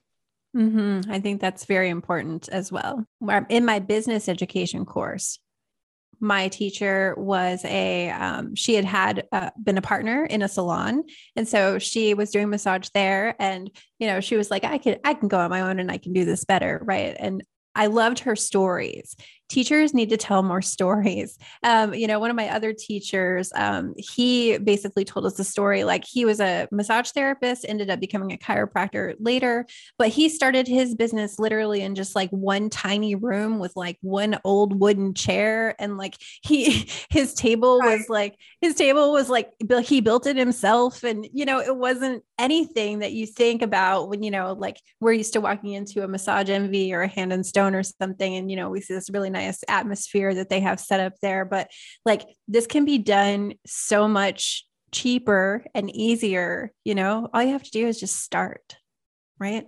Mm-hmm. 0.55 1.09
I 1.09 1.19
think 1.19 1.39
that's 1.39 1.65
very 1.65 1.89
important 1.89 2.49
as 2.49 2.71
well. 2.71 3.05
In 3.49 3.63
my 3.63 3.79
business 3.79 4.27
education 4.27 4.85
course, 4.85 5.39
my 6.21 6.47
teacher 6.47 7.15
was 7.17 7.65
a 7.65 8.09
um, 8.11 8.55
she 8.55 8.75
had 8.75 8.85
had 8.85 9.27
uh, 9.31 9.49
been 9.61 9.77
a 9.77 9.81
partner 9.81 10.25
in 10.25 10.41
a 10.41 10.47
salon. 10.47 11.03
And 11.35 11.47
so 11.47 11.79
she 11.79 12.13
was 12.13 12.29
doing 12.29 12.49
massage 12.49 12.89
there 12.93 13.35
and 13.39 13.69
you 13.99 14.07
know 14.07 14.19
she 14.19 14.35
was 14.35 14.49
like 14.49 14.63
i 14.63 14.77
can 14.77 14.97
i 15.03 15.13
can 15.13 15.27
go 15.27 15.39
on 15.39 15.49
my 15.49 15.61
own 15.61 15.79
and 15.79 15.91
i 15.91 15.97
can 15.97 16.13
do 16.13 16.25
this 16.25 16.45
better 16.45 16.81
right? 16.85 17.15
And 17.19 17.43
I 17.73 17.87
loved 17.87 18.19
her 18.19 18.35
stories 18.35 19.15
teachers 19.51 19.93
need 19.93 20.09
to 20.09 20.17
tell 20.17 20.43
more 20.43 20.61
stories. 20.61 21.37
Um, 21.63 21.93
you 21.93 22.07
know, 22.07 22.19
one 22.19 22.31
of 22.31 22.35
my 22.35 22.49
other 22.49 22.73
teachers, 22.73 23.51
um, 23.55 23.93
he 23.97 24.57
basically 24.57 25.05
told 25.05 25.25
us 25.25 25.37
a 25.37 25.43
story 25.43 25.83
like 25.83 26.03
he 26.03 26.25
was 26.25 26.39
a 26.39 26.67
massage 26.71 27.11
therapist, 27.11 27.65
ended 27.67 27.89
up 27.89 27.99
becoming 27.99 28.31
a 28.31 28.37
chiropractor 28.37 29.13
later, 29.19 29.67
but 29.99 30.07
he 30.07 30.27
started 30.27 30.67
his 30.67 30.95
business 30.95 31.37
literally 31.37 31.81
in 31.81 31.93
just 31.93 32.15
like 32.15 32.29
one 32.31 32.69
tiny 32.69 33.13
room 33.13 33.59
with 33.59 33.73
like 33.75 33.97
one 34.01 34.39
old 34.43 34.79
wooden 34.79 35.13
chair. 35.13 35.75
And 35.77 35.97
like 35.97 36.17
he, 36.41 36.89
his 37.09 37.35
table 37.35 37.79
was 37.79 38.09
like, 38.09 38.37
his 38.59 38.73
table 38.73 39.11
was 39.11 39.29
like, 39.29 39.51
he 39.83 40.01
built 40.01 40.25
it 40.25 40.35
himself. 40.35 41.03
And, 41.03 41.27
you 41.31 41.45
know, 41.45 41.59
it 41.59 41.75
wasn't 41.75 42.23
anything 42.39 42.99
that 42.99 43.11
you 43.11 43.27
think 43.27 43.61
about 43.61 44.09
when, 44.09 44.23
you 44.23 44.31
know, 44.31 44.53
like 44.53 44.81
we're 44.99 45.13
used 45.13 45.33
to 45.33 45.41
walking 45.41 45.73
into 45.73 46.03
a 46.03 46.07
massage 46.07 46.49
envy 46.49 46.91
or 46.93 47.01
a 47.01 47.07
hand 47.07 47.31
and 47.31 47.45
stone 47.45 47.75
or 47.75 47.83
something. 47.83 48.35
And, 48.35 48.49
you 48.49 48.57
know, 48.57 48.69
we 48.69 48.81
see 48.81 48.95
this 48.95 49.09
really 49.09 49.29
nice 49.29 49.40
nice 49.45 49.63
atmosphere 49.67 50.33
that 50.35 50.49
they 50.49 50.59
have 50.59 50.79
set 50.79 50.99
up 50.99 51.13
there. 51.21 51.45
But 51.45 51.69
like 52.05 52.23
this 52.47 52.67
can 52.67 52.85
be 52.85 52.97
done 52.97 53.53
so 53.65 54.07
much 54.07 54.65
cheaper 54.91 55.65
and 55.73 55.93
easier. 55.95 56.71
You 56.83 56.95
know, 56.95 57.29
all 57.33 57.43
you 57.43 57.53
have 57.53 57.63
to 57.63 57.71
do 57.71 57.87
is 57.87 57.99
just 57.99 58.21
start, 58.21 58.75
right? 59.39 59.65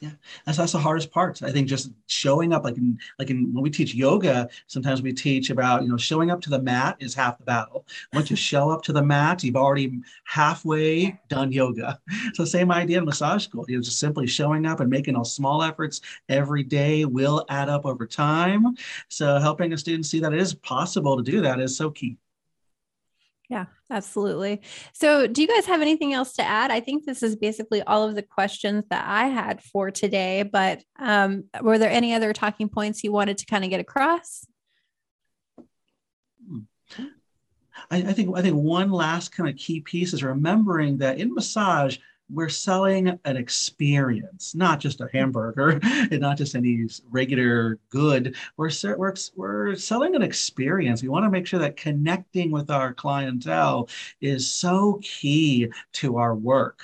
Yeah, 0.00 0.10
that's 0.44 0.58
that's 0.58 0.72
the 0.72 0.78
hardest 0.78 1.10
part. 1.10 1.42
I 1.42 1.50
think 1.50 1.68
just 1.68 1.90
showing 2.06 2.52
up, 2.52 2.64
like 2.64 2.76
in 2.76 2.98
like 3.18 3.30
in 3.30 3.54
when 3.54 3.62
we 3.62 3.70
teach 3.70 3.94
yoga, 3.94 4.46
sometimes 4.66 5.00
we 5.00 5.10
teach 5.14 5.48
about 5.48 5.82
you 5.84 5.88
know 5.88 5.96
showing 5.96 6.30
up 6.30 6.42
to 6.42 6.50
the 6.50 6.60
mat 6.60 6.96
is 7.00 7.14
half 7.14 7.38
the 7.38 7.44
battle. 7.44 7.86
Once 8.12 8.28
you 8.28 8.36
show 8.50 8.68
up 8.68 8.82
to 8.82 8.92
the 8.92 9.02
mat, 9.02 9.42
you've 9.42 9.56
already 9.56 10.00
halfway 10.24 11.18
done 11.28 11.50
yoga. 11.50 11.98
So 12.34 12.44
same 12.44 12.70
idea 12.70 12.98
in 12.98 13.06
massage 13.06 13.44
school. 13.44 13.64
You 13.68 13.76
know, 13.76 13.82
just 13.82 13.98
simply 13.98 14.26
showing 14.26 14.66
up 14.66 14.80
and 14.80 14.90
making 14.90 15.14
those 15.14 15.34
small 15.34 15.62
efforts 15.62 16.02
every 16.28 16.62
day 16.62 17.06
will 17.06 17.46
add 17.48 17.70
up 17.70 17.86
over 17.86 18.06
time. 18.06 18.76
So 19.08 19.38
helping 19.38 19.72
a 19.72 19.78
student 19.78 20.04
see 20.04 20.20
that 20.20 20.34
it 20.34 20.40
is 20.40 20.52
possible 20.54 21.16
to 21.16 21.22
do 21.22 21.40
that 21.40 21.58
is 21.58 21.74
so 21.74 21.90
key. 21.90 22.18
Yeah, 23.48 23.66
absolutely. 23.90 24.62
So, 24.92 25.28
do 25.28 25.40
you 25.40 25.46
guys 25.46 25.66
have 25.66 25.80
anything 25.80 26.12
else 26.12 26.32
to 26.34 26.42
add? 26.42 26.72
I 26.72 26.80
think 26.80 27.04
this 27.04 27.22
is 27.22 27.36
basically 27.36 27.80
all 27.82 28.02
of 28.02 28.16
the 28.16 28.22
questions 28.22 28.84
that 28.90 29.04
I 29.06 29.28
had 29.28 29.62
for 29.62 29.92
today, 29.92 30.42
but 30.42 30.82
um, 30.98 31.44
were 31.62 31.78
there 31.78 31.90
any 31.90 32.12
other 32.12 32.32
talking 32.32 32.68
points 32.68 33.04
you 33.04 33.12
wanted 33.12 33.38
to 33.38 33.46
kind 33.46 33.62
of 33.62 33.70
get 33.70 33.78
across? 33.78 34.46
I, 37.90 37.98
I 37.98 38.12
think 38.12 38.36
I 38.36 38.42
think 38.42 38.56
one 38.56 38.90
last 38.90 39.32
kind 39.32 39.48
of 39.48 39.56
key 39.56 39.80
piece 39.80 40.12
is 40.12 40.24
remembering 40.24 40.98
that 40.98 41.18
in 41.18 41.32
massage, 41.32 41.98
we're 42.28 42.48
selling 42.48 43.18
an 43.24 43.36
experience, 43.36 44.54
not 44.54 44.80
just 44.80 45.00
a 45.00 45.08
hamburger 45.12 45.78
and 45.82 46.20
not 46.20 46.36
just 46.36 46.54
any 46.54 46.86
regular 47.10 47.78
good. 47.90 48.36
We're, 48.56 48.70
we're, 48.96 49.14
we're 49.36 49.76
selling 49.76 50.16
an 50.16 50.22
experience. 50.22 51.02
We 51.02 51.08
want 51.08 51.24
to 51.24 51.30
make 51.30 51.46
sure 51.46 51.60
that 51.60 51.76
connecting 51.76 52.50
with 52.50 52.70
our 52.70 52.92
clientele 52.94 53.88
is 54.20 54.50
so 54.50 55.00
key 55.02 55.68
to 55.94 56.16
our 56.16 56.34
work. 56.34 56.82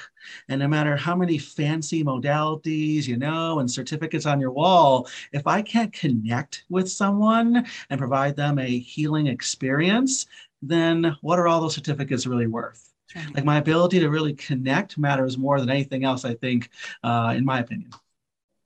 And 0.48 0.60
no 0.60 0.68
matter 0.68 0.96
how 0.96 1.16
many 1.16 1.38
fancy 1.38 2.04
modalities, 2.04 3.06
you 3.06 3.16
know, 3.16 3.58
and 3.58 3.70
certificates 3.70 4.26
on 4.26 4.40
your 4.40 4.52
wall, 4.52 5.08
if 5.32 5.46
I 5.46 5.62
can't 5.62 5.92
connect 5.92 6.64
with 6.68 6.90
someone 6.90 7.66
and 7.90 7.98
provide 7.98 8.36
them 8.36 8.58
a 8.58 8.78
healing 8.78 9.26
experience, 9.26 10.26
then 10.62 11.16
what 11.22 11.40
are 11.40 11.48
all 11.48 11.60
those 11.60 11.74
certificates 11.74 12.26
really 12.26 12.46
worth? 12.46 12.91
Right. 13.14 13.34
Like 13.34 13.44
my 13.44 13.58
ability 13.58 14.00
to 14.00 14.10
really 14.10 14.34
connect 14.34 14.98
matters 14.98 15.38
more 15.38 15.60
than 15.60 15.70
anything 15.70 16.04
else, 16.04 16.24
I 16.24 16.34
think, 16.34 16.70
uh, 17.02 17.34
in 17.36 17.44
my 17.44 17.60
opinion. 17.60 17.90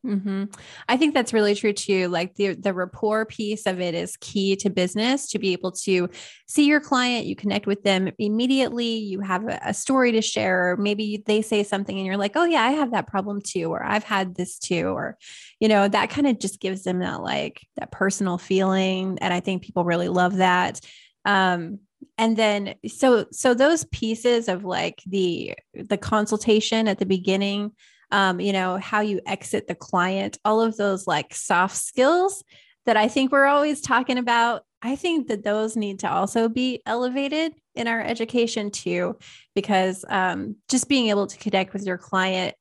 Mm-hmm. 0.07 0.45
I 0.89 0.97
think 0.97 1.15
that's 1.15 1.33
really 1.33 1.55
true 1.55 1.73
too. 1.73 2.09
Like 2.09 2.37
the 2.37 2.55
the 2.55 2.73
rapport 2.73 3.27
piece 3.27 3.67
of 3.67 3.81
it 3.81 3.95
is 3.95 4.17
key 4.19 4.55
to 4.57 4.71
business 4.71 5.29
to 5.31 5.39
be 5.39 5.53
able 5.53 5.73
to 5.73 6.09
see 6.47 6.67
your 6.67 6.81
client, 6.81 7.27
you 7.27 7.35
connect 7.35 7.67
with 7.67 7.83
them 7.83 8.11
immediately, 8.19 8.99
you 8.99 9.21
have 9.21 9.49
a, 9.49 9.59
a, 9.65 9.75
story 9.75 10.13
to 10.13 10.23
share, 10.23 10.71
or 10.71 10.77
maybe 10.77 11.25
they 11.27 11.43
say 11.43 11.65
something 11.65 11.97
and 11.97 12.07
you're 12.07 12.17
like, 12.17 12.37
oh 12.37 12.45
yeah, 12.45 12.63
I 12.63 12.73
have 12.73 12.93
that 12.93 13.09
problem 13.09 13.41
too, 13.41 13.65
or 13.65 13.83
I've 13.83 14.05
had 14.05 14.37
this 14.37 14.59
too, 14.59 14.89
or 14.89 15.19
you 15.59 15.69
know, 15.69 15.89
that 15.89 16.11
kind 16.11 16.29
of 16.29 16.39
just 16.39 16.61
gives 16.61 16.85
them 16.85 17.01
that 17.01 17.23
like 17.23 17.67
that 17.77 17.91
personal 17.91 18.39
feeling. 18.39 19.19
And 19.21 19.35
I 19.35 19.41
think 19.41 19.63
people 19.63 19.85
really 19.85 20.09
love 20.09 20.37
that. 20.37 20.81
Um, 21.25 21.81
and 22.19 22.37
then 22.37 22.75
so 22.87 23.27
so 23.33 23.55
those 23.55 23.85
pieces 23.87 24.49
of 24.49 24.65
like 24.65 25.03
the 25.07 25.55
the 25.75 25.97
consultation 25.97 26.89
at 26.89 26.99
the 26.99 27.07
beginning 27.07 27.73
um 28.11 28.41
you 28.41 28.53
know 28.53 28.77
how 28.77 29.01
you 29.01 29.21
exit 29.27 29.67
the 29.67 29.75
client 29.75 30.39
all 30.45 30.61
of 30.61 30.77
those 30.77 31.07
like 31.07 31.35
soft 31.35 31.77
skills 31.77 32.45
that 32.85 32.97
i 32.97 33.09
think 33.09 33.33
we're 33.33 33.47
always 33.47 33.81
talking 33.81 34.19
about 34.19 34.65
i 34.83 34.97
think 34.97 35.29
that 35.29 35.45
those 35.45 35.77
need 35.77 35.99
to 36.01 36.11
also 36.11 36.49
be 36.49 36.83
elevated 36.87 37.53
in 37.75 37.89
our 37.89 38.01
education 38.01 38.71
too 38.71 39.17
because 39.55 40.05
um 40.09 40.57
just 40.69 40.89
being 40.89 41.09
able 41.09 41.27
to 41.27 41.39
connect 41.39 41.73
with 41.73 41.87
your 41.87 41.99
client 41.99 42.55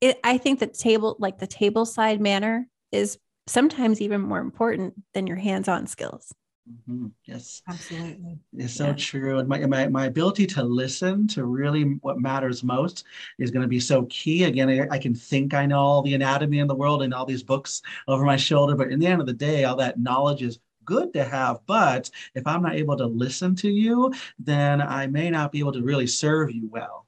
it, 0.00 0.18
i 0.24 0.38
think 0.38 0.60
that 0.60 0.74
table 0.74 1.16
like 1.18 1.38
the 1.38 1.46
table 1.46 1.84
side 1.84 2.20
manner 2.20 2.66
is 2.92 3.18
sometimes 3.46 4.00
even 4.00 4.20
more 4.20 4.38
important 4.38 4.94
than 5.12 5.26
your 5.26 5.36
hands-on 5.36 5.86
skills 5.86 6.32
Mm-hmm. 6.70 7.08
Yes, 7.26 7.62
absolutely. 7.68 8.38
It's 8.56 8.74
so 8.74 8.86
yeah. 8.86 8.94
true. 8.94 9.38
And 9.38 9.48
my, 9.48 9.66
my, 9.66 9.86
my 9.88 10.06
ability 10.06 10.46
to 10.46 10.62
listen 10.62 11.28
to 11.28 11.44
really 11.44 11.82
what 12.00 12.18
matters 12.18 12.64
most 12.64 13.04
is 13.38 13.50
going 13.50 13.62
to 13.62 13.68
be 13.68 13.80
so 13.80 14.06
key. 14.06 14.44
Again, 14.44 14.70
I, 14.70 14.94
I, 14.94 14.98
can 14.98 15.14
think 15.14 15.52
I 15.52 15.66
know 15.66 15.78
all 15.78 16.02
the 16.02 16.14
anatomy 16.14 16.60
in 16.60 16.66
the 16.66 16.74
world 16.74 17.02
and 17.02 17.12
all 17.12 17.26
these 17.26 17.42
books 17.42 17.82
over 18.08 18.24
my 18.24 18.36
shoulder, 18.36 18.74
but 18.76 18.90
in 18.90 18.98
the 18.98 19.06
end 19.06 19.20
of 19.20 19.26
the 19.26 19.34
day, 19.34 19.64
all 19.64 19.76
that 19.76 19.98
knowledge 19.98 20.42
is 20.42 20.58
good 20.86 21.12
to 21.12 21.24
have. 21.24 21.58
But 21.66 22.10
if 22.34 22.46
I'm 22.46 22.62
not 22.62 22.76
able 22.76 22.96
to 22.96 23.06
listen 23.06 23.54
to 23.56 23.68
you, 23.68 24.14
then 24.38 24.80
I 24.80 25.06
may 25.06 25.28
not 25.28 25.52
be 25.52 25.58
able 25.58 25.72
to 25.72 25.82
really 25.82 26.06
serve 26.06 26.50
you 26.50 26.68
well. 26.70 27.06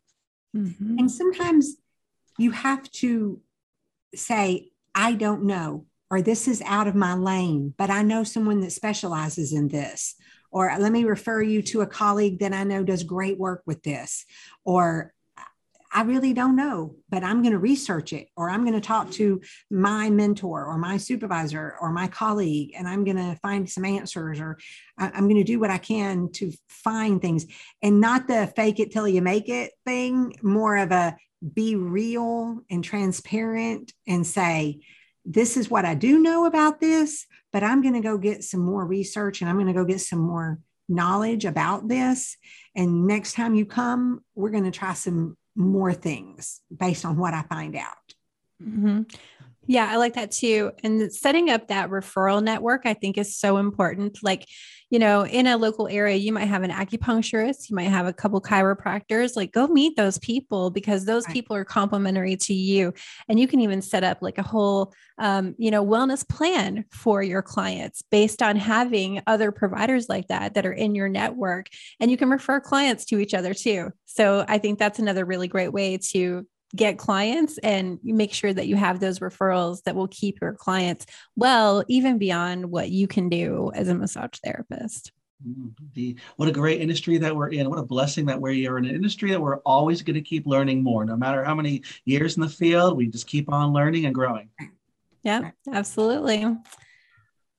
Mm-hmm. 0.54 0.98
And 0.98 1.10
sometimes 1.10 1.76
you 2.38 2.50
have 2.50 2.90
to 2.92 3.40
say, 4.14 4.70
I 4.94 5.12
don't 5.12 5.44
know 5.44 5.86
or 6.10 6.22
this 6.22 6.46
is 6.46 6.62
out 6.62 6.86
of 6.86 6.94
my 6.94 7.14
lane, 7.14 7.74
but 7.76 7.90
I 7.90 8.02
know 8.02 8.24
someone 8.24 8.60
that 8.60 8.72
specializes 8.72 9.52
in 9.52 9.68
this. 9.68 10.14
Or 10.52 10.72
let 10.78 10.92
me 10.92 11.04
refer 11.04 11.42
you 11.42 11.60
to 11.62 11.82
a 11.82 11.86
colleague 11.86 12.38
that 12.38 12.54
I 12.54 12.64
know 12.64 12.84
does 12.84 13.02
great 13.02 13.38
work 13.38 13.62
with 13.66 13.82
this. 13.82 14.24
Or 14.64 15.12
I 15.92 16.02
really 16.02 16.32
don't 16.32 16.56
know, 16.56 16.96
but 17.08 17.24
I'm 17.24 17.42
going 17.42 17.52
to 17.52 17.58
research 17.58 18.12
it, 18.12 18.28
or 18.36 18.50
I'm 18.50 18.62
going 18.62 18.74
to 18.74 18.80
talk 18.80 19.10
to 19.12 19.40
my 19.70 20.10
mentor 20.10 20.66
or 20.66 20.76
my 20.76 20.98
supervisor 20.98 21.76
or 21.80 21.90
my 21.90 22.06
colleague, 22.06 22.72
and 22.76 22.86
I'm 22.86 23.04
going 23.04 23.16
to 23.16 23.38
find 23.42 23.68
some 23.68 23.84
answers, 23.84 24.38
or 24.38 24.58
I'm 24.98 25.24
going 25.24 25.36
to 25.36 25.44
do 25.44 25.58
what 25.58 25.70
I 25.70 25.78
can 25.78 26.30
to 26.32 26.52
find 26.68 27.22
things 27.22 27.46
and 27.82 28.00
not 28.00 28.28
the 28.28 28.52
fake 28.56 28.78
it 28.78 28.92
till 28.92 29.08
you 29.08 29.22
make 29.22 29.48
it 29.48 29.72
thing, 29.84 30.34
more 30.42 30.76
of 30.76 30.92
a 30.92 31.16
be 31.54 31.76
real 31.76 32.60
and 32.70 32.82
transparent 32.84 33.92
and 34.06 34.26
say, 34.26 34.80
this 35.26 35.56
is 35.56 35.68
what 35.68 35.84
I 35.84 35.94
do 35.94 36.20
know 36.20 36.46
about 36.46 36.80
this, 36.80 37.26
but 37.52 37.62
I'm 37.62 37.82
going 37.82 37.94
to 37.94 38.00
go 38.00 38.16
get 38.16 38.44
some 38.44 38.60
more 38.60 38.86
research 38.86 39.40
and 39.40 39.50
I'm 39.50 39.56
going 39.56 39.66
to 39.66 39.72
go 39.72 39.84
get 39.84 40.00
some 40.00 40.20
more 40.20 40.60
knowledge 40.88 41.44
about 41.44 41.88
this. 41.88 42.36
And 42.74 43.06
next 43.06 43.34
time 43.34 43.54
you 43.54 43.66
come, 43.66 44.22
we're 44.34 44.50
going 44.50 44.64
to 44.64 44.70
try 44.70 44.94
some 44.94 45.36
more 45.56 45.92
things 45.92 46.60
based 46.74 47.04
on 47.04 47.16
what 47.16 47.34
I 47.34 47.42
find 47.42 47.74
out. 47.76 48.14
Mm-hmm. 48.62 49.02
Yeah, 49.66 49.88
I 49.90 49.96
like 49.96 50.14
that 50.14 50.30
too. 50.30 50.70
And 50.84 51.12
setting 51.12 51.50
up 51.50 51.68
that 51.68 51.90
referral 51.90 52.42
network, 52.42 52.82
I 52.84 52.94
think, 52.94 53.18
is 53.18 53.36
so 53.36 53.56
important. 53.56 54.18
Like, 54.22 54.46
you 54.90 55.00
know, 55.00 55.26
in 55.26 55.48
a 55.48 55.56
local 55.56 55.88
area, 55.88 56.14
you 56.14 56.32
might 56.32 56.46
have 56.46 56.62
an 56.62 56.70
acupuncturist, 56.70 57.68
you 57.68 57.74
might 57.74 57.88
have 57.88 58.06
a 58.06 58.12
couple 58.12 58.40
chiropractors. 58.40 59.34
Like, 59.34 59.50
go 59.52 59.66
meet 59.66 59.96
those 59.96 60.18
people 60.18 60.70
because 60.70 61.04
those 61.04 61.26
right. 61.26 61.32
people 61.32 61.56
are 61.56 61.64
complementary 61.64 62.36
to 62.36 62.54
you. 62.54 62.94
And 63.28 63.40
you 63.40 63.48
can 63.48 63.60
even 63.60 63.82
set 63.82 64.04
up 64.04 64.18
like 64.20 64.38
a 64.38 64.44
whole, 64.44 64.94
um, 65.18 65.56
you 65.58 65.72
know, 65.72 65.84
wellness 65.84 66.26
plan 66.28 66.84
for 66.92 67.20
your 67.20 67.42
clients 67.42 68.02
based 68.02 68.42
on 68.42 68.54
having 68.54 69.20
other 69.26 69.50
providers 69.50 70.08
like 70.08 70.28
that 70.28 70.54
that 70.54 70.66
are 70.66 70.72
in 70.72 70.94
your 70.94 71.08
network. 71.08 71.66
And 71.98 72.08
you 72.08 72.16
can 72.16 72.30
refer 72.30 72.60
clients 72.60 73.04
to 73.06 73.18
each 73.18 73.34
other 73.34 73.54
too. 73.54 73.90
So 74.04 74.44
I 74.46 74.58
think 74.58 74.78
that's 74.78 75.00
another 75.00 75.24
really 75.24 75.48
great 75.48 75.72
way 75.72 75.98
to 76.12 76.46
get 76.74 76.98
clients 76.98 77.58
and 77.58 77.98
make 78.02 78.32
sure 78.32 78.52
that 78.52 78.66
you 78.66 78.76
have 78.76 78.98
those 78.98 79.20
referrals 79.20 79.82
that 79.84 79.94
will 79.94 80.08
keep 80.08 80.38
your 80.40 80.52
clients 80.52 81.06
well, 81.36 81.84
even 81.88 82.18
beyond 82.18 82.66
what 82.70 82.90
you 82.90 83.06
can 83.06 83.28
do 83.28 83.70
as 83.74 83.88
a 83.88 83.94
massage 83.94 84.38
therapist. 84.44 85.12
Mm, 85.46 85.72
the, 85.94 86.16
what 86.36 86.48
a 86.48 86.52
great 86.52 86.80
industry 86.80 87.18
that 87.18 87.34
we're 87.34 87.50
in. 87.50 87.68
What 87.68 87.78
a 87.78 87.84
blessing 87.84 88.26
that 88.26 88.40
we 88.40 88.66
are 88.66 88.78
in 88.78 88.86
an 88.86 88.94
industry 88.94 89.30
that 89.30 89.40
we're 89.40 89.58
always 89.58 90.02
going 90.02 90.14
to 90.14 90.22
keep 90.22 90.46
learning 90.46 90.82
more. 90.82 91.04
No 91.04 91.16
matter 91.16 91.44
how 91.44 91.54
many 91.54 91.82
years 92.04 92.36
in 92.36 92.42
the 92.42 92.48
field, 92.48 92.96
we 92.96 93.06
just 93.06 93.26
keep 93.26 93.52
on 93.52 93.72
learning 93.72 94.06
and 94.06 94.14
growing. 94.14 94.48
Yeah, 95.22 95.50
absolutely. 95.72 96.46